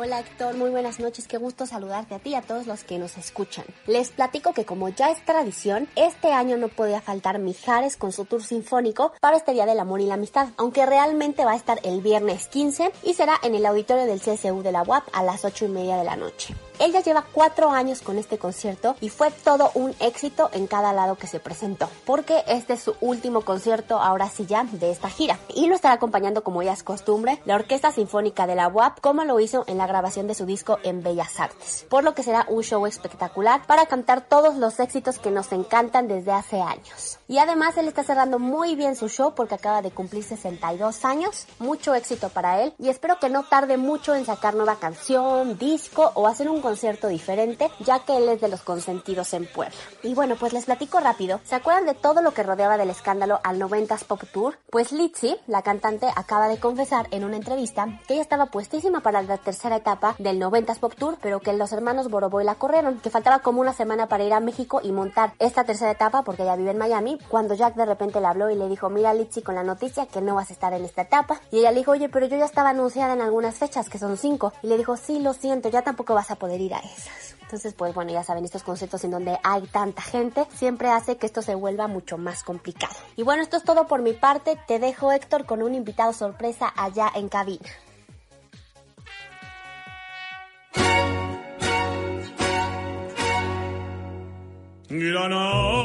Hola 0.00 0.20
Héctor, 0.20 0.54
muy 0.54 0.70
buenas 0.70 1.00
noches, 1.00 1.26
qué 1.26 1.38
gusto 1.38 1.66
saludarte 1.66 2.14
a 2.14 2.20
ti 2.20 2.30
y 2.30 2.34
a 2.36 2.42
todos 2.42 2.68
los 2.68 2.84
que 2.84 3.00
nos 3.00 3.18
escuchan. 3.18 3.64
Les 3.88 4.10
platico 4.10 4.52
que 4.52 4.64
como 4.64 4.90
ya 4.90 5.10
es 5.10 5.24
tradición, 5.24 5.88
este 5.96 6.32
año 6.32 6.56
no 6.56 6.68
podía 6.68 7.00
faltar 7.00 7.40
Mijares 7.40 7.96
con 7.96 8.12
su 8.12 8.24
tour 8.24 8.44
sinfónico 8.44 9.12
para 9.20 9.36
este 9.36 9.54
Día 9.54 9.66
del 9.66 9.80
Amor 9.80 10.00
y 10.00 10.06
la 10.06 10.14
Amistad, 10.14 10.50
aunque 10.56 10.86
realmente 10.86 11.44
va 11.44 11.50
a 11.50 11.56
estar 11.56 11.80
el 11.82 12.00
viernes 12.00 12.46
15 12.46 12.92
y 13.02 13.14
será 13.14 13.40
en 13.42 13.56
el 13.56 13.66
auditorio 13.66 14.06
del 14.06 14.20
CSU 14.20 14.62
de 14.62 14.70
la 14.70 14.84
UAP 14.84 15.02
a 15.12 15.24
las 15.24 15.44
8 15.44 15.64
y 15.64 15.68
media 15.68 15.96
de 15.96 16.04
la 16.04 16.14
noche. 16.14 16.54
Él 16.78 16.92
ya 16.92 17.00
lleva 17.00 17.24
cuatro 17.32 17.70
años 17.70 18.02
con 18.02 18.18
este 18.18 18.38
concierto 18.38 18.96
y 19.00 19.08
fue 19.08 19.30
todo 19.30 19.70
un 19.74 19.94
éxito 20.00 20.50
en 20.52 20.66
cada 20.66 20.92
lado 20.92 21.16
que 21.16 21.26
se 21.26 21.40
presentó, 21.40 21.88
porque 22.04 22.44
este 22.46 22.74
es 22.74 22.82
su 22.82 22.94
último 23.00 23.42
concierto, 23.42 24.00
ahora 24.00 24.28
sí 24.28 24.46
ya, 24.46 24.64
de 24.64 24.90
esta 24.90 25.08
gira. 25.08 25.38
Y 25.54 25.66
lo 25.66 25.74
estará 25.74 25.94
acompañando, 25.94 26.44
como 26.44 26.62
ya 26.62 26.72
es 26.72 26.82
costumbre, 26.82 27.40
la 27.44 27.56
Orquesta 27.56 27.90
Sinfónica 27.90 28.46
de 28.46 28.54
la 28.54 28.68
UAP, 28.68 29.00
como 29.00 29.24
lo 29.24 29.40
hizo 29.40 29.64
en 29.66 29.78
la 29.78 29.86
grabación 29.86 30.26
de 30.26 30.34
su 30.34 30.46
disco 30.46 30.78
en 30.84 31.02
Bellas 31.02 31.40
Artes. 31.40 31.86
Por 31.88 32.04
lo 32.04 32.14
que 32.14 32.22
será 32.22 32.46
un 32.48 32.62
show 32.62 32.86
espectacular 32.86 33.66
para 33.66 33.86
cantar 33.86 34.22
todos 34.22 34.56
los 34.56 34.78
éxitos 34.80 35.18
que 35.18 35.30
nos 35.30 35.52
encantan 35.52 36.08
desde 36.08 36.32
hace 36.32 36.60
años. 36.60 37.18
Y 37.28 37.38
además 37.38 37.76
él 37.76 37.88
está 37.88 38.04
cerrando 38.04 38.38
muy 38.38 38.74
bien 38.74 38.96
su 38.96 39.08
show 39.08 39.34
porque 39.34 39.54
acaba 39.54 39.82
de 39.82 39.90
cumplir 39.90 40.24
62 40.24 41.04
años. 41.04 41.46
Mucho 41.58 41.94
éxito 41.94 42.28
para 42.28 42.62
él 42.62 42.72
y 42.78 42.88
espero 42.88 43.18
que 43.18 43.28
no 43.28 43.44
tarde 43.44 43.76
mucho 43.76 44.14
en 44.14 44.24
sacar 44.24 44.54
nueva 44.54 44.76
canción, 44.76 45.58
disco 45.58 46.12
o 46.14 46.26
hacer 46.26 46.48
un 46.48 46.60
concierto 46.68 47.08
diferente, 47.08 47.70
ya 47.80 48.00
que 48.00 48.18
él 48.18 48.28
es 48.28 48.42
de 48.42 48.48
los 48.48 48.60
consentidos 48.60 49.32
en 49.32 49.46
Puebla. 49.46 49.74
Y 50.02 50.12
bueno, 50.12 50.36
pues 50.36 50.52
les 50.52 50.66
platico 50.66 51.00
rápido. 51.00 51.40
¿Se 51.44 51.54
acuerdan 51.54 51.86
de 51.86 51.94
todo 51.94 52.20
lo 52.20 52.32
que 52.32 52.42
rodeaba 52.42 52.76
del 52.76 52.90
escándalo 52.90 53.40
al 53.42 53.58
90s 53.58 54.04
Pop 54.04 54.22
Tour? 54.30 54.58
Pues 54.68 54.92
Litzy, 54.92 55.38
la 55.46 55.62
cantante, 55.62 56.08
acaba 56.14 56.46
de 56.46 56.58
confesar 56.58 57.08
en 57.10 57.24
una 57.24 57.36
entrevista 57.36 57.86
que 58.06 58.12
ella 58.12 58.22
estaba 58.22 58.46
puestísima 58.46 59.00
para 59.00 59.22
la 59.22 59.38
tercera 59.38 59.76
etapa 59.76 60.14
del 60.18 60.38
90s 60.38 60.78
Pop 60.78 60.92
Tour, 60.94 61.16
pero 61.22 61.40
que 61.40 61.54
los 61.54 61.72
hermanos 61.72 62.10
Boroboy 62.10 62.44
la 62.44 62.56
corrieron, 62.56 63.00
que 63.00 63.08
faltaba 63.08 63.38
como 63.38 63.62
una 63.62 63.72
semana 63.72 64.06
para 64.06 64.24
ir 64.24 64.34
a 64.34 64.40
México 64.40 64.82
y 64.82 64.92
montar 64.92 65.32
esta 65.38 65.64
tercera 65.64 65.92
etapa 65.92 66.22
porque 66.22 66.42
ella 66.42 66.56
vive 66.56 66.72
en 66.72 66.78
Miami, 66.78 67.18
cuando 67.30 67.54
Jack 67.54 67.76
de 67.76 67.86
repente 67.86 68.20
le 68.20 68.26
habló 68.26 68.50
y 68.50 68.56
le 68.56 68.68
dijo, 68.68 68.90
mira 68.90 69.14
Litzy 69.14 69.40
con 69.40 69.54
la 69.54 69.62
noticia 69.62 70.04
que 70.04 70.20
no 70.20 70.34
vas 70.34 70.50
a 70.50 70.52
estar 70.52 70.74
en 70.74 70.84
esta 70.84 71.00
etapa. 71.00 71.40
Y 71.50 71.60
ella 71.60 71.70
le 71.70 71.78
dijo, 71.78 71.92
oye, 71.92 72.10
pero 72.10 72.26
yo 72.26 72.36
ya 72.36 72.44
estaba 72.44 72.70
anunciada 72.70 73.14
en 73.14 73.22
algunas 73.22 73.54
fechas, 73.54 73.88
que 73.88 73.98
son 73.98 74.18
cinco. 74.18 74.52
Y 74.62 74.66
le 74.66 74.76
dijo, 74.76 74.98
sí, 74.98 75.18
lo 75.18 75.32
siento, 75.32 75.70
ya 75.70 75.80
tampoco 75.80 76.12
vas 76.12 76.30
a 76.30 76.36
poder 76.36 76.57
ir 76.60 76.74
a 76.74 76.78
esas. 76.78 77.36
Entonces, 77.48 77.72
pues 77.72 77.94
bueno, 77.94 78.12
ya 78.12 78.22
saben, 78.22 78.44
estos 78.44 78.62
conciertos 78.62 79.04
en 79.04 79.10
donde 79.10 79.38
hay 79.42 79.62
tanta 79.68 80.02
gente 80.02 80.46
siempre 80.54 80.88
hace 80.90 81.16
que 81.16 81.24
esto 81.24 81.40
se 81.40 81.54
vuelva 81.54 81.86
mucho 81.88 82.18
más 82.18 82.42
complicado. 82.42 82.94
Y 83.16 83.22
bueno, 83.22 83.42
esto 83.42 83.56
es 83.56 83.64
todo 83.64 83.86
por 83.86 84.02
mi 84.02 84.12
parte. 84.12 84.58
Te 84.66 84.78
dejo, 84.78 85.12
Héctor, 85.12 85.46
con 85.46 85.62
un 85.62 85.74
invitado 85.74 86.12
sorpresa 86.12 86.70
allá 86.76 87.10
en 87.14 87.30
cabina. 87.30 87.68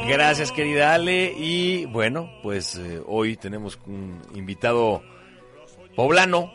Gracias, 0.06 0.52
querida 0.52 0.94
Ale. 0.94 1.34
Y 1.36 1.86
bueno, 1.86 2.30
pues 2.42 2.76
eh, 2.76 3.02
hoy 3.06 3.36
tenemos 3.36 3.78
un 3.86 4.20
invitado 4.34 5.02
poblano, 5.94 6.52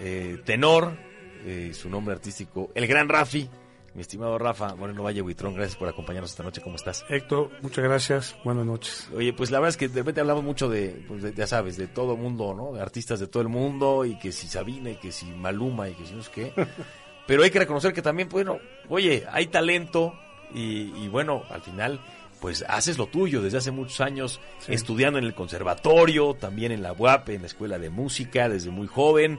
eh, 0.00 0.38
tenor, 0.44 0.96
eh, 1.44 1.72
su 1.74 1.88
nombre 1.88 2.14
artístico, 2.14 2.70
el 2.74 2.86
gran 2.86 3.08
Rafi. 3.08 3.48
Mi 3.94 4.00
estimado 4.00 4.38
Rafa 4.38 4.74
Moreno 4.74 5.02
Valle 5.02 5.20
Huitrón, 5.20 5.54
gracias 5.54 5.76
por 5.76 5.86
acompañarnos 5.86 6.30
esta 6.30 6.42
noche. 6.42 6.62
¿Cómo 6.62 6.76
estás? 6.76 7.04
Héctor, 7.10 7.50
muchas 7.60 7.84
gracias. 7.84 8.36
Buenas 8.42 8.64
noches. 8.64 9.08
Oye, 9.14 9.34
pues 9.34 9.50
la 9.50 9.58
verdad 9.58 9.68
es 9.68 9.76
que 9.76 9.88
de 9.88 10.00
repente 10.00 10.22
hablamos 10.22 10.42
mucho 10.44 10.70
de, 10.70 11.04
pues 11.06 11.22
de- 11.22 11.34
ya 11.34 11.46
sabes, 11.46 11.76
de 11.76 11.88
todo 11.88 12.16
mundo, 12.16 12.54
¿no? 12.54 12.72
De 12.72 12.80
artistas 12.80 13.20
de 13.20 13.26
todo 13.26 13.42
el 13.42 13.50
mundo 13.50 14.06
y 14.06 14.18
que 14.18 14.32
si 14.32 14.46
Sabina 14.48 14.88
y 14.90 14.96
que 14.96 15.12
si 15.12 15.26
Maluma 15.26 15.90
y 15.90 15.94
que 15.94 16.06
si 16.06 16.14
no 16.14 16.22
sé 16.22 16.30
qué. 16.34 16.52
Pero 17.26 17.42
hay 17.42 17.50
que 17.50 17.58
reconocer 17.58 17.92
que 17.92 18.00
también, 18.00 18.30
bueno, 18.30 18.58
oye, 18.88 19.24
hay 19.30 19.48
talento 19.48 20.14
y, 20.54 20.90
y 21.04 21.08
bueno, 21.08 21.42
al 21.50 21.60
final, 21.60 22.00
pues 22.40 22.64
haces 22.66 22.96
lo 22.96 23.08
tuyo 23.08 23.42
desde 23.42 23.58
hace 23.58 23.72
muchos 23.72 24.00
años, 24.00 24.40
Sí. 24.60 24.72
estudiando 24.72 25.18
en 25.18 25.26
el 25.26 25.34
conservatorio, 25.34 26.32
también 26.34 26.72
en 26.72 26.82
la 26.82 26.94
UAP, 26.94 27.28
en 27.28 27.42
la 27.42 27.46
escuela 27.46 27.78
de 27.78 27.90
música, 27.90 28.48
desde 28.48 28.70
muy 28.70 28.86
joven. 28.86 29.38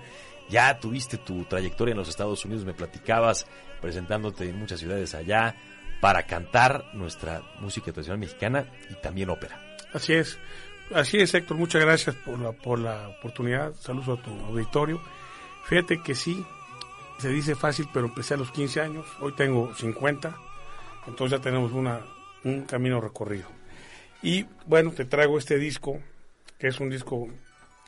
Ya 0.49 0.79
tuviste 0.79 1.17
tu 1.17 1.45
trayectoria 1.45 1.93
en 1.93 1.97
los 1.97 2.09
Estados 2.09 2.43
Unidos, 2.45 2.65
me 2.65 2.73
platicabas, 2.73 3.47
presentándote 3.81 4.47
en 4.49 4.57
muchas 4.57 4.79
ciudades 4.79 5.15
allá 5.15 5.55
para 6.01 6.23
cantar 6.23 6.85
nuestra 6.93 7.41
música 7.59 7.91
tradicional 7.91 8.19
mexicana 8.19 8.65
y 8.89 8.95
también 8.95 9.29
ópera. 9.29 9.59
Así 9.93 10.13
es. 10.13 10.37
Así 10.93 11.17
es, 11.17 11.33
Héctor. 11.33 11.57
Muchas 11.57 11.81
gracias 11.81 12.15
por 12.15 12.39
la, 12.39 12.51
por 12.51 12.79
la 12.79 13.09
oportunidad. 13.09 13.73
Saludos 13.75 14.19
a 14.19 14.21
tu 14.21 14.31
auditorio. 14.45 15.01
Fíjate 15.65 16.01
que 16.03 16.13
sí, 16.13 16.45
se 17.19 17.29
dice 17.29 17.55
fácil, 17.55 17.87
pero 17.93 18.07
empecé 18.07 18.33
a 18.33 18.37
los 18.37 18.51
15 18.51 18.81
años. 18.81 19.05
Hoy 19.21 19.33
tengo 19.33 19.73
50. 19.73 20.35
Entonces 21.07 21.37
ya 21.37 21.43
tenemos 21.43 21.71
una, 21.71 22.01
un 22.43 22.63
camino 22.63 22.99
recorrido. 22.99 23.47
Y 24.21 24.45
bueno, 24.65 24.91
te 24.91 25.05
traigo 25.05 25.37
este 25.37 25.57
disco, 25.57 25.99
que 26.57 26.67
es 26.67 26.79
un 26.79 26.89
disco 26.89 27.29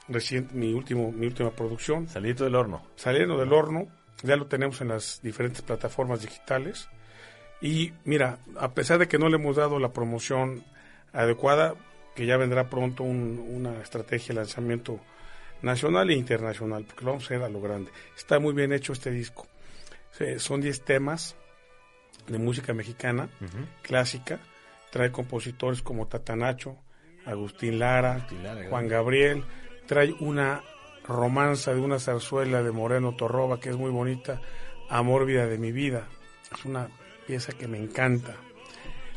reciente, 0.08 0.54
mi, 0.56 0.74
último, 0.74 1.12
mi 1.12 1.26
última 1.28 1.52
producción. 1.52 2.08
Saliendo 2.08 2.44
del 2.46 2.56
horno. 2.56 2.84
Saliendo 2.96 3.38
del 3.38 3.52
horno. 3.54 3.88
Ya 4.24 4.36
lo 4.36 4.48
tenemos 4.48 4.82
en 4.82 4.90
las 4.90 5.22
diferentes 5.22 5.62
plataformas 5.62 6.22
digitales. 6.22 6.88
Y 7.62 7.94
mira, 8.04 8.40
a 8.60 8.74
pesar 8.74 9.00
de 9.00 9.08
que 9.08 9.18
no 9.18 9.30
le 9.30 9.36
hemos 9.38 9.56
dado 9.56 9.80
la 9.80 9.92
promoción 9.94 10.64
adecuada, 11.14 11.76
que 12.16 12.26
ya 12.26 12.38
vendrá 12.38 12.70
pronto 12.70 13.04
un- 13.04 13.40
una 13.50 13.82
estrategia 13.82 14.30
de 14.30 14.36
lanzamiento 14.42 15.00
nacional 15.62 16.10
e 16.10 16.14
internacional, 16.14 16.86
porque 16.86 17.04
lo 17.06 17.12
vamos 17.12 17.24
a 17.24 17.28
hacer 17.28 17.44
a 17.44 17.50
lo 17.50 17.62
grande. 17.62 17.92
Está 18.16 18.40
muy 18.40 18.54
bien 18.54 18.72
hecho 18.74 18.94
este 18.94 19.12
disco. 19.12 19.48
Son 20.38 20.62
10 20.62 20.82
temas 20.86 21.36
de 22.28 22.38
música 22.38 22.74
mexicana, 22.74 23.30
clásica. 23.82 24.40
Trae 24.92 25.12
compositores 25.12 25.82
como 25.82 26.08
Tatanacho, 26.08 26.78
Agustín 27.26 27.80
Lara, 27.80 28.26
Lara, 28.42 28.70
Juan. 28.70 28.88
Gabriel. 28.88 29.44
Trae 29.88 30.14
una 30.20 30.62
romanza 31.08 31.74
de 31.74 31.80
una 31.80 32.00
zarzuela 32.00 32.64
de 32.64 32.72
Moreno 32.72 33.16
Torroba 33.16 33.60
que 33.60 33.70
es 33.70 33.76
muy 33.78 33.92
bonita, 33.92 34.42
Amor 34.90 35.26
Vida 35.26 35.46
de 35.48 35.58
mi 35.58 35.72
Vida. 35.72 36.08
Es 36.52 36.66
una 36.66 36.88
pieza 37.28 37.54
que 37.54 37.68
me 37.68 37.78
encanta. 37.78 38.36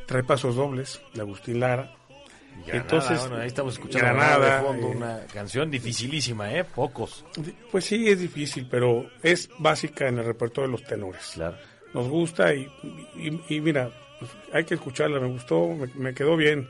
Trae 0.07 0.23
pasos 0.23 0.57
dobles 0.57 1.01
de 1.15 1.21
Agustín 1.23 1.61
Lara. 1.61 1.95
Granada, 2.67 2.83
Entonces, 2.83 3.21
bueno, 3.21 3.37
ahí 3.37 3.47
estamos 3.47 3.75
escuchando 3.75 4.09
Granada, 4.09 4.57
de 4.61 4.67
fondo 4.67 4.87
eh, 4.89 4.97
una 4.97 5.21
canción 5.33 5.71
dificilísima, 5.71 6.53
¿eh? 6.53 6.65
Pocos. 6.65 7.25
Pues 7.71 7.85
sí, 7.85 8.09
es 8.09 8.19
difícil, 8.21 8.67
pero 8.69 9.09
es 9.23 9.49
básica 9.59 10.09
en 10.09 10.19
el 10.19 10.25
repertorio 10.25 10.69
de 10.69 10.73
los 10.73 10.85
tenores. 10.85 11.31
Claro. 11.35 11.57
Nos 11.95 12.09
gusta 12.09 12.53
y, 12.53 12.69
y- 13.17 13.41
y 13.49 13.61
mira, 13.61 13.91
pues, 14.19 14.31
hay 14.53 14.65
que 14.65 14.75
escucharla, 14.75 15.21
me 15.21 15.29
gustó, 15.29 15.69
me, 15.69 15.87
me 15.95 16.13
quedó 16.15 16.37
bien. 16.37 16.69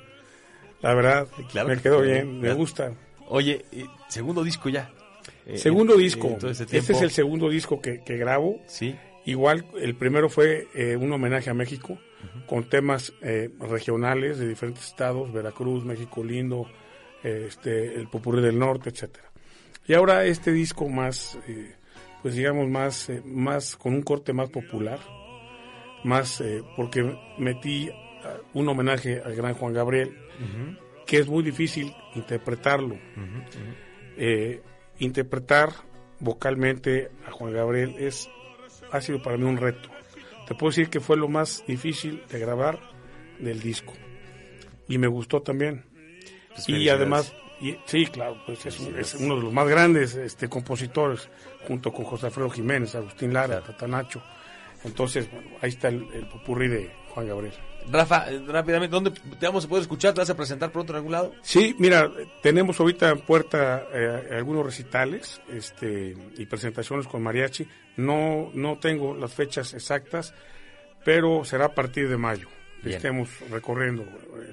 La 0.82 0.94
verdad, 0.94 1.26
Claro 1.50 1.68
me 1.68 1.76
que 1.76 1.82
quedó 1.82 2.02
bien, 2.02 2.38
me 2.40 2.52
gusta. 2.52 2.92
Oye, 3.28 3.64
eh, 3.72 3.86
segundo 4.08 4.42
disco 4.42 4.68
ya. 4.68 4.90
Eh, 5.46 5.58
segundo 5.58 5.94
eh, 5.94 6.02
disco. 6.02 6.36
este 6.42 6.78
este 6.78 6.92
es 6.92 7.02
el 7.02 7.10
segundo 7.10 7.48
disco 7.48 7.80
que, 7.80 8.02
que 8.02 8.16
grabo. 8.16 8.60
Sí. 8.66 8.96
Igual, 9.24 9.66
el 9.78 9.94
primero 9.94 10.28
fue 10.28 10.68
eh, 10.74 10.96
un 10.96 11.12
homenaje 11.12 11.50
a 11.50 11.54
México, 11.54 11.98
con 12.46 12.68
temas 12.68 13.12
eh, 13.20 13.50
regionales 13.60 14.38
de 14.38 14.48
diferentes 14.48 14.86
estados, 14.86 15.32
Veracruz, 15.32 15.84
México 15.84 16.24
Lindo, 16.24 16.66
este, 17.22 17.94
el 17.94 18.08
Popurrí 18.08 18.40
del 18.40 18.58
Norte, 18.58 18.88
etcétera. 18.88 19.30
Y 19.86 19.92
ahora 19.92 20.24
este 20.24 20.50
disco 20.52 20.88
más, 20.88 21.38
pues 22.22 22.34
digamos, 22.36 22.68
más, 22.68 23.10
más, 23.24 23.76
con 23.76 23.94
un 23.94 24.02
corte 24.02 24.32
más 24.32 24.48
popular, 24.50 24.98
más, 26.04 26.40
eh, 26.40 26.62
porque 26.76 27.14
metí 27.38 27.90
ah, 28.24 28.36
un 28.54 28.68
homenaje 28.68 29.20
al 29.24 29.34
gran 29.34 29.54
Juan 29.54 29.72
Gabriel, 29.72 30.16
que 31.08 31.16
es 31.18 31.26
muy 31.26 31.42
difícil 31.42 31.92
interpretarlo. 32.14 32.96
Eh, 34.18 34.60
interpretar 34.98 35.70
vocalmente 36.20 37.10
a 37.26 37.30
Juan 37.30 37.52
Gabriel 37.54 37.94
es 37.98 38.28
ha 38.92 39.00
sido 39.00 39.22
para 39.22 39.36
mí 39.38 39.44
un 39.44 39.56
reto. 39.56 39.88
Te 40.46 40.54
puedo 40.54 40.70
decir 40.70 40.90
que 40.90 41.00
fue 41.00 41.16
lo 41.16 41.28
más 41.28 41.64
difícil 41.66 42.22
de 42.30 42.38
grabar 42.38 42.78
del 43.38 43.60
disco. 43.60 43.94
Y 44.86 44.98
me 44.98 45.06
gustó 45.06 45.40
también. 45.42 45.84
Pues 46.50 46.68
y 46.68 46.88
además, 46.88 47.32
y- 47.60 47.76
sí, 47.86 48.06
claro, 48.06 48.42
pues 48.46 48.66
es 48.66 49.14
uno 49.14 49.36
de 49.36 49.42
los 49.42 49.52
más 49.52 49.66
grandes 49.68 50.14
este, 50.14 50.48
compositores, 50.48 51.28
junto 51.66 51.92
con 51.92 52.04
José 52.04 52.26
Alfredo 52.26 52.50
Jiménez, 52.50 52.94
Agustín 52.94 53.32
Lara, 53.32 53.60
Tatanacho. 53.62 54.22
Entonces, 54.88 55.30
bueno, 55.30 55.50
ahí 55.60 55.70
está 55.70 55.88
el, 55.88 56.06
el 56.12 56.26
popurrí 56.26 56.68
de 56.68 56.90
Juan 57.10 57.28
Gabriel. 57.28 57.54
Rafa, 57.90 58.30
eh, 58.30 58.42
rápidamente, 58.46 58.92
¿dónde 58.94 59.10
te 59.10 59.46
vamos 59.46 59.64
a 59.64 59.68
poder 59.68 59.82
escuchar? 59.82 60.12
¿Te 60.12 60.20
vas 60.20 60.30
a 60.30 60.36
presentar 60.36 60.70
pronto 60.70 60.92
en 60.92 60.96
algún 60.96 61.12
lado? 61.12 61.32
Sí, 61.42 61.74
mira, 61.78 62.10
tenemos 62.42 62.78
ahorita 62.80 63.10
en 63.10 63.20
puerta 63.20 63.86
eh, 63.92 64.36
algunos 64.36 64.66
recitales 64.66 65.40
este, 65.48 66.16
y 66.36 66.46
presentaciones 66.46 67.06
con 67.06 67.22
mariachi. 67.22 67.66
No, 67.96 68.50
no 68.54 68.78
tengo 68.78 69.14
las 69.14 69.32
fechas 69.32 69.72
exactas, 69.74 70.34
pero 71.04 71.44
será 71.44 71.66
a 71.66 71.74
partir 71.74 72.08
de 72.08 72.16
mayo. 72.16 72.48
Que 72.82 72.88
Bien. 72.90 72.96
Estemos 72.98 73.28
recorriendo 73.50 74.04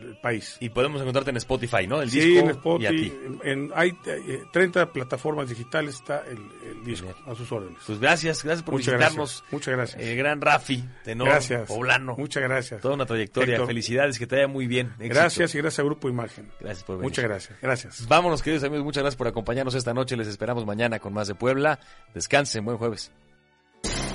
el 0.02 0.18
país. 0.18 0.58
Y 0.60 0.70
podemos 0.70 1.00
encontrarte 1.00 1.30
en 1.30 1.38
Spotify, 1.38 1.86
¿no? 1.88 2.02
El 2.02 2.10
sí, 2.10 2.20
disco 2.20 2.40
en 2.46 2.50
Spotify, 2.52 2.84
y 2.84 2.88
a 2.88 2.90
ti. 2.90 3.14
en- 3.26 3.40
en- 3.66 3.72
hay 3.76 3.98
eh, 4.08 4.44
30 4.52 4.92
plataformas 4.92 5.48
digitales 5.50 5.96
está 5.96 6.24
el, 6.28 6.40
el 6.68 6.84
disco 6.84 7.14
a 7.28 7.36
sus 7.36 7.52
órdenes. 7.52 7.78
Pues 7.86 8.00
gracias, 8.00 8.44
gracias 8.44 8.64
por 8.64 8.74
Muchas 8.74 8.94
visitarnos. 8.96 9.30
gracias, 9.32 9.52
muchas 9.54 9.74
gracias. 9.76 10.02
El 10.02 10.18
gran 10.18 10.42
Rafi, 10.42 10.84
tenor 11.04 11.28
Gracias. 11.28 11.68
poblano. 11.68 12.16
Muchas 12.18 12.42
gracias. 12.44 12.82
Toda 12.82 12.96
una 12.96 13.06
trayectoria. 13.06 13.54
Héctor. 13.56 13.68
Felicidades, 13.68 14.18
que 14.18 14.26
te 14.28 14.36
vaya 14.36 14.48
muy 14.48 14.66
bien. 14.68 14.88
Éxito. 14.98 15.14
Gracias 15.16 15.54
y 15.56 15.58
gracias 15.60 15.80
a 15.80 15.84
Grupo 15.84 16.10
Imagen. 16.10 16.50
Gracias 16.60 16.84
por 16.84 16.96
venir. 16.98 17.10
Muchas 17.12 17.24
gracias. 17.26 17.60
Gracias. 17.62 18.08
Vámonos, 18.08 18.42
queridos 18.42 18.64
amigos. 18.64 18.84
Muchas 18.86 19.04
gracias 19.04 19.18
por 19.18 19.28
acompañarnos 19.28 19.76
esta 19.76 19.94
noche. 19.94 20.18
Les 20.18 20.28
esperamos 20.28 20.66
mañana 20.66 20.98
con 21.00 21.14
más 21.14 21.28
de 21.28 21.36
Puebla. 21.36 21.80
Descansen. 22.14 22.66
Buen 22.66 22.78
jueves. 22.78 23.12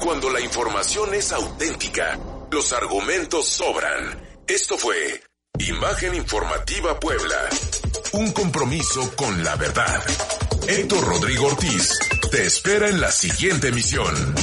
Cuando 0.03 0.31
la 0.31 0.41
información 0.41 1.15
es 1.15 1.31
auténtica, 1.33 2.19
los 2.51 2.73
argumentos 2.73 3.47
sobran. 3.47 4.21
Esto 4.47 4.77
fue 4.77 5.23
Imagen 5.59 6.15
Informativa 6.15 6.99
Puebla. 6.99 7.49
Un 8.13 8.33
compromiso 8.33 9.15
con 9.17 9.45
la 9.45 9.57
verdad. 9.57 10.03
Héctor 10.67 11.05
Rodrigo 11.05 11.47
Ortiz 11.47 11.97
te 12.31 12.47
espera 12.47 12.89
en 12.89 13.01
la 13.01 13.11
siguiente 13.13 13.69
emisión. 13.69 14.35